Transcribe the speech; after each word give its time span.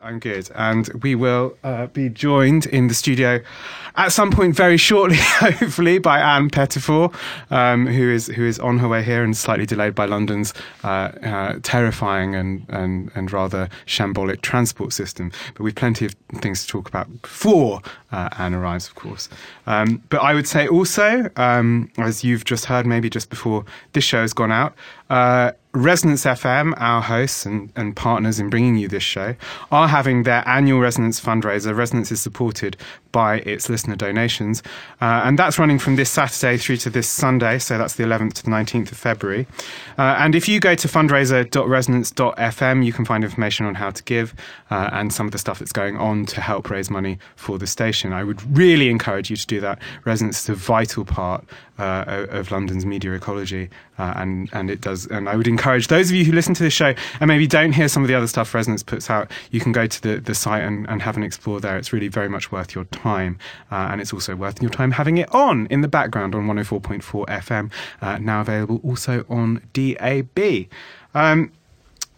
I'm 0.00 0.18
good. 0.20 0.50
And 0.54 0.88
we 1.02 1.14
will 1.14 1.56
uh, 1.64 1.86
be 1.88 2.08
joined 2.08 2.66
in 2.66 2.88
the 2.88 2.94
studio 2.94 3.40
at 3.96 4.12
some 4.12 4.30
point 4.30 4.54
very 4.54 4.76
shortly, 4.76 5.16
hopefully, 5.20 5.98
by 5.98 6.20
Ann 6.20 6.50
Pettifor, 6.50 7.12
um, 7.50 7.86
who 7.86 8.08
is 8.08 8.28
who 8.28 8.44
is 8.46 8.60
on 8.60 8.78
her 8.78 8.88
way 8.88 9.02
here 9.02 9.24
and 9.24 9.36
slightly 9.36 9.66
delayed 9.66 9.94
by 9.94 10.06
London's 10.06 10.54
uh, 10.84 11.10
uh, 11.22 11.58
terrifying 11.62 12.34
and, 12.36 12.64
and, 12.68 13.10
and 13.16 13.32
rather 13.32 13.68
shambolic 13.86 14.40
transport 14.40 14.92
system. 14.92 15.32
But 15.54 15.64
we've 15.64 15.74
plenty 15.74 16.06
of 16.06 16.14
things 16.36 16.62
to 16.62 16.68
talk 16.68 16.88
about 16.88 17.22
before 17.22 17.82
uh, 18.12 18.28
Ann 18.38 18.54
arrives, 18.54 18.86
of 18.86 18.94
course. 18.94 19.28
Um, 19.66 20.02
but 20.10 20.18
I 20.18 20.32
would 20.32 20.46
say 20.46 20.68
also, 20.68 21.28
um, 21.36 21.90
as 21.98 22.22
you've 22.22 22.44
just 22.44 22.66
heard, 22.66 22.86
maybe 22.86 23.10
just 23.10 23.30
before 23.30 23.64
this 23.92 24.04
show 24.04 24.20
has 24.20 24.32
gone 24.32 24.52
out, 24.52 24.74
uh, 25.10 25.52
Resonance 25.78 26.24
FM, 26.24 26.74
our 26.76 27.00
hosts 27.00 27.46
and, 27.46 27.72
and 27.76 27.94
partners 27.94 28.40
in 28.40 28.50
bringing 28.50 28.76
you 28.76 28.88
this 28.88 29.04
show, 29.04 29.36
are 29.70 29.86
having 29.86 30.24
their 30.24 30.42
annual 30.44 30.80
Resonance 30.80 31.20
fundraiser. 31.20 31.76
Resonance 31.76 32.10
is 32.10 32.20
supported 32.20 32.76
by 33.12 33.36
its 33.38 33.68
listener 33.68 33.96
donations. 33.96 34.62
Uh, 35.00 35.22
and 35.24 35.38
that's 35.38 35.58
running 35.58 35.78
from 35.78 35.96
this 35.96 36.10
Saturday 36.10 36.56
through 36.56 36.76
to 36.78 36.90
this 36.90 37.08
Sunday, 37.08 37.58
so 37.58 37.78
that's 37.78 37.94
the 37.94 38.04
11th 38.04 38.34
to 38.34 38.42
the 38.44 38.50
19th 38.50 38.92
of 38.92 38.98
February. 38.98 39.46
Uh, 39.96 40.16
and 40.18 40.34
if 40.34 40.48
you 40.48 40.60
go 40.60 40.74
to 40.74 40.88
fundraiser.resonance.fm, 40.88 42.84
you 42.84 42.92
can 42.92 43.04
find 43.04 43.24
information 43.24 43.66
on 43.66 43.74
how 43.74 43.90
to 43.90 44.02
give 44.04 44.34
uh, 44.70 44.90
and 44.92 45.12
some 45.12 45.26
of 45.26 45.32
the 45.32 45.38
stuff 45.38 45.58
that's 45.58 45.72
going 45.72 45.96
on 45.96 46.26
to 46.26 46.40
help 46.40 46.70
raise 46.70 46.90
money 46.90 47.18
for 47.36 47.58
the 47.58 47.66
station. 47.66 48.12
I 48.12 48.24
would 48.24 48.56
really 48.56 48.88
encourage 48.90 49.30
you 49.30 49.36
to 49.36 49.46
do 49.46 49.60
that. 49.60 49.78
Resonance 50.04 50.42
is 50.42 50.48
a 50.48 50.54
vital 50.54 51.04
part 51.04 51.44
uh, 51.78 52.26
of 52.30 52.50
London's 52.50 52.84
media 52.84 53.12
ecology, 53.12 53.70
uh, 53.98 54.12
and 54.16 54.50
and 54.52 54.70
it 54.70 54.80
does. 54.80 55.06
And 55.06 55.28
I 55.28 55.36
would 55.36 55.46
encourage 55.46 55.86
those 55.86 56.10
of 56.10 56.16
you 56.16 56.24
who 56.24 56.32
listen 56.32 56.54
to 56.54 56.62
this 56.62 56.72
show 56.72 56.94
and 57.20 57.28
maybe 57.28 57.46
don't 57.46 57.72
hear 57.72 57.88
some 57.88 58.02
of 58.02 58.08
the 58.08 58.14
other 58.14 58.26
stuff 58.26 58.52
Resonance 58.54 58.82
puts 58.82 59.08
out, 59.10 59.30
you 59.50 59.60
can 59.60 59.72
go 59.72 59.86
to 59.86 60.02
the, 60.02 60.20
the 60.20 60.34
site 60.34 60.62
and, 60.62 60.88
and 60.88 61.02
have 61.02 61.16
an 61.16 61.22
explore 61.22 61.60
there. 61.60 61.76
It's 61.76 61.92
really 61.92 62.08
very 62.08 62.28
much 62.28 62.50
worth 62.50 62.74
your 62.74 62.84
time, 62.86 62.97
uh, 63.04 63.34
and 63.70 64.00
it's 64.00 64.12
also 64.12 64.36
worth 64.36 64.60
your 64.60 64.70
time 64.70 64.92
having 64.92 65.18
it 65.18 65.32
on 65.34 65.66
in 65.66 65.80
the 65.80 65.88
background 65.88 66.34
on 66.34 66.46
104.4 66.46 67.26
FM, 67.26 67.70
uh, 68.00 68.18
now 68.18 68.40
available 68.40 68.80
also 68.84 69.24
on 69.28 69.62
DAB. 69.72 70.66
Um, 71.14 71.52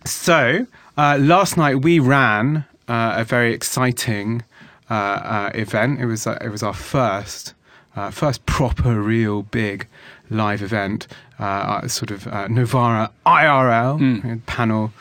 so 0.04 0.66
uh, 0.96 1.18
last 1.20 1.56
night 1.56 1.76
we 1.82 1.98
ran 1.98 2.64
uh, 2.88 3.14
a 3.16 3.24
very 3.24 3.52
exciting 3.52 4.42
event. 4.90 6.00
It 6.00 6.06
was 6.06 6.26
it 6.26 6.50
was 6.50 6.62
our 6.62 6.74
first 6.74 7.54
uh, 7.96 8.10
first 8.10 8.44
proper, 8.46 9.00
real 9.00 9.42
big 9.42 9.86
live 10.30 10.62
event, 10.62 11.06
uh, 11.38 11.86
sort 11.88 12.10
of 12.10 12.26
uh, 12.26 12.48
Novara 12.48 13.10
IRL 13.26 13.98
mm. 13.98 14.46
panel 14.46 14.92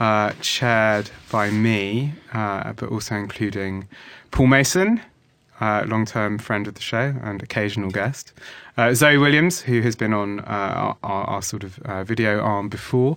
uh, 0.00 0.32
chaired 0.40 1.10
by 1.30 1.50
me, 1.50 2.12
uh, 2.32 2.72
but 2.74 2.90
also 2.90 3.14
including 3.14 3.88
Paul 4.30 4.48
Mason, 4.48 5.00
uh, 5.60 5.84
long-term 5.86 6.38
friend 6.38 6.66
of 6.66 6.74
the 6.74 6.80
show 6.80 7.14
and 7.22 7.42
occasional 7.42 7.90
guest, 7.90 8.32
Zoe 8.92 9.18
Williams, 9.18 9.60
who 9.60 9.82
has 9.82 9.94
been 9.94 10.12
on 10.12 10.40
our, 10.40 10.96
our, 11.02 11.24
our, 11.24 11.42
sort 11.42 11.62
of 11.62 11.78
video 12.06 12.40
arm 12.40 12.68
before. 12.68 13.16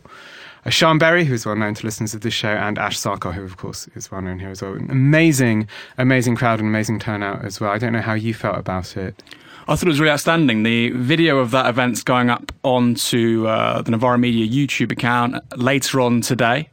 Uh, 0.68 0.70
Sian 0.70 0.98
Berry, 0.98 1.24
who's 1.24 1.46
well 1.46 1.56
known 1.56 1.74
to 1.76 1.86
listeners 1.86 2.14
of 2.14 2.22
this 2.22 2.34
show, 2.34 2.50
and 2.50 2.78
Ash 2.78 2.98
Sarkar, 3.00 3.34
who 3.34 3.44
of 3.44 3.56
course 3.56 3.88
is 3.96 4.12
well 4.12 4.22
known 4.22 4.40
here 4.40 4.50
as 4.50 4.62
well. 4.62 4.74
An 4.74 4.92
amazing, 4.92 5.68
amazing 5.98 6.36
crowd 6.36 6.60
and 6.60 6.68
amazing 6.68 7.00
turnout 7.00 7.46
as 7.46 7.60
well. 7.62 7.72
I 7.72 7.78
don't 7.78 7.94
know 7.94 8.02
how 8.02 8.14
you 8.14 8.34
felt 8.34 8.58
about 8.58 8.98
it. 8.98 9.24
I 9.70 9.76
thought 9.76 9.84
it 9.84 9.90
was 9.90 10.00
really 10.00 10.12
outstanding. 10.12 10.64
The 10.64 10.92
video 10.92 11.40
of 11.40 11.52
that 11.52 11.68
event's 11.68 12.04
going 12.04 12.30
up 12.30 12.52
onto 12.64 13.48
uh, 13.48 13.82
the 13.82 13.92
Novara 13.92 14.18
Media 14.18 14.48
YouTube 14.48 14.92
account 14.92 15.36
later 15.58 16.02
on 16.02 16.22
today. 16.22 16.70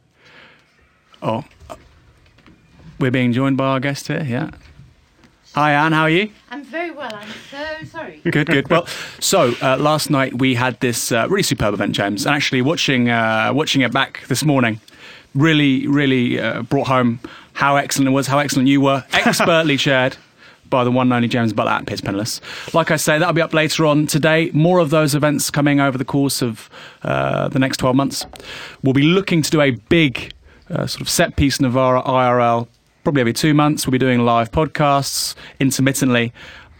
Oh, 1.21 1.43
we're 2.99 3.11
being 3.11 3.31
joined 3.31 3.57
by 3.57 3.65
our 3.65 3.79
guest 3.79 4.07
here. 4.07 4.25
Yeah. 4.27 4.51
Hi, 5.55 5.71
Ann. 5.71 5.93
How 5.93 6.01
are 6.01 6.09
you? 6.09 6.31
I'm 6.51 6.65
very 6.65 6.91
well. 6.91 7.15
I'm 7.15 7.29
so 7.49 7.85
sorry. 7.85 8.19
Good, 8.29 8.47
good. 8.47 8.69
Well, 8.69 8.87
so 9.21 9.53
uh, 9.61 9.77
last 9.77 10.09
night 10.09 10.37
we 10.37 10.53
had 10.53 10.77
this 10.81 11.13
uh, 11.13 11.27
really 11.29 11.43
superb 11.43 11.73
event, 11.73 11.95
James, 11.95 12.25
and 12.25 12.35
actually 12.35 12.61
watching 12.61 13.09
uh, 13.09 13.51
watching 13.53 13.81
it 13.81 13.93
back 13.93 14.25
this 14.27 14.43
morning, 14.43 14.81
really, 15.33 15.87
really 15.87 16.41
uh, 16.41 16.63
brought 16.63 16.87
home 16.87 17.21
how 17.53 17.77
excellent 17.77 18.09
it 18.09 18.11
was, 18.11 18.27
how 18.27 18.39
excellent 18.39 18.67
you 18.67 18.81
were, 18.81 19.05
expertly 19.13 19.77
chaired 19.77 20.17
by 20.69 20.83
the 20.83 20.91
one 20.91 21.07
and 21.07 21.13
only 21.13 21.29
James 21.29 21.53
Butler 21.53 21.71
at 21.71 21.85
Piers 21.85 22.01
Penniless. 22.01 22.41
Like 22.73 22.91
I 22.91 22.97
say, 22.97 23.17
that'll 23.17 23.33
be 23.33 23.41
up 23.41 23.53
later 23.53 23.85
on 23.85 24.07
today. 24.07 24.51
More 24.51 24.79
of 24.79 24.89
those 24.89 25.15
events 25.15 25.49
coming 25.49 25.79
over 25.79 25.97
the 25.97 26.03
course 26.03 26.41
of 26.41 26.69
uh, 27.03 27.47
the 27.47 27.59
next 27.59 27.77
12 27.77 27.95
months. 27.95 28.25
We'll 28.83 28.91
be 28.93 29.03
looking 29.03 29.41
to 29.41 29.49
do 29.49 29.61
a 29.61 29.71
big 29.71 30.33
uh, 30.69 30.85
sort 30.85 30.99
of 30.99 31.07
set 31.07 31.37
piece 31.37 31.61
Novara 31.61 32.01
IRL 32.01 32.67
probably 33.05 33.21
every 33.21 33.33
two 33.33 33.53
months. 33.53 33.87
We'll 33.87 33.93
be 33.93 33.97
doing 33.97 34.25
live 34.25 34.51
podcasts 34.51 35.35
intermittently 35.59 36.33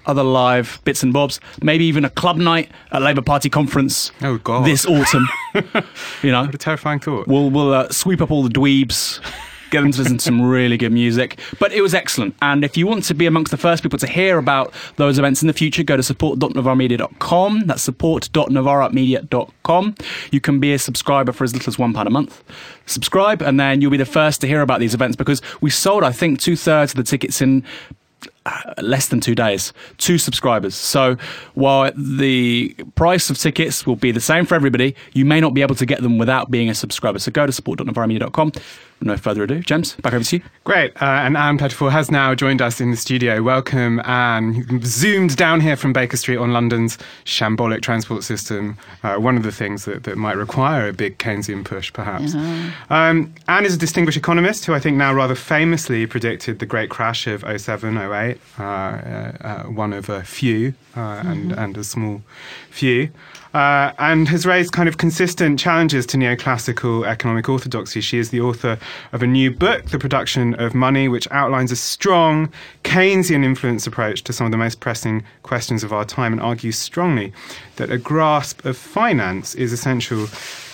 other 0.07 0.23
live 0.23 0.79
bits 0.83 1.01
and 1.03 1.13
bobs, 1.13 1.39
maybe 1.61 1.85
even 1.85 2.05
a 2.05 2.09
club 2.09 2.37
night 2.37 2.69
at 2.91 3.01
Labour 3.01 3.21
Party 3.21 3.49
conference 3.49 4.11
oh, 4.21 4.37
God. 4.37 4.65
this 4.65 4.85
autumn. 4.85 5.27
you 6.21 6.31
know, 6.31 6.43
what 6.43 6.53
a 6.53 6.57
terrifying 6.57 6.99
thought. 6.99 7.27
We'll 7.27 7.49
we'll 7.49 7.73
uh, 7.73 7.89
sweep 7.89 8.21
up 8.21 8.31
all 8.31 8.43
the 8.43 8.49
dweebs 8.49 9.19
get 9.75 9.81
them 9.81 9.91
to 9.91 9.99
listen 9.99 10.17
to 10.17 10.23
some 10.23 10.41
really 10.41 10.77
good 10.77 10.91
music. 10.91 11.39
But 11.59 11.71
it 11.73 11.81
was 11.81 11.93
excellent. 11.93 12.35
And 12.41 12.63
if 12.63 12.75
you 12.77 12.87
want 12.87 13.03
to 13.05 13.13
be 13.13 13.25
amongst 13.25 13.51
the 13.51 13.57
first 13.57 13.83
people 13.83 13.99
to 13.99 14.07
hear 14.07 14.37
about 14.37 14.73
those 14.95 15.19
events 15.19 15.43
in 15.43 15.47
the 15.47 15.53
future, 15.53 15.83
go 15.83 15.97
to 15.97 16.03
support.novaramedia.com. 16.03 17.67
That's 17.67 17.81
support.novaramedia.com. 17.81 19.95
You 20.31 20.41
can 20.41 20.59
be 20.59 20.73
a 20.73 20.79
subscriber 20.79 21.33
for 21.33 21.43
as 21.43 21.53
little 21.53 21.69
as 21.69 21.77
£1 21.77 22.05
a 22.05 22.09
month. 22.09 22.43
Subscribe, 22.85 23.41
and 23.41 23.59
then 23.59 23.81
you'll 23.81 23.91
be 23.91 23.97
the 23.97 24.05
first 24.05 24.39
to 24.41 24.47
hear 24.47 24.61
about 24.61 24.79
these 24.79 24.93
events 24.93 25.17
because 25.17 25.41
we 25.59 25.69
sold, 25.69 26.03
I 26.03 26.11
think, 26.11 26.39
two 26.39 26.55
thirds 26.55 26.93
of 26.93 26.97
the 26.97 27.03
tickets 27.03 27.41
in 27.41 27.63
uh, 28.45 28.73
less 28.81 29.07
than 29.07 29.19
two 29.19 29.33
days, 29.33 29.73
two 29.97 30.17
subscribers. 30.17 30.75
So 30.75 31.17
while 31.55 31.91
the 31.95 32.75
price 32.93 33.29
of 33.29 33.37
tickets 33.37 33.87
will 33.87 33.95
be 33.95 34.11
the 34.11 34.21
same 34.21 34.45
for 34.45 34.53
everybody, 34.53 34.95
you 35.13 35.25
may 35.25 35.39
not 35.39 35.55
be 35.55 35.63
able 35.63 35.75
to 35.75 35.85
get 35.85 36.01
them 36.01 36.19
without 36.19 36.51
being 36.51 36.69
a 36.69 36.75
subscriber. 36.75 37.19
So 37.19 37.31
go 37.31 37.45
to 37.45 37.51
support.novaramedia.com 37.51 38.51
no 39.01 39.17
further 39.17 39.43
ado, 39.43 39.59
James, 39.59 39.93
back 39.95 40.13
over 40.13 40.23
to 40.23 40.37
you. 40.37 40.43
Great. 40.63 40.99
Uh, 41.01 41.05
and 41.05 41.37
Ann 41.37 41.57
Pettifor 41.57 41.91
has 41.91 42.09
now 42.09 42.33
joined 42.33 42.61
us 42.61 42.81
in 42.81 42.91
the 42.91 42.97
studio. 42.97 43.43
Welcome, 43.43 43.99
Ann. 44.03 44.81
Zoomed 44.83 45.35
down 45.35 45.61
here 45.61 45.75
from 45.75 45.93
Baker 45.93 46.17
Street 46.17 46.37
on 46.37 46.53
London's 46.53 46.97
shambolic 47.25 47.81
transport 47.81 48.23
system. 48.23 48.77
Uh, 49.03 49.17
one 49.17 49.37
of 49.37 49.43
the 49.43 49.51
things 49.51 49.85
that, 49.85 50.03
that 50.03 50.17
might 50.17 50.37
require 50.37 50.87
a 50.87 50.93
big 50.93 51.17
Keynesian 51.17 51.63
push, 51.63 51.93
perhaps. 51.93 52.33
Uh-huh. 52.33 52.71
Um, 52.89 53.33
Ann 53.47 53.65
is 53.65 53.75
a 53.75 53.77
distinguished 53.77 54.17
economist 54.17 54.65
who 54.65 54.73
I 54.73 54.79
think 54.79 54.97
now 54.97 55.13
rather 55.13 55.35
famously 55.35 56.05
predicted 56.07 56.59
the 56.59 56.65
great 56.65 56.89
crash 56.89 57.27
of 57.27 57.43
07, 57.43 57.97
08, 57.97 58.39
uh, 58.57 58.61
uh, 58.63 59.63
one 59.63 59.93
of 59.93 60.09
a 60.09 60.23
few 60.23 60.73
mm-hmm. 60.95 61.27
and, 61.29 61.51
and 61.51 61.77
a 61.77 61.83
small 61.83 62.21
few 62.71 63.11
uh, 63.55 63.93
and 63.99 64.27
has 64.27 64.45
raised 64.45 64.73
kind 64.73 64.89
of 64.89 64.97
consistent 64.97 65.57
challenges 65.57 66.05
to 66.05 66.17
neoclassical 66.17 67.07
economic 67.07 67.47
orthodoxy. 67.47 68.01
She 68.01 68.17
is 68.17 68.29
the 68.29 68.41
author 68.41 68.77
of 69.13 69.23
a 69.23 69.27
new 69.27 69.49
book, 69.49 69.85
The 69.85 69.97
Production 69.97 70.55
of 70.55 70.75
Money, 70.75 71.07
which 71.07 71.25
outlines 71.31 71.71
a 71.71 71.77
strong 71.77 72.51
Keynesian 72.83 73.45
influence 73.45 73.87
approach 73.87 74.25
to 74.25 74.33
some 74.33 74.45
of 74.45 74.51
the 74.51 74.57
most 74.57 74.81
pressing 74.81 75.23
questions 75.43 75.85
of 75.85 75.93
our 75.93 76.03
time 76.03 76.33
and 76.33 76.41
argues 76.41 76.77
strongly 76.77 77.31
that 77.77 77.89
a 77.89 77.97
grasp 77.97 78.65
of 78.65 78.75
finance 78.75 79.55
is 79.55 79.71
essential 79.71 80.27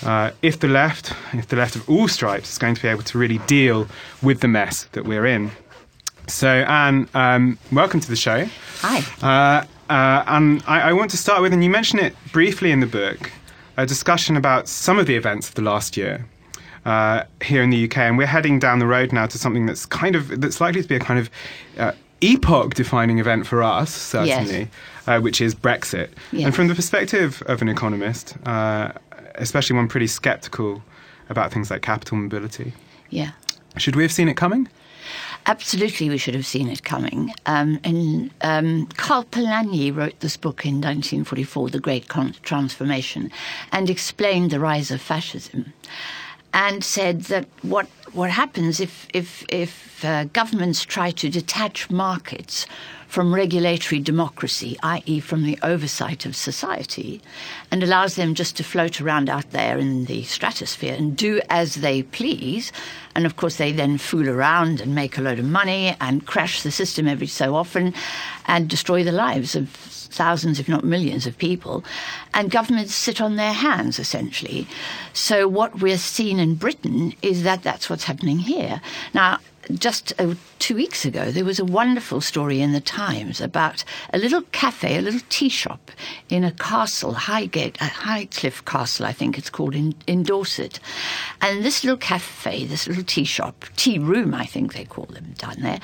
uh, 0.03 0.31
if 0.41 0.59
the 0.59 0.67
left, 0.67 1.13
if 1.33 1.49
the 1.49 1.57
left 1.57 1.75
of 1.75 1.87
all 1.87 2.07
stripes, 2.07 2.51
is 2.53 2.57
going 2.57 2.73
to 2.73 2.81
be 2.81 2.87
able 2.87 3.03
to 3.03 3.19
really 3.19 3.37
deal 3.45 3.87
with 4.23 4.39
the 4.39 4.47
mess 4.47 4.85
that 4.93 5.05
we're 5.05 5.27
in. 5.27 5.51
So, 6.25 6.47
Ann, 6.47 7.07
um, 7.13 7.59
welcome 7.71 7.99
to 7.99 8.07
the 8.07 8.15
show. 8.15 8.47
Hi. 8.79 9.03
Uh, 9.21 9.65
uh, 9.91 10.23
and 10.27 10.63
I, 10.67 10.89
I, 10.89 10.93
want 10.93 11.11
to 11.11 11.17
start 11.17 11.41
with, 11.41 11.51
and 11.51 11.61
you 11.61 11.69
mention 11.69 11.99
it 11.99 12.15
briefly 12.31 12.71
in 12.71 12.79
the 12.79 12.87
book, 12.87 13.29
a 13.75 13.85
discussion 13.85 14.37
about 14.37 14.69
some 14.69 14.97
of 14.97 15.05
the 15.05 15.17
events 15.17 15.49
of 15.49 15.55
the 15.55 15.61
last 15.61 15.97
year. 15.97 16.25
Uh, 16.85 17.25
here 17.43 17.61
in 17.61 17.69
the 17.69 17.85
UK, 17.85 17.97
and 17.97 18.17
we're 18.17 18.25
heading 18.25 18.57
down 18.57 18.79
the 18.79 18.87
road 18.87 19.13
now 19.13 19.27
to 19.27 19.37
something 19.37 19.67
that's 19.67 19.85
kind 19.85 20.15
of 20.15 20.41
that's 20.41 20.59
likely 20.59 20.81
to 20.81 20.87
be 20.87 20.95
a 20.95 20.99
kind 20.99 21.19
of 21.19 21.29
uh, 21.77 21.91
epoch-defining 22.21 23.19
event 23.19 23.45
for 23.45 23.61
us, 23.61 23.93
certainly, 23.93 24.61
yes. 24.61 24.67
Uh, 25.05 25.19
which 25.19 25.41
is 25.41 25.53
Brexit. 25.53 26.09
Yes. 26.31 26.45
And 26.45 26.55
from 26.55 26.69
the 26.69 26.73
perspective 26.73 27.43
of 27.45 27.61
an 27.61 27.69
economist, 27.69 28.35
uh, 28.47 28.93
especially 29.35 29.75
one 29.75 29.87
pretty 29.87 30.07
sceptical 30.07 30.81
about 31.29 31.51
things 31.51 31.69
like 31.69 31.83
capital 31.83 32.17
mobility, 32.17 32.73
yeah, 33.11 33.33
should 33.77 33.95
we 33.95 34.01
have 34.01 34.11
seen 34.11 34.27
it 34.27 34.37
coming? 34.37 34.67
Absolutely, 35.47 36.09
we 36.09 36.17
should 36.17 36.35
have 36.35 36.45
seen 36.45 36.69
it 36.69 36.83
coming. 36.83 37.33
Um, 37.45 37.79
and 37.83 38.31
um, 38.41 38.85
Karl 38.97 39.23
Polanyi 39.23 39.95
wrote 39.95 40.19
this 40.19 40.37
book 40.37 40.65
in 40.65 40.75
1944, 40.75 41.69
The 41.69 41.79
Great 41.79 42.07
Transformation, 42.43 43.31
and 43.71 43.89
explained 43.89 44.51
the 44.51 44.59
rise 44.59 44.91
of 44.91 45.01
fascism 45.01 45.73
and 46.53 46.83
said 46.83 47.21
that 47.23 47.47
what 47.61 47.87
what 48.13 48.29
happens 48.29 48.79
if 48.79 49.07
if 49.13 49.43
if 49.49 50.03
uh, 50.03 50.25
governments 50.25 50.83
try 50.83 51.11
to 51.11 51.29
detach 51.29 51.89
markets 51.89 52.65
from 53.11 53.35
regulatory 53.35 53.99
democracy, 53.99 54.77
i.e., 54.83 55.19
from 55.19 55.43
the 55.43 55.59
oversight 55.63 56.25
of 56.25 56.33
society, 56.33 57.21
and 57.69 57.83
allows 57.83 58.15
them 58.15 58.33
just 58.33 58.55
to 58.55 58.63
float 58.63 59.01
around 59.01 59.29
out 59.29 59.51
there 59.51 59.77
in 59.77 60.05
the 60.05 60.23
stratosphere 60.23 60.95
and 60.95 61.17
do 61.17 61.41
as 61.49 61.75
they 61.75 62.03
please. 62.03 62.71
And 63.13 63.25
of 63.25 63.35
course, 63.35 63.57
they 63.57 63.73
then 63.73 63.97
fool 63.97 64.29
around 64.29 64.79
and 64.79 64.95
make 64.95 65.17
a 65.17 65.21
load 65.21 65.39
of 65.39 65.45
money 65.45 65.93
and 65.99 66.25
crash 66.25 66.63
the 66.63 66.71
system 66.71 67.05
every 67.05 67.27
so 67.27 67.53
often 67.53 67.93
and 68.47 68.69
destroy 68.69 69.03
the 69.03 69.11
lives 69.11 69.57
of 69.57 69.67
thousands, 69.67 70.57
if 70.57 70.69
not 70.69 70.85
millions, 70.85 71.27
of 71.27 71.37
people. 71.37 71.83
And 72.33 72.49
governments 72.49 72.95
sit 72.95 73.19
on 73.19 73.35
their 73.35 73.51
hands, 73.51 73.99
essentially. 73.99 74.67
So, 75.11 75.49
what 75.49 75.81
we're 75.81 75.97
seeing 75.97 76.39
in 76.39 76.55
Britain 76.55 77.13
is 77.21 77.43
that 77.43 77.61
that's 77.61 77.89
what's 77.89 78.05
happening 78.05 78.39
here. 78.39 78.79
Now, 79.13 79.39
just 79.73 80.13
uh, 80.19 80.35
two 80.59 80.75
weeks 80.75 81.05
ago, 81.05 81.31
there 81.31 81.45
was 81.45 81.59
a 81.59 81.65
wonderful 81.65 82.21
story 82.21 82.61
in 82.61 82.71
the 82.71 82.81
Times 82.81 83.41
about 83.41 83.83
a 84.13 84.17
little 84.17 84.41
cafe, 84.51 84.97
a 84.97 85.01
little 85.01 85.21
tea 85.29 85.49
shop 85.49 85.91
in 86.29 86.43
a 86.43 86.51
castle, 86.51 87.13
Highgate, 87.13 87.81
uh, 87.81 87.87
Highcliffe 87.87 88.65
Castle, 88.65 89.05
I 89.05 89.11
think 89.11 89.37
it's 89.37 89.49
called, 89.49 89.75
in, 89.75 89.95
in 90.07 90.23
Dorset. 90.23 90.79
And 91.41 91.63
this 91.63 91.83
little 91.83 91.97
cafe, 91.97 92.65
this 92.65 92.87
little 92.87 93.03
tea 93.03 93.23
shop, 93.23 93.65
tea 93.75 93.99
room, 93.99 94.33
I 94.33 94.45
think 94.45 94.73
they 94.73 94.85
call 94.85 95.05
them 95.05 95.33
down 95.37 95.57
there, 95.59 95.79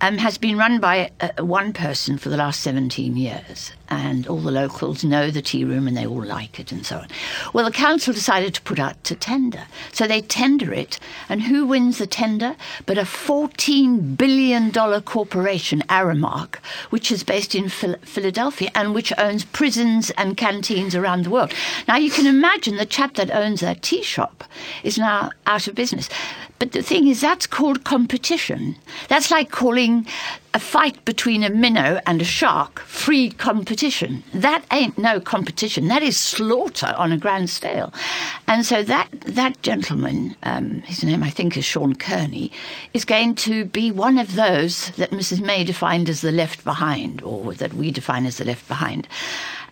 um, 0.00 0.18
has 0.18 0.38
been 0.38 0.56
run 0.56 0.80
by 0.80 1.10
uh, 1.20 1.44
one 1.44 1.72
person 1.72 2.18
for 2.18 2.28
the 2.28 2.36
last 2.36 2.60
17 2.60 3.16
years. 3.16 3.72
And 3.90 4.26
all 4.26 4.40
the 4.40 4.50
locals 4.50 5.02
know 5.02 5.30
the 5.30 5.40
tea 5.40 5.64
room 5.64 5.88
and 5.88 5.96
they 5.96 6.06
all 6.06 6.22
like 6.22 6.60
it 6.60 6.72
and 6.72 6.84
so 6.84 6.98
on. 6.98 7.08
Well, 7.54 7.64
the 7.64 7.72
council 7.72 8.12
decided 8.12 8.54
to 8.54 8.62
put 8.62 8.78
out 8.78 9.02
to 9.04 9.14
tender. 9.14 9.64
So 9.92 10.06
they 10.06 10.20
tender 10.20 10.74
it. 10.74 10.98
And 11.28 11.42
who 11.42 11.66
wins 11.66 11.96
the 11.96 12.06
tender? 12.06 12.54
But 12.84 12.98
a 12.98 13.06
$14 13.26 14.16
billion 14.16 14.72
corporation, 15.02 15.82
Aramark, 15.88 16.56
which 16.90 17.10
is 17.10 17.24
based 17.24 17.54
in 17.54 17.68
Phil- 17.68 17.98
Philadelphia 18.02 18.70
and 18.74 18.94
which 18.94 19.12
owns 19.18 19.44
prisons 19.44 20.10
and 20.10 20.36
canteens 20.36 20.94
around 20.94 21.24
the 21.24 21.30
world. 21.30 21.52
Now, 21.86 21.96
you 21.96 22.10
can 22.10 22.26
imagine 22.26 22.76
the 22.76 22.86
chap 22.86 23.14
that 23.14 23.30
owns 23.30 23.60
that 23.60 23.82
tea 23.82 24.02
shop 24.02 24.44
is 24.82 24.98
now 24.98 25.30
out 25.46 25.66
of 25.66 25.74
business. 25.74 26.08
But 26.58 26.72
the 26.72 26.82
thing 26.82 27.06
is, 27.06 27.20
that's 27.20 27.46
called 27.46 27.84
competition. 27.84 28.76
That's 29.08 29.30
like 29.30 29.50
calling 29.50 30.06
a 30.54 30.58
fight 30.58 31.04
between 31.04 31.44
a 31.44 31.50
minnow 31.50 32.00
and 32.04 32.20
a 32.20 32.24
shark 32.24 32.80
free 32.80 33.30
competition. 33.30 34.24
That 34.34 34.64
ain't 34.72 34.98
no 34.98 35.20
competition. 35.20 35.86
That 35.88 36.02
is 36.02 36.16
slaughter 36.16 36.94
on 36.96 37.12
a 37.12 37.16
grand 37.16 37.48
scale. 37.50 37.92
And 38.48 38.66
so 38.66 38.82
that 38.82 39.08
that 39.20 39.62
gentleman, 39.62 40.34
um, 40.42 40.80
his 40.82 41.04
name 41.04 41.22
I 41.22 41.30
think 41.30 41.56
is 41.56 41.64
Sean 41.64 41.94
Kearney, 41.94 42.50
is 42.92 43.04
going 43.04 43.36
to 43.36 43.64
be 43.64 43.92
one 43.92 44.18
of 44.18 44.34
those 44.34 44.90
that 44.92 45.10
Mrs. 45.10 45.40
May 45.40 45.62
defined 45.62 46.08
as 46.08 46.22
the 46.22 46.32
left 46.32 46.64
behind, 46.64 47.22
or 47.22 47.54
that 47.54 47.74
we 47.74 47.92
define 47.92 48.26
as 48.26 48.38
the 48.38 48.44
left 48.44 48.66
behind. 48.66 49.06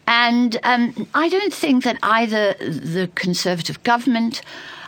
And 0.07 0.57
um, 0.63 1.09
I 1.15 1.29
don't 1.29 1.53
think 1.53 1.83
that 1.83 1.99
either 2.03 2.55
the 2.61 3.11
Conservative 3.17 3.83
government 3.83 4.41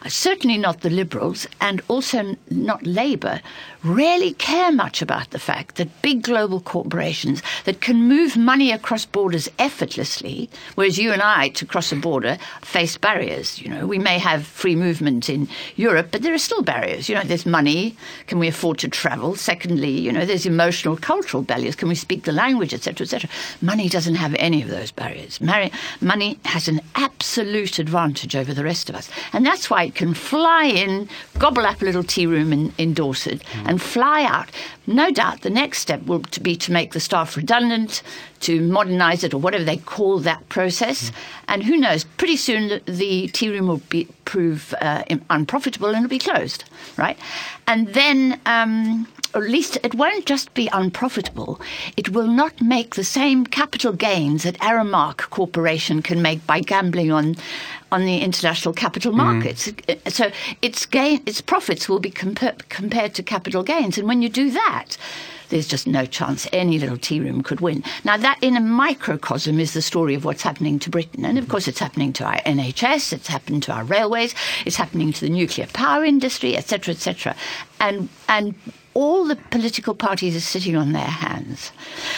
certainly 0.07 0.59
not 0.59 0.81
the 0.81 0.91
Liberals, 0.91 1.47
and 1.61 1.83
also 1.89 2.37
not 2.51 2.87
Labour, 2.87 3.41
really 3.89 4.35
care 4.35 4.71
much 4.71 5.03
about 5.03 5.31
the 5.31 5.39
fact 5.39 5.77
that 5.77 6.03
big 6.03 6.23
global 6.23 6.61
corporations 6.61 7.43
that 7.65 7.81
can 7.81 8.09
move 8.09 8.37
money 8.37 8.71
across 8.71 9.05
borders 9.05 9.49
effortlessly, 9.59 10.49
whereas 10.75 10.99
you 10.99 11.13
and 11.13 11.23
I, 11.23 11.49
to 11.51 11.67
cross 11.67 11.91
a 11.93 11.97
border, 11.97 12.39
face 12.63 12.97
barriers. 12.97 13.59
You 13.61 13.71
know, 13.71 13.87
we 13.87 13.99
may 13.99 14.19
have 14.19 14.47
free 14.47 14.77
movement 14.77 15.29
in 15.29 15.49
Europe, 15.77 16.09
but 16.11 16.23
there 16.23 16.35
are 16.35 16.39
still 16.39 16.63
barriers. 16.63 17.09
You 17.09 17.15
know, 17.15 17.25
there's 17.25 17.47
money. 17.47 17.97
Can 18.27 18.39
we 18.39 18.49
afford 18.49 18.79
to 18.79 18.89
travel? 18.89 19.35
Secondly, 19.35 19.91
you 19.91 20.13
know, 20.13 20.25
there's 20.25 20.47
emotional, 20.47 20.97
cultural 20.97 21.43
barriers. 21.43 21.75
Can 21.75 21.89
we 21.89 21.95
speak 21.95 22.25
the 22.25 22.33
language, 22.33 22.75
etc., 22.75 23.05
etc. 23.05 23.31
Money 23.61 23.89
doesn't 23.89 24.17
have 24.17 24.35
any 24.35 24.63
of 24.63 24.69
those 24.69 24.91
barriers. 24.91 25.41
Money 25.41 26.39
has 26.45 26.69
an 26.69 26.81
absolute 26.95 27.79
advantage 27.79 28.37
over 28.37 28.53
the 28.53 28.65
rest 28.65 28.89
of 28.89 28.95
us, 28.95 29.11
and 29.33 29.45
that's 29.45 29.71
why 29.71 29.85
it 29.85 29.95
can 29.95 30.15
fly 30.15 30.65
in, 30.65 31.09
gobble 31.39 31.67
up 31.67 31.81
a 31.83 31.85
little 31.85 32.03
tea 32.03 32.27
room 32.27 32.53
in, 32.53 32.73
in 32.79 32.95
Dorset, 32.95 33.41
mm. 33.41 33.69
and 33.69 33.78
fly 33.79 34.25
out. 34.25 34.49
No 34.87 35.11
doubt 35.11 35.43
the 35.43 35.51
next 35.51 35.79
step 35.79 36.05
will 36.07 36.23
be 36.43 36.57
to 36.57 36.73
make 36.73 36.93
the 36.93 37.01
staff 37.01 37.37
redundant, 37.37 38.03
to 38.41 38.61
modernise 38.61 39.25
it, 39.25 39.35
or 39.35 39.39
whatever 39.39 39.65
they 39.65 39.77
call 39.77 40.19
that 40.21 40.49
process. 40.49 41.11
Mm. 41.11 41.15
And 41.49 41.63
who 41.65 41.77
knows, 41.77 42.05
pretty 42.05 42.37
soon 42.37 42.69
the, 42.69 42.83
the 42.87 43.29
tea 43.29 43.51
room 43.51 43.69
will 43.69 43.83
be, 43.89 44.09
prove 44.25 44.75
uh, 44.81 45.05
unprofitable 45.31 45.89
and 45.89 45.99
it'll 45.99 46.09
be 46.09 46.19
closed, 46.19 46.65
right? 46.97 47.19
And 47.67 47.89
then. 47.89 48.41
Um, 48.47 49.07
at 49.35 49.43
least 49.43 49.77
it 49.83 49.95
won't 49.95 50.27
just 50.27 50.55
be 50.55 50.69
unprofitable, 50.73 51.61
it 51.97 52.11
will 52.11 52.27
not 52.27 52.61
make 52.63 52.95
the 52.95 53.05
same 53.05 53.45
capital 53.45 53.93
gains 53.93 54.43
that 54.45 54.59
Aramark 54.59 55.29
Corporation 55.31 56.03
can 56.03 56.23
make 56.23 56.47
by 56.47 56.61
gambling 56.61 57.13
on 57.13 57.37
on 57.91 58.05
the 58.05 58.19
international 58.19 58.75
capital 58.75 59.13
mm. 59.13 59.17
markets. 59.17 59.69
Mm. 59.69 60.11
So 60.11 60.31
its 60.63 60.87
gain, 60.87 61.23
its 61.27 61.41
profits 61.41 61.89
will 61.89 62.01
be 62.01 62.11
compa- 62.11 62.69
compared 62.69 63.15
to 63.15 63.23
capital 63.23 63.63
gains, 63.63 63.99
and 63.99 64.07
when 64.07 64.23
you 64.23 64.29
do 64.29 64.51
that, 64.51 64.97
there's 65.49 65.67
just 65.67 65.87
no 65.87 66.07
chance 66.07 66.47
any 66.53 66.79
little 66.79 66.99
tea 66.99 67.21
room 67.21 67.43
could 67.43 67.61
win. 67.61 67.83
Now, 68.05 68.17
that 68.17 68.39
in 68.43 68.57
a 68.57 68.61
microcosm 68.61 69.59
is 69.59 69.73
the 69.73 69.83
story 69.83 70.15
of 70.15 70.25
what's 70.25 70.43
happening 70.43 70.79
to 70.81 70.91
Britain. 70.91 71.25
And 71.25 71.39
of 71.39 71.49
course, 71.49 71.69
it's 71.69 71.79
happening 71.79 72.13
to 72.15 72.25
our 72.25 72.37
NHS, 72.41 73.13
it's 73.13 73.29
happened 73.29 73.63
to 73.65 73.73
our 73.73 73.85
railways, 73.85 74.35
it's 74.67 74.77
happening 74.77 75.13
to 75.13 75.21
the 75.21 75.31
nuclear 75.31 75.67
power 75.69 76.05
industry, 76.05 76.57
etc., 76.57 76.93
etc. 76.93 77.35
And, 77.81 78.09
and 78.29 78.55
all 78.99 79.25
the 79.25 79.37
political 79.37 79.95
parties 79.95 80.35
are 80.35 80.41
sitting 80.41 80.75
on 80.75 80.91
their 80.91 81.03
hands. 81.03 81.71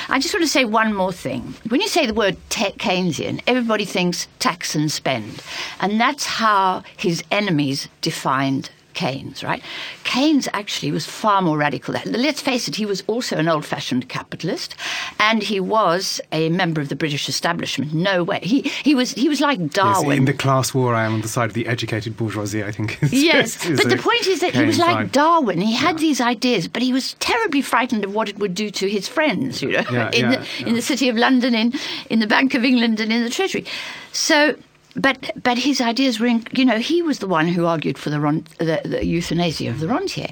I 0.09 0.19
just 0.19 0.33
want 0.33 0.45
to 0.45 0.49
say 0.49 0.65
one 0.65 0.95
more 0.95 1.13
thing. 1.13 1.55
When 1.69 1.83
you 1.83 1.89
say 1.89 2.07
the 2.07 2.15
word 2.15 2.39
Keynesian, 2.49 3.43
everybody 3.47 3.85
thinks 3.85 4.29
tax 4.39 4.75
and 4.75 4.91
spend. 4.91 5.43
And 5.81 6.01
that's 6.01 6.25
how 6.25 6.83
his 6.97 7.23
enemies 7.31 7.89
defined 8.01 8.71
Keynes, 8.95 9.43
right? 9.43 9.63
Keynes 10.05 10.49
actually 10.53 10.93
was 10.93 11.07
far 11.07 11.43
more 11.43 11.59
radical. 11.59 11.95
Let's 12.05 12.41
face 12.41 12.69
it, 12.69 12.77
he 12.77 12.87
was 12.87 13.03
also 13.07 13.37
an 13.37 13.49
old 13.49 13.65
fashioned 13.65 14.09
capitalist 14.09 14.75
and 15.19 15.43
he 15.43 15.61
was 15.61 16.21
a 16.33 16.49
member 16.51 16.81
of 16.81 16.89
the 16.89 16.97
British 16.97 17.29
establishment. 17.29 17.93
No 17.95 18.25
way. 18.25 18.41
He, 18.43 18.63
he, 18.63 18.95
was, 18.95 19.13
he 19.13 19.29
was 19.29 19.41
like 19.41 19.71
Darwin. 19.71 20.11
Yes, 20.11 20.19
in 20.19 20.25
the 20.25 20.33
class 20.33 20.75
war, 20.75 20.95
I 20.95 21.05
am 21.05 21.15
on 21.15 21.21
the 21.21 21.29
side 21.29 21.49
of 21.49 21.55
the 21.55 21.67
educated 21.67 22.17
bourgeoisie, 22.17 22.65
I 22.65 22.73
think. 22.73 23.03
Is, 23.03 23.13
yes, 23.13 23.65
is 23.71 23.81
but 23.81 23.89
the 23.89 23.97
point 23.97 24.27
is 24.27 24.41
that 24.41 24.53
Keynes 24.53 24.63
he 24.63 24.67
was 24.67 24.79
like 24.79 24.95
line. 24.95 25.09
Darwin. 25.09 25.61
He 25.61 25.75
had 25.75 25.97
yeah. 25.97 26.01
these 26.01 26.21
ideas, 26.21 26.69
but 26.69 26.83
he 26.83 26.93
was 26.93 27.15
terribly 27.15 27.63
frightened 27.63 28.05
of 28.05 28.15
what 28.15 28.29
it 28.29 28.39
would 28.39 28.55
do 28.55 28.71
to 28.71 28.89
his 28.89 29.09
friends, 29.09 29.63
you 29.63 29.73
know, 29.73 29.85
yeah, 29.91 30.11
in, 30.11 30.33
yeah, 30.33 30.45
the, 30.59 30.69
in 30.69 30.75
the 30.75 30.83
City 30.83 31.09
of 31.09 31.17
London, 31.17 31.55
in, 31.55 31.73
in 32.09 32.21
the 32.21 32.27
Bank 32.27 32.55
of 32.55 32.65
England, 32.65 33.01
and 33.01 33.13
in 33.13 33.25
the 33.25 33.31
Treasury. 33.31 33.65
So 34.13 34.57
but 34.97 35.31
but 35.43 35.59
his 35.59 35.81
ideas 35.81 36.21
were, 36.21 36.27
in, 36.27 36.47
you 36.53 36.65
know, 36.65 36.79
he 36.79 37.03
was 37.03 37.19
the 37.19 37.27
one 37.27 37.49
who 37.49 37.67
argued 37.67 37.99
for 37.99 38.11
the, 38.11 38.19
the, 38.59 38.81
the 38.85 39.07
euthanasia 39.07 39.69
of 39.69 39.81
the 39.81 39.89
rentier, 39.89 40.31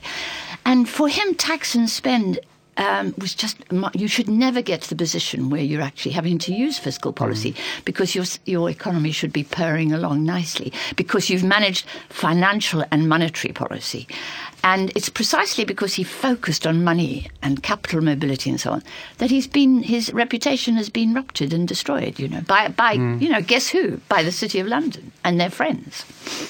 and 0.64 0.88
for 0.88 1.08
him, 1.08 1.34
tax 1.34 1.74
and 1.74 1.88
spend 1.88 2.40
um, 2.78 3.12
was 3.18 3.34
just 3.34 3.56
you 3.94 4.08
should 4.08 4.28
never 4.28 4.62
get 4.62 4.82
to 4.82 4.88
the 4.88 4.96
position 4.96 5.50
where 5.50 5.60
you're 5.60 5.82
actually 5.82 6.12
having 6.12 6.38
to 6.38 6.54
use 6.54 6.78
fiscal 6.78 7.12
policy 7.12 7.52
mm. 7.52 7.84
because 7.84 8.14
your 8.14 8.24
your 8.46 8.70
economy 8.70 9.10
should 9.12 9.32
be 9.32 9.44
purring 9.44 9.92
along 9.92 10.24
nicely 10.24 10.72
because 10.96 11.28
you've 11.28 11.44
managed 11.44 11.84
financial 12.08 12.84
and 12.90 13.08
monetary 13.08 13.52
policy. 13.52 14.06
And 14.64 14.90
it's 14.96 15.08
precisely 15.08 15.64
because 15.64 15.94
he 15.94 16.02
focused 16.02 16.66
on 16.66 16.82
money 16.82 17.28
and 17.42 17.62
capital 17.62 18.02
mobility 18.02 18.50
and 18.50 18.60
so 18.60 18.72
on 18.72 18.82
that 19.18 19.30
he's 19.30 19.46
been 19.46 19.82
his 19.82 20.12
reputation 20.12 20.74
has 20.74 20.88
been 20.88 21.14
ruptured 21.14 21.52
and 21.52 21.66
destroyed. 21.66 22.18
You 22.18 22.28
know, 22.28 22.40
by 22.42 22.68
by 22.68 22.96
mm. 22.96 23.20
you 23.20 23.28
know, 23.28 23.42
guess 23.42 23.68
who? 23.68 23.98
By 24.08 24.22
the 24.22 24.32
City 24.32 24.60
of 24.60 24.66
London 24.66 25.12
and 25.24 25.40
their 25.40 25.50
friends. 25.50 26.04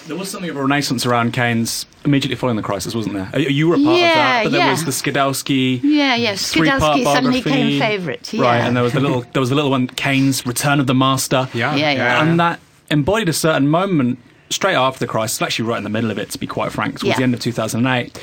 There 0.06 0.16
was 0.16 0.30
something 0.30 0.50
of 0.50 0.56
a 0.56 0.62
renaissance 0.62 1.06
around 1.06 1.32
Keynes 1.32 1.86
immediately 2.04 2.36
following 2.36 2.56
the 2.56 2.62
crisis, 2.62 2.94
wasn't 2.94 3.14
there? 3.14 3.40
You 3.40 3.68
were 3.68 3.74
a 3.74 3.78
part 3.78 3.96
yeah, 3.96 4.08
of 4.08 4.14
that, 4.14 4.44
but 4.44 4.50
there 4.50 4.60
yeah. 4.60 4.70
was 4.70 4.84
the 4.84 4.90
Skidelsky. 4.90 5.80
Yeah, 5.82 6.14
yeah. 6.14 6.32
Skidelsky 6.32 7.04
suddenly 7.04 7.42
became 7.42 7.78
favourite. 7.78 8.32
Yeah. 8.32 8.42
Right, 8.42 8.58
and 8.58 8.76
there 8.76 8.84
was 8.84 8.92
the 8.92 9.00
little 9.00 9.22
there 9.32 9.40
was 9.40 9.50
the 9.50 9.56
little 9.56 9.70
one, 9.70 9.86
Keynes' 9.86 10.46
Return 10.46 10.80
of 10.80 10.86
the 10.86 10.94
Master. 10.94 11.48
Yeah, 11.54 11.74
yeah, 11.74 11.92
yeah. 11.92 12.22
And 12.22 12.38
that 12.40 12.60
embodied 12.90 13.28
a 13.28 13.32
certain 13.32 13.68
moment 13.68 14.18
straight 14.50 14.74
after 14.74 14.98
the 14.98 15.06
crisis, 15.06 15.40
actually 15.42 15.68
right 15.68 15.78
in 15.78 15.84
the 15.84 15.90
middle 15.90 16.10
of 16.10 16.18
it, 16.18 16.30
to 16.30 16.38
be 16.38 16.46
quite 16.46 16.72
frank, 16.72 17.00
towards 17.00 17.04
yeah. 17.04 17.16
the 17.16 17.22
end 17.22 17.34
of 17.34 17.40
2008, 17.40 18.18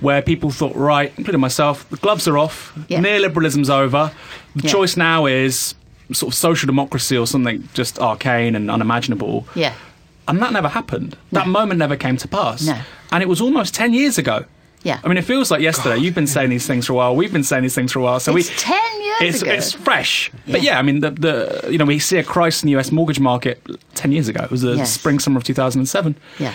where 0.00 0.22
people 0.22 0.50
thought, 0.50 0.74
right, 0.76 1.12
including 1.16 1.40
myself, 1.40 1.88
the 1.90 1.96
gloves 1.96 2.28
are 2.28 2.38
off, 2.38 2.76
yeah. 2.88 3.00
neoliberalism's 3.00 3.70
over. 3.70 4.12
The 4.56 4.64
yeah. 4.64 4.70
choice 4.70 4.96
now 4.96 5.26
is 5.26 5.74
sort 6.12 6.32
of 6.32 6.36
social 6.36 6.66
democracy 6.66 7.16
or 7.16 7.26
something 7.26 7.68
just 7.72 7.98
arcane 7.98 8.56
and 8.56 8.70
unimaginable. 8.70 9.46
Yeah. 9.54 9.74
And 10.30 10.40
that 10.40 10.52
never 10.52 10.68
happened. 10.68 11.16
That 11.32 11.48
moment 11.48 11.78
never 11.78 11.96
came 11.96 12.16
to 12.18 12.28
pass. 12.28 12.64
No. 12.64 12.80
And 13.10 13.22
it 13.22 13.28
was 13.28 13.40
almost 13.40 13.74
10 13.74 13.92
years 13.92 14.16
ago. 14.16 14.44
Yeah. 14.82 15.00
I 15.02 15.08
mean, 15.08 15.18
it 15.18 15.24
feels 15.24 15.50
like 15.50 15.60
yesterday. 15.60 15.96
God. 15.96 16.04
You've 16.04 16.14
been 16.14 16.26
saying 16.26 16.50
these 16.50 16.66
things 16.66 16.86
for 16.86 16.94
a 16.94 16.96
while. 16.96 17.16
We've 17.16 17.32
been 17.32 17.44
saying 17.44 17.64
these 17.64 17.74
things 17.74 17.92
for 17.92 17.98
a 17.98 18.02
while. 18.02 18.20
So 18.20 18.34
it's 18.36 18.48
we, 18.48 18.56
ten 18.56 19.02
years 19.02 19.34
it's, 19.34 19.42
ago. 19.42 19.52
It's 19.52 19.72
fresh. 19.72 20.30
Yeah. 20.46 20.52
But 20.52 20.62
yeah, 20.62 20.78
I 20.78 20.82
mean, 20.82 21.00
the, 21.00 21.10
the 21.10 21.68
you 21.70 21.76
know 21.76 21.84
we 21.84 21.98
see 21.98 22.16
a 22.16 22.24
crisis 22.24 22.62
in 22.62 22.68
the 22.68 22.72
U.S. 22.72 22.90
mortgage 22.90 23.20
market 23.20 23.60
ten 23.94 24.10
years 24.10 24.28
ago. 24.28 24.42
It 24.42 24.50
was 24.50 24.62
the 24.62 24.76
yes. 24.76 24.90
spring 24.90 25.18
summer 25.18 25.36
of 25.36 25.44
two 25.44 25.52
thousand 25.52 25.80
and 25.80 25.88
seven. 25.88 26.16
Yeah. 26.38 26.54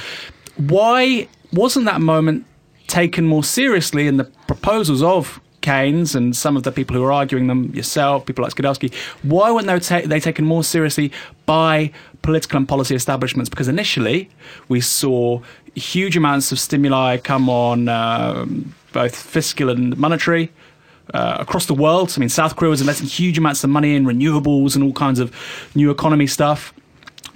Why 0.58 1.27
wasn't 1.53 1.86
that 1.86 2.01
moment 2.01 2.46
taken 2.88 3.25
more 3.27 3.44
seriously 3.44 4.08
in 4.08 4.17
the 4.17 4.24
proposals 4.48 5.03
of 5.03 5.39
Keynes 5.62 6.15
and 6.15 6.36
some 6.36 6.55
of 6.55 6.63
the 6.63 6.72
people 6.72 6.96
who 6.96 7.03
are 7.03 7.12
arguing 7.12 7.48
them, 7.48 7.72
yourself, 7.74 8.25
people 8.25 8.44
like 8.44 8.53
Skidelsky, 8.53 8.94
why 9.24 9.51
weren't 9.51 9.65
they, 9.65 9.79
ta- 9.79 10.08
they 10.08 10.20
taken 10.20 10.46
more 10.46 10.63
seriously 10.63 11.12
by 11.48 11.91
political 12.25 12.58
and 12.58 12.67
policy 12.67 12.96
establishments? 12.96 13.50
Because 13.50 13.67
initially 13.67 14.29
we 14.67 14.82
saw 14.82 15.41
huge 15.75 16.17
amounts 16.17 16.51
of 16.51 16.60
stimuli 16.60 17.17
come 17.17 17.50
on, 17.50 17.88
um, 17.88 18.74
both 18.91 19.15
fiscal 19.15 19.70
and 19.70 19.96
monetary. 19.98 20.51
Uh, 21.13 21.38
across 21.39 21.67
the 21.67 21.74
world, 21.74 22.12
I 22.17 22.20
mean, 22.20 22.29
South 22.29 22.55
Korea 22.55 22.72
was 22.72 22.82
investing 22.82 23.08
huge 23.08 23.38
amounts 23.38 23.63
of 23.63 23.70
money 23.70 23.96
in 23.96 24.05
renewables 24.05 24.74
and 24.74 24.84
all 24.84 24.91
kinds 24.91 25.20
of 25.20 25.32
new 25.75 25.91
economy 25.91 26.25
stuff. 26.25 26.74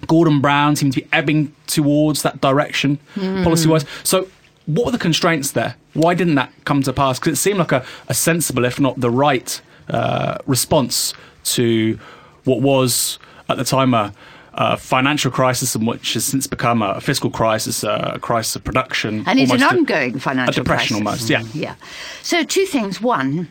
Gordon 0.08 0.42
Brown 0.42 0.76
seemed 0.76 0.94
to 0.94 1.02
be 1.02 1.08
ebbing 1.14 1.54
towards 1.68 2.24
that 2.24 2.42
direction, 2.42 2.98
mm. 3.16 3.44
policy 3.44 3.70
wise. 3.70 3.86
So, 4.04 4.28
what 4.66 4.86
were 4.88 4.92
the 4.92 4.98
constraints 4.98 5.52
there? 5.52 5.76
Why 5.94 6.16
didn't 6.16 6.36
that 6.36 6.52
come 6.66 6.82
to 6.84 6.94
pass? 6.94 7.20
Because 7.20 7.34
it 7.34 7.42
seemed 7.42 7.60
like 7.60 7.72
a, 7.72 7.86
a, 8.08 8.14
sensible, 8.14 8.66
if 8.66 8.80
not 8.80 9.00
the 9.00 9.12
right, 9.12 9.62
uh, 9.90 10.38
response 10.46 11.14
to 11.44 12.00
what 12.44 12.62
was 12.62 13.20
at 13.50 13.58
the 13.58 13.64
time 13.64 13.94
a, 13.94 14.14
a, 14.60 14.78
financial 14.78 15.32
crisis, 15.32 15.74
and 15.74 15.88
which 15.88 16.14
has 16.14 16.26
since 16.26 16.46
become 16.48 16.82
a 16.82 17.02
fiscal 17.02 17.32
crisis, 17.32 17.84
a 17.84 18.20
crisis 18.22 18.56
of 18.56 18.64
production, 18.64 19.24
and 19.26 19.40
it's 19.40 19.52
an 19.52 19.64
ongoing 19.64 20.20
financial 20.20 20.62
a 20.62 20.64
depression 20.64 21.04
crisis. 21.04 21.30
almost. 21.32 21.54
Yeah, 21.54 21.62
yeah. 21.70 21.76
So 22.22 22.44
two 22.44 22.66
things: 22.66 23.02
one, 23.02 23.48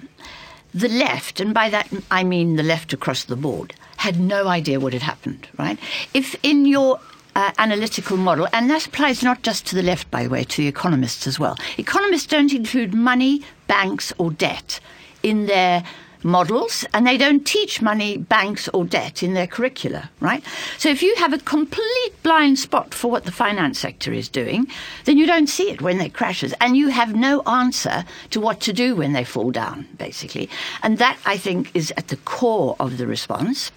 the 0.72 0.88
left, 0.88 1.40
and 1.40 1.52
by 1.52 1.70
that 1.70 1.88
I 2.10 2.22
mean 2.24 2.56
the 2.56 2.62
left 2.62 2.92
across 2.92 3.24
the 3.24 3.36
board, 3.36 3.74
had 3.96 4.20
no 4.20 4.46
idea 4.48 4.78
what 4.78 4.92
had 4.92 5.02
happened. 5.02 5.48
Right? 5.58 5.78
If 6.14 6.36
in 6.42 6.66
your 6.66 7.00
uh, 7.38 7.52
analytical 7.58 8.16
model, 8.16 8.48
and 8.52 8.68
that 8.68 8.86
applies 8.86 9.22
not 9.22 9.42
just 9.42 9.64
to 9.66 9.76
the 9.76 9.82
left, 9.82 10.10
by 10.10 10.24
the 10.24 10.28
way, 10.28 10.44
to 10.44 10.62
the 10.62 10.68
economists 10.68 11.26
as 11.26 11.38
well. 11.38 11.56
Economists 11.78 12.26
don't 12.26 12.52
include 12.52 12.92
money, 12.92 13.42
banks, 13.68 14.12
or 14.18 14.30
debt 14.32 14.80
in 15.22 15.46
their 15.46 15.84
models 16.22 16.84
and 16.92 17.06
they 17.06 17.16
don't 17.16 17.46
teach 17.46 17.80
money, 17.80 18.16
banks, 18.16 18.68
or 18.68 18.84
debt 18.84 19.22
in 19.22 19.34
their 19.34 19.46
curricula, 19.46 20.10
right? 20.20 20.42
So 20.78 20.88
if 20.88 21.02
you 21.02 21.14
have 21.16 21.32
a 21.32 21.38
complete 21.38 22.22
blind 22.22 22.58
spot 22.58 22.94
for 22.94 23.10
what 23.10 23.24
the 23.24 23.32
finance 23.32 23.78
sector 23.78 24.12
is 24.12 24.28
doing, 24.28 24.66
then 25.04 25.18
you 25.18 25.26
don't 25.26 25.48
see 25.48 25.70
it 25.70 25.80
when 25.80 26.00
it 26.00 26.14
crashes 26.14 26.54
and 26.60 26.76
you 26.76 26.88
have 26.88 27.14
no 27.14 27.42
answer 27.42 28.04
to 28.30 28.40
what 28.40 28.60
to 28.62 28.72
do 28.72 28.96
when 28.96 29.12
they 29.12 29.24
fall 29.24 29.50
down, 29.50 29.86
basically. 29.96 30.48
And 30.82 30.98
that, 30.98 31.18
I 31.24 31.36
think, 31.36 31.70
is 31.74 31.92
at 31.96 32.08
the 32.08 32.16
core 32.16 32.76
of 32.80 32.98
the 32.98 33.06
response. 33.06 33.70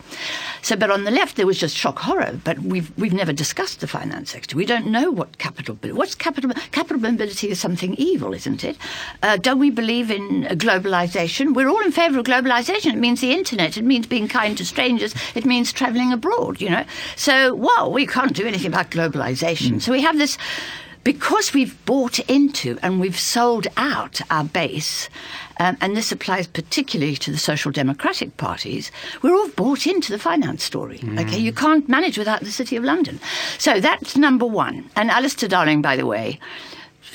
So, 0.62 0.76
but 0.76 0.92
on 0.92 1.04
the 1.04 1.12
left, 1.12 1.38
there 1.38 1.48
was 1.48 1.60
just 1.60 1.76
shock 1.76 2.00
horror, 2.00 2.40
but 2.44 2.60
we've, 2.60 2.96
we've 2.98 3.14
never 3.14 3.34
discussed 3.34 3.80
the 3.80 3.88
finance 3.88 4.32
sector. 4.32 4.56
We 4.56 4.66
don't 4.66 4.88
know 4.88 5.12
what 5.12 5.38
capital, 5.38 5.78
what's 5.94 6.16
capital, 6.16 6.52
capital 6.72 7.00
mobility 7.00 7.50
is 7.50 7.60
something 7.60 7.96
evil, 7.96 8.34
isn't 8.34 8.64
it? 8.64 8.78
Uh, 9.24 9.38
don't 9.38 9.60
we 9.60 9.70
believe 9.70 10.12
in 10.12 10.44
globalization? 10.44 11.54
We're 11.54 11.70
all 11.70 11.82
in 11.82 11.92
favor 11.92 12.20
of 12.20 12.26
globalization. 12.32 12.94
It 12.94 13.00
means 13.00 13.22
the 13.22 13.34
internet. 13.34 13.78
It 13.78 13.84
means 13.84 14.08
being 14.08 14.28
kind 14.28 14.58
to 14.58 14.66
strangers. 14.66 15.14
It 15.36 15.46
means 15.46 15.74
traveling 15.74 16.12
abroad, 16.14 16.62
you 16.62 16.70
know. 16.70 16.86
So, 17.16 17.54
well, 17.56 17.92
we 17.92 18.06
can't 18.06 18.36
do 18.36 18.48
anything 18.48 18.68
about 18.68 18.92
globalization. 18.92 19.74
Mm. 19.74 19.82
So 19.82 19.92
we 19.92 20.02
have 20.02 20.18
this 20.18 20.38
because 21.04 21.54
we've 21.54 21.84
bought 21.86 22.20
into 22.20 22.78
and 22.84 23.00
we've 23.00 23.20
sold 23.20 23.68
out 23.76 24.22
our 24.30 24.44
base, 24.44 25.10
um, 25.60 25.76
and 25.82 25.98
this 25.98 26.12
applies 26.12 26.48
particularly 26.48 27.16
to 27.16 27.32
the 27.32 27.38
social 27.38 27.72
democratic 27.72 28.38
parties, 28.38 28.92
we're 29.22 29.36
all 29.36 29.50
bought 29.50 29.88
into 29.88 30.12
the 30.12 30.20
finance 30.20 30.64
story. 30.64 31.00
Mm. 31.00 31.20
Okay, 31.22 31.40
you 31.40 31.54
can't 31.54 31.90
manage 31.90 32.18
without 32.18 32.42
the 32.42 32.52
City 32.52 32.76
of 32.76 32.84
London. 32.84 33.20
So 33.58 33.80
that's 33.80 34.16
number 34.16 34.46
one. 34.46 34.90
And 34.96 35.10
Alistair 35.10 35.50
Darling, 35.50 35.82
by 35.82 35.96
the 35.96 36.06
way, 36.06 36.40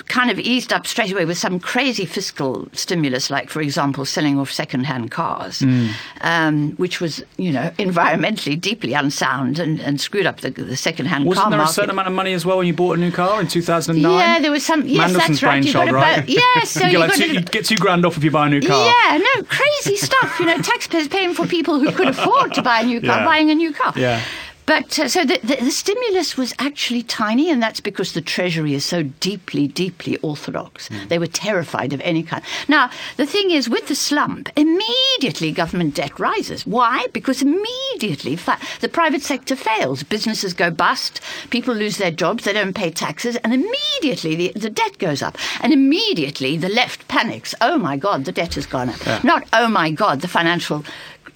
kind 0.09 0.31
of 0.31 0.38
eased 0.38 0.73
up 0.73 0.87
straight 0.87 1.12
away 1.12 1.25
with 1.25 1.38
some 1.38 1.59
crazy 1.59 2.05
fiscal 2.05 2.69
stimulus, 2.73 3.31
like, 3.31 3.49
for 3.50 3.61
example, 3.61 4.05
selling 4.05 4.38
off 4.38 4.50
second-hand 4.50 5.11
cars, 5.11 5.61
mm. 5.61 5.91
um, 6.21 6.73
which 6.73 7.00
was, 7.00 7.23
you 7.37 7.53
know, 7.53 7.71
environmentally 7.79 8.61
deeply 8.61 8.93
unsound 8.93 9.59
and, 9.59 9.81
and 9.81 10.00
screwed 10.00 10.26
up 10.26 10.41
the, 10.41 10.50
the 10.50 10.76
second-hand 10.76 11.25
Wasn't 11.25 11.43
car 11.43 11.50
there 11.50 11.59
market. 11.59 11.71
a 11.71 11.75
certain 11.75 11.91
amount 11.91 12.09
of 12.09 12.15
money 12.15 12.33
as 12.33 12.45
well 12.45 12.59
when 12.59 12.67
you 12.67 12.75
bought 12.75 12.97
a 12.97 13.00
new 13.00 13.11
car 13.11 13.41
in 13.41 13.49
2009? 13.49 14.11
Yeah, 14.11 14.38
there 14.41 14.50
was 14.50 14.65
some. 14.65 14.87
Yes, 14.87 15.12
Mandelson's 15.12 15.29
that's 15.29 15.43
right. 15.43 15.65
You 15.65 15.73
brainchild, 15.73 15.93
right? 15.93 16.19
About, 16.19 16.29
yeah, 16.29 16.41
so 16.65 16.85
you, 16.87 16.93
you, 16.93 16.99
like 16.99 17.15
two, 17.15 17.29
to, 17.29 17.35
you 17.35 17.41
get 17.41 17.65
two 17.65 17.76
grand 17.76 18.05
off 18.05 18.17
if 18.17 18.25
you 18.25 18.31
buy 18.31 18.47
a 18.47 18.50
new 18.50 18.61
car. 18.61 18.87
Yeah, 18.87 19.19
no, 19.19 19.43
crazy 19.45 19.97
stuff. 20.07 20.38
You 20.41 20.47
know, 20.47 20.59
taxpayers 20.59 21.09
paying 21.09 21.35
for 21.35 21.47
people 21.47 21.79
who 21.79 21.91
could 21.93 22.09
afford 22.09 22.55
to 22.55 22.62
buy 22.62 22.81
a 22.81 22.85
new 22.85 23.00
car, 23.00 23.19
Yeah. 23.19 23.25
buying 23.25 23.50
a 23.50 23.55
new 23.55 23.73
car. 23.73 23.93
Yeah. 23.97 24.23
But 24.66 24.99
uh, 24.99 25.08
so 25.08 25.25
the, 25.25 25.38
the, 25.42 25.56
the 25.56 25.70
stimulus 25.70 26.37
was 26.37 26.52
actually 26.58 27.02
tiny, 27.04 27.50
and 27.50 27.62
that's 27.62 27.80
because 27.80 28.12
the 28.12 28.20
Treasury 28.20 28.75
is 28.75 28.85
so 28.85 29.04
deeply, 29.20 29.68
deeply 29.68 30.16
orthodox. 30.18 30.88
They 31.08 31.18
were 31.18 31.28
terrified 31.28 31.92
of 31.92 32.00
any 32.00 32.23
kind. 32.23 32.42
Now, 32.68 32.90
the 33.16 33.26
thing 33.26 33.52
is, 33.52 33.68
with 33.68 33.87
the 33.87 33.94
slump, 33.94 34.49
immediately 34.56 35.52
government 35.52 35.94
debt 35.94 36.18
rises. 36.18 36.66
Why? 36.66 37.06
Because 37.12 37.42
immediately 37.42 38.35
fa- 38.35 38.58
the 38.80 38.88
private 38.88 39.23
sector 39.23 39.54
fails. 39.54 40.02
Businesses 40.02 40.52
go 40.52 40.70
bust, 40.70 41.20
people 41.50 41.75
lose 41.75 41.99
their 41.99 42.11
jobs, 42.11 42.44
they 42.44 42.52
don't 42.52 42.75
pay 42.75 42.90
taxes, 42.90 43.37
and 43.37 43.54
immediately 43.54 44.35
the, 44.35 44.52
the 44.58 44.70
debt 44.70 44.99
goes 44.99 45.23
up. 45.23 45.38
And 45.61 45.73
immediately 45.73 46.56
the 46.56 46.68
left 46.68 47.06
panics. 47.06 47.54
Oh 47.61 47.78
my 47.78 47.96
God, 47.96 48.25
the 48.25 48.32
debt 48.32 48.54
has 48.54 48.66
gone 48.66 48.88
up. 48.88 49.25
Not, 49.25 49.46
oh 49.52 49.68
my 49.68 49.90
God, 49.90 50.23
the 50.23 50.28
financial 50.28 50.85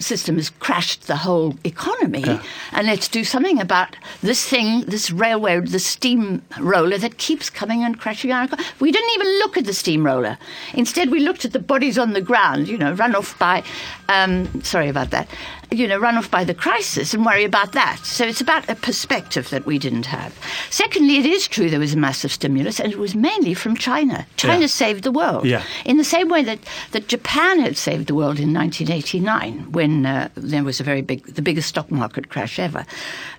system 0.01 0.35
has 0.35 0.49
crashed 0.49 1.07
the 1.07 1.15
whole 1.17 1.55
economy, 1.63 2.39
and 2.71 2.87
let's 2.87 3.07
do 3.07 3.23
something 3.23 3.59
about 3.59 3.95
this 4.21 4.47
thing, 4.47 4.81
this 4.81 5.11
railway, 5.11 5.59
the 5.59 5.79
steamroller 5.79 6.97
that 6.97 7.17
keeps 7.17 7.49
coming 7.49 7.83
and 7.83 7.99
crashing 7.99 8.31
our 8.31 8.45
economy. 8.45 8.67
We 8.79 8.91
didn't 8.91 9.11
even 9.15 9.27
look 9.39 9.57
at 9.57 9.65
the 9.65 9.73
steamroller. 9.73 10.37
Instead, 10.73 11.11
we 11.11 11.19
looked 11.19 11.45
at 11.45 11.53
the 11.53 11.59
bodies 11.59 11.97
on 11.97 12.13
the 12.13 12.21
ground, 12.21 12.67
you 12.67 12.77
know, 12.77 12.93
run 12.93 13.15
off 13.15 13.37
by, 13.39 13.63
um, 14.09 14.61
sorry 14.63 14.89
about 14.89 15.11
that, 15.11 15.29
you 15.71 15.87
know, 15.87 15.97
run 15.97 16.17
off 16.17 16.29
by 16.29 16.43
the 16.43 16.53
crisis 16.53 17.13
and 17.13 17.25
worry 17.25 17.45
about 17.45 17.71
that. 17.71 17.99
So 18.03 18.25
it's 18.25 18.41
about 18.41 18.69
a 18.69 18.75
perspective 18.75 19.49
that 19.51 19.65
we 19.65 19.79
didn't 19.79 20.05
have. 20.07 20.37
Secondly, 20.69 21.15
it 21.17 21.25
is 21.25 21.47
true 21.47 21.69
there 21.69 21.79
was 21.79 21.93
a 21.93 21.97
massive 21.97 22.31
stimulus, 22.31 22.79
and 22.79 22.91
it 22.91 22.99
was 22.99 23.15
mainly 23.15 23.53
from 23.53 23.77
China. 23.77 24.27
China 24.35 24.61
Yeah. 24.61 24.67
saved 24.67 25.03
the 25.03 25.13
world. 25.13 25.45
Yeah. 25.45 25.63
In 25.85 25.95
the 25.95 26.03
same 26.03 26.27
way 26.27 26.43
that, 26.43 26.59
that 26.91 27.07
Japan 27.07 27.59
had 27.59 27.77
saved 27.77 28.07
the 28.07 28.15
world 28.15 28.37
in 28.37 28.53
1989 28.53 29.71
when 29.71 30.05
uh, 30.05 30.27
there 30.35 30.63
was 30.63 30.81
a 30.81 30.83
very 30.83 31.01
big, 31.01 31.25
the 31.25 31.41
biggest 31.41 31.69
stock 31.69 31.89
market 31.89 32.27
crash 32.27 32.59
ever. 32.59 32.85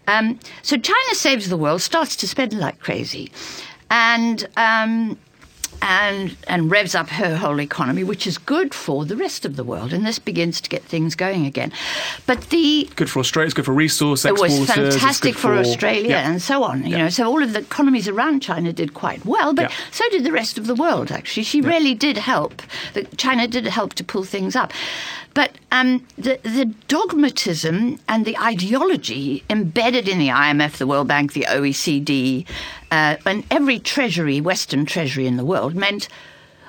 Um, 0.09 0.39
so 0.63 0.79
China 0.79 1.15
saves 1.15 1.51
the 1.51 1.59
world, 1.59 1.83
starts 1.83 2.17
to 2.17 2.27
spend 2.27 2.55
like 2.55 2.79
crazy, 2.81 3.31
and. 3.91 4.49
Um, 4.57 5.19
and, 5.83 6.37
and 6.47 6.71
revs 6.71 6.95
up 6.95 7.09
her 7.09 7.37
whole 7.37 7.61
economy, 7.61 8.05
which 8.05 8.27
is 8.27 8.39
good 8.39 8.73
for 8.73 9.05
the 9.05 9.17
rest 9.17 9.45
of 9.45 9.57
the 9.57 9.65
world, 9.65 9.93
and 9.93 10.07
this 10.07 10.19
begins 10.19 10.61
to 10.61 10.71
get 10.71 10.83
things 10.83 11.15
going 11.15 11.45
again. 11.45 11.73
But 12.27 12.51
the 12.51 12.89
Good 12.97 13.11
for 13.11 13.19
Australia. 13.19 13.47
It's 13.47 13.55
good 13.55 13.65
for 13.65 13.75
resource 13.75 14.25
it 14.25 14.39
was 14.39 14.71
fantastic 14.71 15.35
for, 15.35 15.55
Australia 15.55 16.11
Yeah. 16.11 16.31
and 16.31 16.41
so 16.41 16.63
on. 16.63 16.85
You 16.85 16.91
Yeah. 16.91 16.99
know, 16.99 17.09
so 17.11 17.27
all 17.29 17.43
of 17.43 17.53
the 17.53 17.59
economies 17.61 18.07
around 18.09 18.41
China 18.41 18.73
did 18.73 18.95
quite 18.95 19.27
well, 19.27 19.53
but 19.53 19.71
Yeah. 19.71 19.77
so 19.91 20.05
did 20.11 20.25
the 20.25 20.33
rest 20.33 20.57
of 20.57 20.67
the 20.67 20.75
world. 20.75 21.11
Actually, 21.11 21.43
she 21.43 21.61
really 21.61 21.95
did 21.95 22.17
help. 22.17 22.63
China 23.17 23.49
did 23.49 23.67
help 23.67 23.95
to 23.95 24.05
pull 24.05 24.23
things 24.25 24.55
up, 24.55 24.73
but 25.35 25.53
um, 25.71 26.07
the 26.17 26.39
the 26.43 26.73
dogmatism 26.89 27.99
and 28.09 28.25
the 28.25 28.39
ideology 28.39 29.43
embedded 29.49 30.09
in 30.09 30.19
the 30.19 30.29
IMF, 30.29 30.77
the 30.77 30.87
World 30.87 31.09
Bank, 31.09 31.33
the 31.33 31.47
OECD, 31.49 32.47
uh, 32.91 33.17
and 33.25 33.45
every 33.51 33.79
treasury, 33.79 34.41
Western 34.41 34.85
treasury 34.85 35.27
in 35.27 35.37
the 35.37 35.45
world 35.45 35.75
meant 35.75 36.09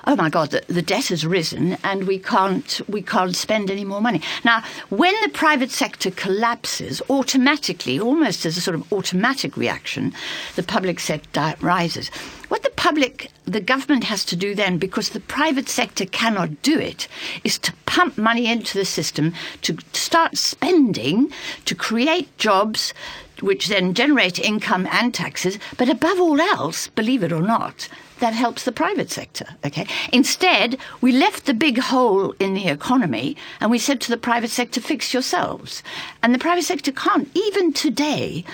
oh 0.06 0.16
my 0.16 0.28
God, 0.28 0.50
the, 0.50 0.62
the 0.66 0.82
debt 0.82 1.08
has 1.08 1.26
risen 1.26 1.76
and 1.82 2.06
we 2.06 2.18
can't, 2.18 2.80
we 2.88 3.02
can't 3.02 3.34
spend 3.34 3.70
any 3.70 3.84
more 3.84 4.00
money. 4.00 4.20
Now, 4.44 4.62
when 4.90 5.14
the 5.22 5.30
private 5.30 5.70
sector 5.70 6.10
collapses, 6.10 7.00
automatically, 7.08 7.98
almost 7.98 8.44
as 8.46 8.56
a 8.56 8.60
sort 8.60 8.74
of 8.74 8.92
automatic 8.92 9.56
reaction, 9.56 10.12
the 10.56 10.62
public 10.62 11.00
sector 11.00 11.54
rises. 11.60 12.08
What 12.48 12.62
the 12.62 12.70
public, 12.70 13.30
the 13.44 13.60
government 13.60 14.04
has 14.04 14.24
to 14.26 14.36
do 14.36 14.54
then, 14.54 14.78
because 14.78 15.10
the 15.10 15.20
private 15.20 15.68
sector 15.68 16.04
cannot 16.04 16.62
do 16.62 16.78
it, 16.78 17.08
is 17.42 17.58
to 17.60 17.72
pump 17.86 18.18
money 18.18 18.46
into 18.46 18.78
the 18.78 18.84
system, 18.84 19.32
to 19.62 19.78
start 19.92 20.36
spending, 20.36 21.32
to 21.64 21.74
create 21.74 22.36
jobs, 22.38 22.92
which 23.40 23.68
then 23.68 23.94
generate 23.94 24.38
income 24.38 24.86
and 24.90 25.12
taxes. 25.12 25.58
But 25.76 25.88
above 25.88 26.20
all 26.20 26.40
else, 26.40 26.88
believe 26.88 27.22
it 27.22 27.32
or 27.32 27.42
not, 27.42 27.88
that 28.20 28.32
helps 28.34 28.64
the 28.64 28.72
private 28.72 29.10
sector. 29.10 29.46
Okay. 29.64 29.86
Instead, 30.12 30.76
we 31.00 31.12
left 31.12 31.46
the 31.46 31.54
big 31.54 31.78
hole 31.78 32.32
in 32.38 32.54
the 32.54 32.68
economy 32.68 33.36
and 33.60 33.70
we 33.70 33.78
said 33.78 34.00
to 34.02 34.10
the 34.10 34.16
private 34.16 34.50
sector, 34.50 34.80
fix 34.80 35.12
yourselves. 35.12 35.82
And 36.22 36.34
the 36.34 36.38
private 36.38 36.64
sector 36.64 36.92
can't. 36.92 37.28
Even 37.34 37.72
today, 37.72 38.44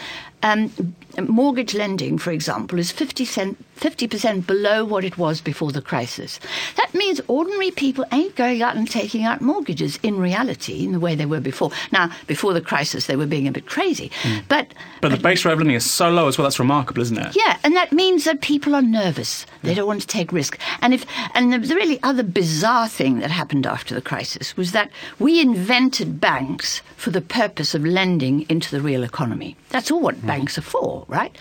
um, 0.42 0.94
mortgage 1.18 1.74
lending, 1.74 2.18
for 2.18 2.30
example, 2.30 2.78
is 2.78 2.90
50 2.90 3.24
cent, 3.24 3.64
50% 3.76 4.46
below 4.46 4.84
what 4.84 5.04
it 5.04 5.18
was 5.18 5.40
before 5.40 5.72
the 5.72 5.82
crisis. 5.82 6.38
That 6.76 6.94
means 6.94 7.20
ordinary 7.28 7.70
people 7.70 8.04
ain't 8.12 8.36
going 8.36 8.62
out 8.62 8.76
and 8.76 8.90
taking 8.90 9.24
out 9.24 9.40
mortgages 9.40 9.98
in 10.02 10.18
reality 10.18 10.84
in 10.84 10.92
the 10.92 11.00
way 11.00 11.14
they 11.14 11.26
were 11.26 11.40
before. 11.40 11.70
Now, 11.92 12.10
before 12.26 12.52
the 12.52 12.60
crisis, 12.60 13.06
they 13.06 13.16
were 13.16 13.26
being 13.26 13.48
a 13.48 13.52
bit 13.52 13.66
crazy. 13.66 14.10
But, 14.48 14.72
But 15.00 15.10
the 15.10 15.16
base 15.16 15.44
rate 15.44 15.52
of 15.52 15.58
lending 15.58 15.76
is 15.76 15.90
so 15.90 16.10
low 16.10 16.28
as 16.28 16.38
well. 16.38 16.44
That's 16.44 16.58
remarkable, 16.58 17.02
isn't 17.02 17.18
it? 17.18 17.36
yeah, 17.36 17.58
and 17.64 17.74
that 17.76 17.92
means 17.92 18.24
that 18.24 18.40
people 18.40 18.74
are 18.74 18.82
nervous. 18.82 19.46
They 19.62 19.74
don't 19.74 19.86
want 19.86 20.00
to 20.02 20.06
take 20.06 20.32
risk. 20.32 20.58
And 20.80 20.94
if 20.94 21.04
and 21.34 21.52
the, 21.52 21.58
the 21.58 21.74
really 21.74 22.02
other 22.02 22.22
bizarre 22.22 22.88
thing 22.88 23.18
that 23.20 23.30
happened 23.30 23.66
after 23.66 23.94
the 23.94 24.00
crisis 24.00 24.56
was 24.56 24.72
that 24.72 24.90
we 25.18 25.40
invented 25.40 26.20
banks 26.20 26.82
for 26.96 27.10
the 27.10 27.20
purpose 27.20 27.74
of 27.74 27.84
lending 27.84 28.46
into 28.48 28.70
the 28.70 28.80
real 28.80 29.02
economy. 29.02 29.56
That's 29.70 29.90
all 29.90 30.00
what 30.00 30.24
banks 30.32 30.58
are 30.58 30.62
for, 30.62 31.04
right? 31.08 31.34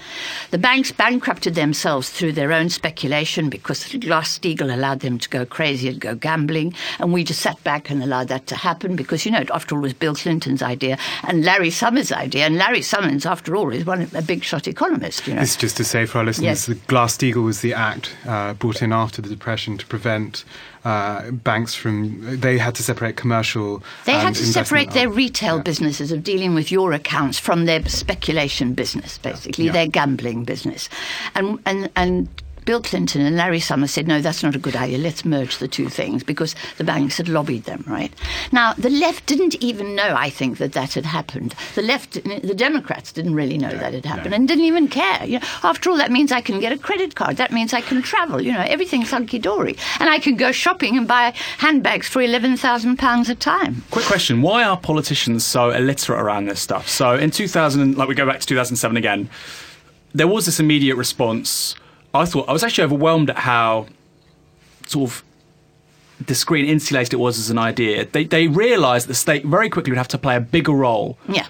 The 0.52 0.58
banks 0.58 0.92
bankrupted 0.92 1.56
themselves 1.56 2.10
through 2.10 2.34
their 2.34 2.52
own 2.52 2.70
speculation 2.70 3.50
because 3.50 3.80
Glass-Steagall 3.96 4.74
allowed 4.74 5.00
them 5.02 5.18
to 5.20 5.30
go 5.30 5.46
crazy 5.46 5.88
and 5.90 6.00
go 6.00 6.16
gambling, 6.16 6.74
and 7.00 7.14
we 7.14 7.24
just 7.24 7.42
sat 7.42 7.64
back 7.64 7.90
and 7.90 8.02
allowed 8.04 8.28
that 8.30 8.48
to 8.48 8.56
happen 8.56 8.96
because 8.96 9.26
you 9.26 9.32
know, 9.32 9.40
it 9.40 9.52
after 9.54 9.76
all, 9.76 9.82
was 9.82 9.94
Bill 9.94 10.16
Clinton's 10.16 10.62
idea 10.62 10.98
and 11.28 11.44
Larry 11.44 11.70
Summers' 11.70 12.12
idea, 12.12 12.46
and 12.46 12.56
Larry 12.58 12.82
Summers, 12.82 13.26
after 13.26 13.56
all, 13.56 13.72
is 13.72 13.86
one 13.86 14.10
a 14.14 14.22
big 14.22 14.44
shot 14.44 14.68
economist. 14.68 15.28
You 15.28 15.34
know, 15.36 15.42
This 15.42 15.52
is 15.52 15.58
just 15.58 15.78
to 15.78 15.84
say 15.84 16.06
for 16.06 16.20
our 16.20 16.24
listeners, 16.26 16.68
Yes. 16.68 16.80
Glass-Steagall 16.88 17.44
was 17.44 17.62
the 17.62 17.74
act 17.74 18.16
uh, 18.26 18.54
brought 18.54 18.82
in 18.82 18.92
after 18.94 19.22
the 19.22 19.30
Depression 19.30 19.78
to 19.78 19.86
prevent 19.86 20.44
uh, 20.86 21.32
banks 21.32 21.74
from. 21.76 22.40
They 22.40 22.58
had 22.58 22.76
to 22.76 22.84
separate 22.84 23.16
commercial. 23.16 23.84
They 24.06 24.14
had 24.14 24.36
to 24.36 24.46
separate 24.46 24.92
their 24.92 25.10
retail 25.10 25.58
Yeah. 25.58 25.64
businesses 25.64 26.12
of 26.12 26.24
dealing 26.24 26.56
with 26.56 26.72
your 26.72 26.94
accounts 26.94 27.38
from 27.40 27.66
their 27.66 27.84
speculation 27.88 28.74
business, 28.74 29.18
basically, 29.18 29.66
Yeah. 29.66 29.72
their 29.74 29.88
gambling 29.88 30.44
business. 30.46 30.90
And, 31.36 31.60
and, 31.66 31.90
and 31.96 32.28
Bill 32.66 32.82
Clinton 32.82 33.22
and 33.22 33.36
Larry 33.36 33.60
Summers 33.60 33.92
said, 33.92 34.08
no, 34.08 34.22
that's 34.22 34.44
not 34.44 34.56
a 34.56 34.60
good 34.60 34.76
idea. 34.76 34.98
Let's 34.98 35.26
merge 35.26 35.58
the 35.58 35.68
two 35.68 35.90
things 35.90 36.24
because 36.24 36.56
the 36.78 36.84
banks 36.84 37.18
had 37.18 37.28
lobbied 37.28 37.64
them, 37.64 37.84
right? 37.88 38.14
Now, 38.52 38.74
the 38.74 38.90
left 38.90 39.26
didn't 39.26 39.56
even 39.56 39.96
know, 39.96 40.16
I 40.16 40.30
think, 40.30 40.58
that 40.60 40.74
that 40.74 40.94
had 40.94 41.06
happened. 41.06 41.56
The 41.76 41.82
left, 41.82 42.14
the 42.24 42.56
Democrats 42.56 43.12
didn't 43.12 43.36
really 43.36 43.58
know 43.58 43.72
that 43.72 43.94
had 43.94 44.06
happened 44.06 44.34
and 44.34 44.48
didn't 44.48 44.66
even 44.66 44.88
care. 44.88 45.26
You 45.26 45.40
know, 45.40 45.46
after 45.64 45.90
all, 45.90 45.98
that 45.98 46.12
means 46.12 46.32
I 46.32 46.42
can 46.42 46.60
get 46.60 46.72
a 46.72 46.78
credit 46.78 47.16
card. 47.16 47.38
That 47.38 47.52
means 47.52 47.74
I 47.74 47.82
can 47.82 48.02
travel. 48.02 48.42
You 48.42 48.54
know, 48.54 48.62
everything's 48.62 49.12
hunky 49.12 49.40
dory. 49.40 49.76
And 50.00 50.10
I 50.10 50.20
can 50.20 50.36
go 50.36 50.52
shopping 50.52 50.98
and 50.98 51.08
buy 51.08 51.34
handbags 51.58 52.08
for 52.08 52.22
£11,000 52.22 53.30
a 53.30 53.36
time. 53.36 53.84
Quick 53.92 54.06
question: 54.06 54.42
Why 54.42 54.64
are 54.64 54.78
politicians 54.78 55.46
so 55.46 55.72
illiterate 55.72 56.20
around 56.20 56.46
this 56.46 56.60
stuff? 56.60 56.88
So 56.88 57.16
in 57.16 57.32
2000, 57.32 57.98
like 57.98 58.08
we 58.08 58.16
go 58.16 58.26
back 58.26 58.40
to 58.40 58.48
2007 58.48 58.98
again, 58.98 59.30
there 60.14 60.28
was 60.28 60.46
this 60.46 60.60
immediate 60.60 60.96
response. 60.96 61.76
I 62.14 62.26
thought 62.26 62.50
I 62.50 62.54
was 62.54 62.64
actually 62.64 62.86
overwhelmed 62.86 63.30
at 63.30 63.38
how 63.38 63.88
sort 64.88 65.12
of 65.12 65.24
discreet 66.26 66.62
and 66.62 66.70
insulated 66.70 67.14
it 67.14 67.18
was 67.18 67.38
as 67.38 67.50
an 67.50 67.58
idea. 67.58 68.06
They 68.06 68.24
they 68.26 68.48
realised 68.48 69.08
the 69.08 69.14
state 69.16 69.46
very 69.46 69.70
quickly 69.70 69.92
would 69.92 69.98
have 69.98 70.08
to 70.10 70.18
play 70.18 70.36
a 70.36 70.42
bigger 70.42 70.74
role 70.74 71.18
Yeah. 71.28 71.48